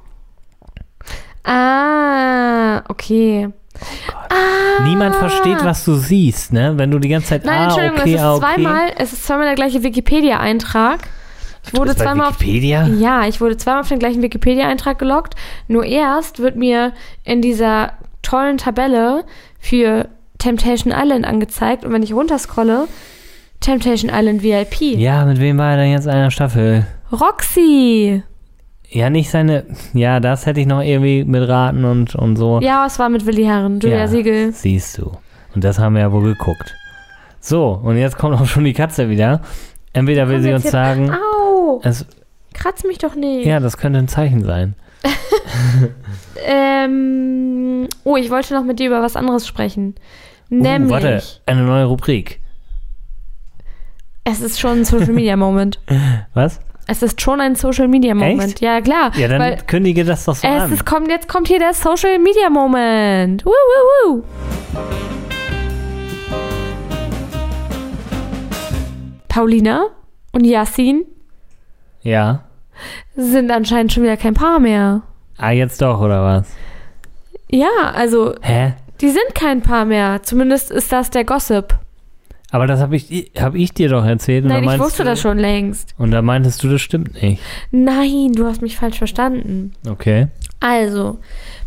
Ah, 1.44 2.82
okay. 2.88 3.48
Ah, 4.28 4.82
Niemand 4.82 5.14
versteht, 5.14 5.64
was 5.64 5.84
du 5.84 5.94
siehst, 5.94 6.52
ne? 6.52 6.72
Wenn 6.76 6.90
du 6.90 6.98
die 6.98 7.08
ganze 7.08 7.28
Zeit, 7.28 7.44
Nein, 7.44 7.58
ah, 7.60 7.64
Entschuldigung, 7.66 7.98
okay, 8.00 8.14
es, 8.14 8.20
ist 8.20 8.26
ah, 8.26 8.34
okay. 8.34 8.44
zweimal, 8.54 8.92
es 8.98 9.12
ist 9.12 9.24
zweimal 9.24 9.46
der 9.46 9.54
gleiche 9.54 9.82
Wikipedia-Eintrag. 9.84 10.98
Ich 11.64 11.76
wurde 11.76 11.94
zweimal 11.94 12.26
auf, 12.26 12.40
Wikipedia? 12.40 12.88
ja, 12.88 13.28
ich 13.28 13.40
wurde 13.40 13.56
zweimal 13.56 13.82
auf 13.82 13.88
den 13.88 14.00
gleichen 14.00 14.20
Wikipedia-Eintrag 14.20 14.98
gelockt. 14.98 15.36
Nur 15.68 15.84
erst 15.84 16.40
wird 16.40 16.56
mir 16.56 16.92
in 17.22 17.40
dieser 17.40 17.92
tollen 18.22 18.58
Tabelle 18.58 19.24
für 19.60 20.08
Temptation 20.40 20.92
Island 20.96 21.24
angezeigt 21.24 21.84
und 21.84 21.92
wenn 21.92 22.02
ich 22.02 22.12
runterscrolle, 22.12 22.88
Temptation 23.60 24.10
Island 24.12 24.42
VIP. 24.42 24.80
Ja, 24.98 25.24
mit 25.24 25.38
wem 25.38 25.58
war 25.58 25.72
er 25.72 25.76
denn 25.76 25.92
jetzt 25.92 26.06
in 26.06 26.10
einer 26.10 26.30
Staffel? 26.32 26.86
Roxy. 27.12 28.22
Ja, 28.88 29.08
nicht 29.10 29.30
seine. 29.30 29.66
Ja, 29.92 30.18
das 30.18 30.46
hätte 30.46 30.58
ich 30.60 30.66
noch 30.66 30.80
irgendwie 30.82 31.22
mit 31.24 31.46
Raten 31.48 31.84
und, 31.84 32.16
und 32.16 32.34
so. 32.36 32.58
Ja, 32.60 32.86
es 32.86 32.98
war 32.98 33.08
mit 33.08 33.24
Willi 33.26 33.44
Herren, 33.44 33.78
Julia 33.78 33.98
Ja. 33.98 34.08
Siegel. 34.08 34.52
Siehst 34.52 34.98
du. 34.98 35.12
Und 35.54 35.62
das 35.62 35.78
haben 35.78 35.94
wir 35.94 36.00
ja 36.02 36.10
wohl 36.12 36.24
geguckt. 36.24 36.74
So, 37.40 37.78
und 37.82 37.96
jetzt 37.96 38.18
kommt 38.18 38.40
auch 38.40 38.46
schon 38.46 38.64
die 38.64 38.72
Katze 38.72 39.08
wieder. 39.10 39.42
Entweder 39.92 40.28
will 40.28 40.36
Komm 40.36 40.42
sie 40.42 40.48
jetzt 40.48 40.54
uns 40.56 40.62
hier- 40.64 40.70
sagen, 40.72 41.10
Au, 41.12 41.80
es, 41.84 42.04
kratz 42.54 42.84
mich 42.84 42.98
doch 42.98 43.14
nicht. 43.14 43.46
ja, 43.46 43.60
das 43.60 43.76
könnte 43.76 43.98
ein 43.98 44.08
Zeichen 44.08 44.44
sein. 44.44 44.74
Ähm, 46.42 47.86
oh, 48.04 48.16
ich 48.16 48.30
wollte 48.30 48.54
noch 48.54 48.64
mit 48.64 48.78
dir 48.78 48.86
über 48.88 49.02
was 49.02 49.16
anderes 49.16 49.46
sprechen. 49.46 49.94
Nämlich, 50.50 50.90
Uh, 50.90 50.92
warte, 50.92 51.22
eine 51.46 51.62
neue 51.62 51.84
Rubrik. 51.86 52.40
es 54.24 54.40
ist 54.40 54.60
schon 54.60 54.80
ein 54.80 54.84
Social 54.84 55.12
Media 55.12 55.36
Moment. 55.36 55.78
Was? 56.34 56.60
Es 56.86 57.02
ist 57.02 57.20
schon 57.20 57.40
ein 57.40 57.54
Social 57.54 57.86
Media 57.86 58.14
Moment. 58.14 58.42
Echt? 58.42 58.60
Ja, 58.60 58.80
klar. 58.80 59.12
Ja, 59.16 59.28
dann 59.28 59.64
kündige 59.66 60.04
das 60.04 60.24
doch 60.24 60.34
so 60.34 60.46
es 60.48 60.62
an. 60.62 60.72
ist, 60.72 60.84
kommt, 60.84 61.08
jetzt 61.08 61.28
kommt 61.28 61.46
hier 61.46 61.60
der 61.60 61.72
Social 61.72 62.18
Media 62.18 62.50
Moment. 62.50 63.44
Woo, 63.46 63.50
woo, 63.50 64.14
woo. 64.16 64.24
Paulina 69.28 69.86
und 70.32 70.44
Yassin 70.44 71.04
Ja. 72.02 72.44
sind 73.14 73.50
anscheinend 73.50 73.92
schon 73.92 74.02
wieder 74.02 74.16
kein 74.16 74.34
Paar 74.34 74.58
mehr. 74.58 75.02
Ah, 75.38 75.50
jetzt 75.52 75.80
doch, 75.80 76.00
oder 76.00 76.24
was? 76.24 76.48
Ja, 77.50 77.68
also 77.94 78.34
Hä? 78.42 78.74
Die 79.00 79.10
sind 79.10 79.34
kein 79.34 79.62
Paar 79.62 79.84
mehr. 79.84 80.22
Zumindest 80.22 80.70
ist 80.70 80.92
das 80.92 81.10
der 81.10 81.24
Gossip. 81.24 81.78
Aber 82.52 82.66
das 82.66 82.80
habe 82.80 82.96
ich, 82.96 83.30
hab 83.38 83.54
ich 83.54 83.72
dir 83.72 83.88
doch 83.88 84.04
erzählt. 84.04 84.44
Nein, 84.44 84.64
ich 84.64 84.78
wusste 84.78 85.04
du, 85.04 85.08
das 85.08 85.20
schon 85.20 85.38
längst. 85.38 85.94
Und 85.98 86.10
da 86.10 86.20
meintest 86.20 86.62
du, 86.62 86.68
das 86.68 86.80
stimmt 86.80 87.20
nicht. 87.22 87.40
Nein, 87.70 88.32
du 88.32 88.46
hast 88.46 88.60
mich 88.60 88.76
falsch 88.76 88.98
verstanden. 88.98 89.72
Okay. 89.88 90.28
Also, 90.58 91.20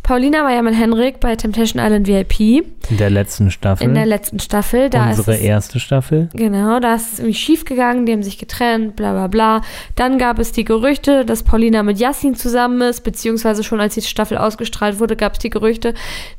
Paulina 0.03 0.43
war 0.43 0.51
ja 0.51 0.61
mit 0.61 0.75
Henrik 0.75 1.21
bei 1.21 1.37
Temptation 1.37 1.81
Island 1.81 2.07
VIP 2.07 2.65
In 2.89 2.97
der 2.97 3.09
letzten 3.09 3.49
Staffel. 3.51 3.87
in 3.87 3.93
der 3.95 4.05
letzten 4.05 4.37
Staffel. 4.39 4.89
Da 4.89 5.07
unsere 5.07 5.35
es, 5.35 5.39
erste 5.39 5.79
Staffel. 5.79 6.27
Genau, 6.33 6.81
da 6.81 6.95
ist 6.95 7.13
es 7.13 7.19
irgendwie 7.19 7.37
schief 7.37 7.63
gegangen, 7.63 8.05
die 8.05 8.11
haben 8.11 8.21
sich 8.21 8.37
getrennt, 8.37 8.97
bla 8.97 9.13
bla 9.13 9.27
bla. 9.27 9.61
Dann 9.95 10.17
gab 10.17 10.39
es 10.39 10.51
die 10.51 10.65
Gerüchte, 10.65 11.23
dass 11.23 11.43
Paulina 11.43 11.83
mit 11.83 11.99
Yassin 11.99 12.35
zusammen 12.35 12.81
ist, 12.81 13.01
beziehungsweise 13.05 13.63
schon 13.63 13.79
als 13.79 13.93
die 13.93 14.01
Staffel 14.01 14.37
ausgestrahlt 14.37 14.99
wurde, 14.99 15.15
gab 15.15 15.33
es 15.33 15.39
die 15.39 15.49
Gerüchte. 15.49 15.93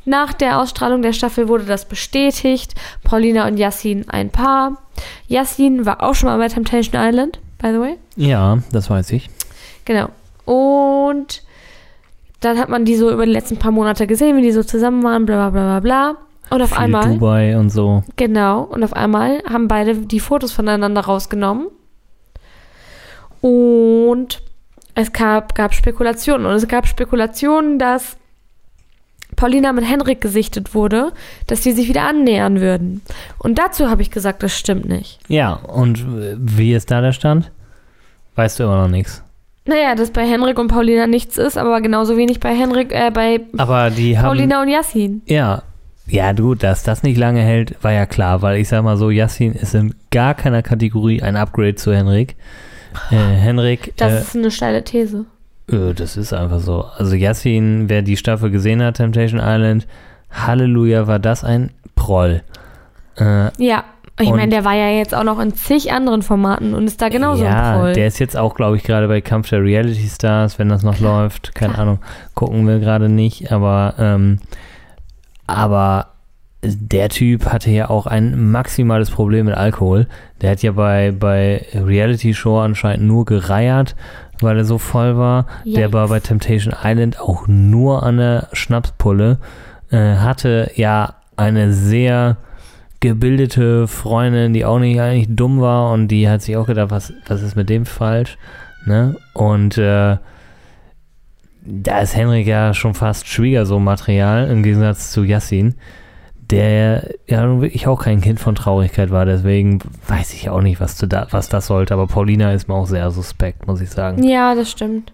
Nach 0.04 0.34
der 0.34 0.60
Ausstrahlung 0.60 1.00
der 1.00 1.14
Staffel 1.14 1.48
wurde 1.48 1.64
das 1.64 1.86
bestätigt. 1.86 2.74
Paulina 3.02 3.48
und 3.48 3.56
Yassin 3.56 4.06
ein 4.10 4.28
Paar. 4.28 4.76
Yassin 5.26 5.86
war 5.86 6.02
auch 6.02 6.14
schon 6.14 6.28
mal 6.28 6.36
bei 6.36 6.48
Temptation 6.48 7.00
Island, 7.02 7.38
by 7.58 7.68
the 7.68 7.80
way. 7.80 7.96
Ja, 8.16 8.58
das 8.72 8.90
weiß 8.90 9.10
ich. 9.12 9.30
Genau. 9.86 10.10
Und 10.44 11.42
dann 12.44 12.58
hat 12.58 12.68
man 12.68 12.84
die 12.84 12.96
so 12.96 13.10
über 13.10 13.26
die 13.26 13.32
letzten 13.32 13.58
paar 13.58 13.72
Monate 13.72 14.06
gesehen, 14.06 14.36
wie 14.36 14.42
die 14.42 14.52
so 14.52 14.62
zusammen 14.62 15.02
waren, 15.02 15.26
bla 15.26 15.48
bla 15.48 15.50
bla 15.50 15.80
bla 15.80 15.80
bla. 15.80 16.16
Und 16.50 16.62
auf 16.62 16.70
Viel 16.70 16.78
einmal, 16.78 17.14
Dubai 17.14 17.58
und 17.58 17.70
so. 17.70 18.04
genau, 18.16 18.62
und 18.62 18.84
auf 18.84 18.92
einmal 18.92 19.42
haben 19.50 19.66
beide 19.66 19.96
die 19.96 20.20
Fotos 20.20 20.52
voneinander 20.52 21.00
rausgenommen. 21.00 21.68
Und 23.40 24.42
es 24.94 25.12
gab, 25.12 25.54
gab 25.54 25.74
Spekulationen. 25.74 26.46
Und 26.46 26.54
es 26.54 26.68
gab 26.68 26.86
Spekulationen, 26.86 27.78
dass 27.78 28.16
Paulina 29.36 29.72
mit 29.72 29.84
Henrik 29.84 30.20
gesichtet 30.20 30.74
wurde, 30.74 31.12
dass 31.46 31.62
die 31.62 31.72
sich 31.72 31.88
wieder 31.88 32.02
annähern 32.02 32.60
würden. 32.60 33.02
Und 33.38 33.58
dazu 33.58 33.90
habe 33.90 34.02
ich 34.02 34.10
gesagt, 34.10 34.42
das 34.42 34.56
stimmt 34.56 34.86
nicht. 34.88 35.18
Ja, 35.28 35.54
und 35.54 36.04
wie 36.38 36.74
ist 36.74 36.90
da 36.90 37.00
der 37.00 37.12
Stand? 37.12 37.50
Weißt 38.36 38.58
du 38.58 38.64
immer 38.64 38.82
noch 38.82 38.88
nichts. 38.88 39.23
Naja, 39.66 39.94
dass 39.94 40.10
bei 40.10 40.26
Henrik 40.26 40.58
und 40.58 40.68
Paulina 40.68 41.06
nichts 41.06 41.38
ist, 41.38 41.56
aber 41.56 41.80
genauso 41.80 42.16
wenig 42.16 42.38
bei 42.40 42.54
Henrik, 42.54 42.92
äh, 42.92 43.10
bei 43.10 43.40
Aber 43.56 43.90
die 43.90 44.18
haben. 44.18 44.26
Paulina 44.26 44.60
und 44.62 44.68
Yassin. 44.68 45.22
Ja. 45.26 45.62
Ja, 46.06 46.32
gut, 46.32 46.62
dass 46.62 46.82
das 46.82 47.02
nicht 47.02 47.16
lange 47.16 47.40
hält, 47.40 47.82
war 47.82 47.92
ja 47.92 48.04
klar, 48.04 48.42
weil 48.42 48.58
ich 48.58 48.68
sag 48.68 48.84
mal 48.84 48.98
so, 48.98 49.08
Yassin 49.08 49.52
ist 49.54 49.74
in 49.74 49.94
gar 50.10 50.34
keiner 50.34 50.60
Kategorie 50.62 51.22
ein 51.22 51.34
Upgrade 51.34 51.76
zu 51.76 51.94
Henrik. 51.94 52.36
Äh, 53.10 53.14
Henrik, 53.16 53.94
Das 53.96 54.12
äh, 54.12 54.20
ist 54.20 54.36
eine 54.36 54.50
steile 54.50 54.84
These. 54.84 55.24
Äh, 55.72 55.94
Das 55.94 56.18
ist 56.18 56.34
einfach 56.34 56.60
so. 56.60 56.84
Also 56.98 57.14
Yassin, 57.16 57.88
wer 57.88 58.02
die 58.02 58.18
Staffel 58.18 58.50
gesehen 58.50 58.82
hat, 58.82 58.98
Temptation 58.98 59.40
Island, 59.42 59.86
Halleluja, 60.30 61.06
war 61.06 61.18
das 61.18 61.42
ein 61.42 61.70
Proll. 61.94 62.42
Äh, 63.16 63.48
Ja, 63.56 63.84
ich 64.20 64.30
meine, 64.30 64.48
der 64.48 64.64
war 64.64 64.74
ja 64.74 64.90
jetzt 64.90 65.14
auch 65.14 65.24
noch 65.24 65.40
in 65.40 65.54
zig 65.54 65.92
anderen 65.92 66.22
Formaten 66.22 66.74
und 66.74 66.86
ist 66.86 67.02
da 67.02 67.08
genauso 67.08 67.44
ja, 67.44 67.78
Proll. 67.78 67.92
der 67.94 68.06
ist 68.06 68.20
jetzt 68.20 68.36
auch, 68.36 68.54
glaube 68.54 68.76
ich, 68.76 68.84
gerade 68.84 69.08
bei 69.08 69.20
Kampf 69.20 69.50
der 69.50 69.62
Reality 69.62 70.08
Stars, 70.08 70.58
wenn 70.58 70.68
das 70.68 70.84
noch 70.84 71.00
läuft. 71.00 71.54
Keine 71.54 71.76
Ahnung, 71.78 71.98
gucken 72.34 72.66
wir 72.68 72.78
gerade 72.78 73.08
nicht, 73.08 73.50
aber, 73.50 73.94
ähm, 73.98 74.38
aber 75.48 76.14
der 76.62 77.08
Typ 77.08 77.46
hatte 77.46 77.70
ja 77.70 77.90
auch 77.90 78.06
ein 78.06 78.52
maximales 78.52 79.10
Problem 79.10 79.46
mit 79.46 79.56
Alkohol. 79.56 80.06
Der 80.40 80.52
hat 80.52 80.62
ja 80.62 80.72
bei, 80.72 81.12
bei 81.12 81.66
Reality 81.74 82.34
Show 82.34 82.60
anscheinend 82.60 83.06
nur 83.06 83.24
gereiert, 83.24 83.96
weil 84.40 84.56
er 84.56 84.64
so 84.64 84.78
voll 84.78 85.18
war. 85.18 85.46
Der 85.64 85.86
Yikes. 85.86 85.92
war 85.92 86.08
bei 86.08 86.20
Temptation 86.20 86.74
Island 86.82 87.20
auch 87.20 87.46
nur 87.48 88.04
an 88.04 88.18
der 88.18 88.48
Schnapspulle. 88.52 89.38
Äh, 89.90 90.16
hatte 90.16 90.70
ja 90.76 91.16
eine 91.36 91.72
sehr 91.72 92.36
gebildete 93.04 93.86
Freundin, 93.86 94.54
die 94.54 94.64
auch 94.64 94.78
nicht 94.78 94.98
eigentlich 94.98 95.26
dumm 95.28 95.60
war 95.60 95.92
und 95.92 96.08
die 96.08 96.26
hat 96.26 96.40
sich 96.40 96.56
auch 96.56 96.66
gedacht, 96.66 96.90
was, 96.90 97.12
was 97.26 97.42
ist 97.42 97.54
mit 97.54 97.68
dem 97.68 97.84
falsch? 97.84 98.38
Ne? 98.86 99.16
Und 99.34 99.76
äh, 99.76 100.16
da 101.66 102.00
ist 102.00 102.16
Henrik 102.16 102.46
ja 102.46 102.72
schon 102.72 102.94
fast 102.94 103.28
Schwiegersohn-Material 103.28 104.48
im 104.48 104.62
Gegensatz 104.62 105.10
zu 105.10 105.22
Yassin, 105.22 105.74
der 106.50 107.10
ja 107.26 107.60
wirklich 107.60 107.86
auch 107.86 108.00
kein 108.00 108.22
Kind 108.22 108.40
von 108.40 108.54
Traurigkeit 108.54 109.10
war. 109.10 109.26
Deswegen 109.26 109.80
weiß 110.08 110.32
ich 110.32 110.48
auch 110.48 110.62
nicht, 110.62 110.80
was, 110.80 110.96
da, 110.96 111.26
was 111.30 111.50
das 111.50 111.66
sollte. 111.66 111.92
Aber 111.92 112.06
Paulina 112.06 112.52
ist 112.52 112.68
mir 112.68 112.74
auch 112.74 112.86
sehr 112.86 113.10
suspekt, 113.10 113.66
muss 113.66 113.82
ich 113.82 113.90
sagen. 113.90 114.22
ja, 114.22 114.54
das 114.54 114.70
stimmt. 114.70 115.12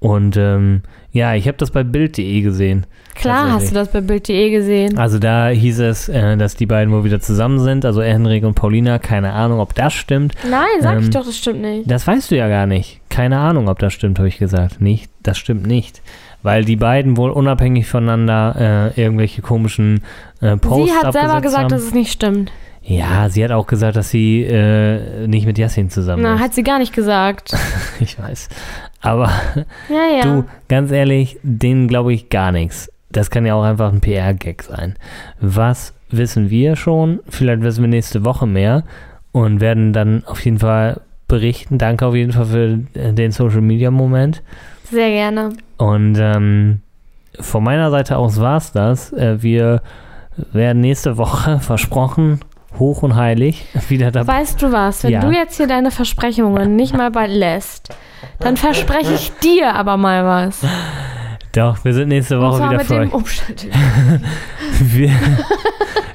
Und 0.00 0.36
ähm, 0.36 0.82
ja, 1.10 1.34
ich 1.34 1.48
habe 1.48 1.58
das 1.58 1.72
bei 1.72 1.82
Bild.de 1.82 2.40
gesehen. 2.40 2.86
Klar 3.16 3.50
hast 3.52 3.70
du 3.70 3.74
das 3.74 3.90
bei 3.90 4.00
Bild.de 4.00 4.50
gesehen. 4.50 4.96
Also 4.96 5.18
da 5.18 5.48
hieß 5.48 5.80
es, 5.80 6.08
äh, 6.08 6.36
dass 6.36 6.54
die 6.54 6.66
beiden 6.66 6.92
wohl 6.94 7.02
wieder 7.02 7.18
zusammen 7.18 7.58
sind, 7.58 7.84
also 7.84 8.00
Henrik 8.00 8.44
und 8.44 8.54
Paulina. 8.54 9.00
Keine 9.00 9.32
Ahnung, 9.32 9.58
ob 9.58 9.74
das 9.74 9.92
stimmt. 9.94 10.34
Nein, 10.48 10.66
sag 10.80 10.98
ich 11.00 11.06
ähm, 11.06 11.10
doch, 11.10 11.26
das 11.26 11.36
stimmt 11.36 11.62
nicht. 11.62 11.90
Das 11.90 12.06
weißt 12.06 12.30
du 12.30 12.36
ja 12.36 12.48
gar 12.48 12.66
nicht. 12.66 13.00
Keine 13.08 13.38
Ahnung, 13.40 13.68
ob 13.68 13.80
das 13.80 13.92
stimmt, 13.92 14.18
habe 14.18 14.28
ich 14.28 14.38
gesagt. 14.38 14.80
Nicht, 14.80 15.10
das 15.24 15.36
stimmt 15.36 15.66
nicht. 15.66 16.00
weil 16.44 16.64
die 16.64 16.76
beiden 16.76 17.16
wohl 17.16 17.30
unabhängig 17.30 17.88
voneinander 17.88 18.92
äh, 18.96 19.02
irgendwelche 19.02 19.42
komischen 19.42 20.02
äh, 20.40 20.56
Posts 20.56 20.92
Sie 20.92 20.96
hat 21.06 21.12
selber 21.12 21.40
gesagt, 21.40 21.64
haben. 21.64 21.70
dass 21.70 21.82
es 21.82 21.94
nicht 21.94 22.12
stimmt. 22.12 22.52
Ja, 22.84 23.28
sie 23.28 23.44
hat 23.44 23.50
auch 23.50 23.66
gesagt, 23.66 23.96
dass 23.96 24.08
sie 24.10 24.44
äh, 24.44 25.26
nicht 25.26 25.44
mit 25.44 25.58
Yassin 25.58 25.90
zusammen 25.90 26.22
Na, 26.22 26.36
ist. 26.36 26.40
hat 26.40 26.54
sie 26.54 26.62
gar 26.62 26.78
nicht 26.78 26.94
gesagt. 26.94 27.52
Ich 28.00 28.16
weiß. 28.16 28.48
Aber 29.00 29.30
Ja, 29.88 30.16
ja. 30.16 30.22
du, 30.22 30.44
ganz 30.68 30.90
ehrlich, 30.90 31.38
denen 31.42 31.88
glaube 31.88 32.12
ich 32.12 32.30
gar 32.30 32.52
nichts. 32.52 32.90
Das 33.10 33.30
kann 33.30 33.46
ja 33.46 33.54
auch 33.54 33.62
einfach 33.62 33.92
ein 33.92 34.00
PR-Gag 34.00 34.62
sein. 34.62 34.96
Was 35.40 35.94
wissen 36.10 36.50
wir 36.50 36.76
schon? 36.76 37.20
Vielleicht 37.28 37.62
wissen 37.62 37.82
wir 37.82 37.88
nächste 37.88 38.24
Woche 38.24 38.46
mehr 38.46 38.82
und 39.32 39.60
werden 39.60 39.92
dann 39.92 40.24
auf 40.26 40.44
jeden 40.44 40.58
Fall 40.58 41.00
berichten. 41.26 41.78
Danke 41.78 42.06
auf 42.06 42.14
jeden 42.14 42.32
Fall 42.32 42.44
für 42.46 42.78
äh, 42.94 43.12
den 43.12 43.30
Social-Media-Moment. 43.30 44.42
Sehr 44.90 45.08
gerne. 45.10 45.50
Und 45.76 46.16
ähm, 46.18 46.80
von 47.38 47.62
meiner 47.62 47.90
Seite 47.90 48.16
aus 48.16 48.40
war 48.40 48.56
es 48.56 48.72
das. 48.72 49.12
Äh, 49.12 49.42
wir 49.42 49.82
werden 50.52 50.80
nächste 50.80 51.16
Woche, 51.18 51.58
versprochen, 51.60 52.40
hoch 52.78 53.02
und 53.02 53.14
heilig, 53.16 53.64
wieder 53.88 54.10
dabei. 54.10 54.40
Weißt 54.40 54.60
du 54.62 54.72
was? 54.72 55.04
Wenn 55.04 55.12
Ja. 55.12 55.20
du 55.20 55.30
jetzt 55.30 55.56
hier 55.56 55.66
deine 55.66 55.90
Versprechungen 55.90 56.74
nicht 56.76 56.94
mal 56.96 57.10
bald 57.10 57.30
lässt, 57.30 57.94
dann 58.40 58.56
verspreche 58.56 59.14
ich 59.14 59.32
dir 59.42 59.74
aber 59.74 59.96
mal 59.96 60.24
was. 60.24 60.60
Doch, 61.52 61.84
wir 61.84 61.94
sind 61.94 62.08
nächste 62.08 62.40
Woche 62.40 62.58
wieder 62.58 62.78
mit 62.78 62.86
für 62.86 62.94
dem 62.94 63.08
euch. 63.08 63.14
Umstand. 63.14 63.66
Wir, 64.80 65.10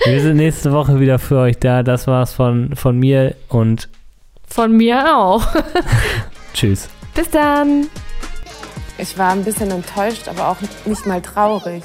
wir 0.05 0.21
sind 0.21 0.37
nächste 0.37 0.71
Woche 0.71 0.99
wieder 1.01 1.19
für 1.19 1.37
euch 1.39 1.57
da. 1.59 1.83
Das 1.83 2.07
war's 2.07 2.33
von, 2.33 2.75
von 2.75 2.97
mir 2.97 3.35
und 3.49 3.89
Von 4.47 4.77
mir 4.77 5.17
auch. 5.17 5.43
tschüss. 6.53 6.87
Bis 7.13 7.29
dann. 7.29 7.87
Ich 8.97 9.17
war 9.17 9.31
ein 9.31 9.43
bisschen 9.43 9.69
enttäuscht, 9.71 10.27
aber 10.29 10.47
auch 10.47 10.57
nicht 10.85 11.05
mal 11.05 11.21
traurig. 11.21 11.83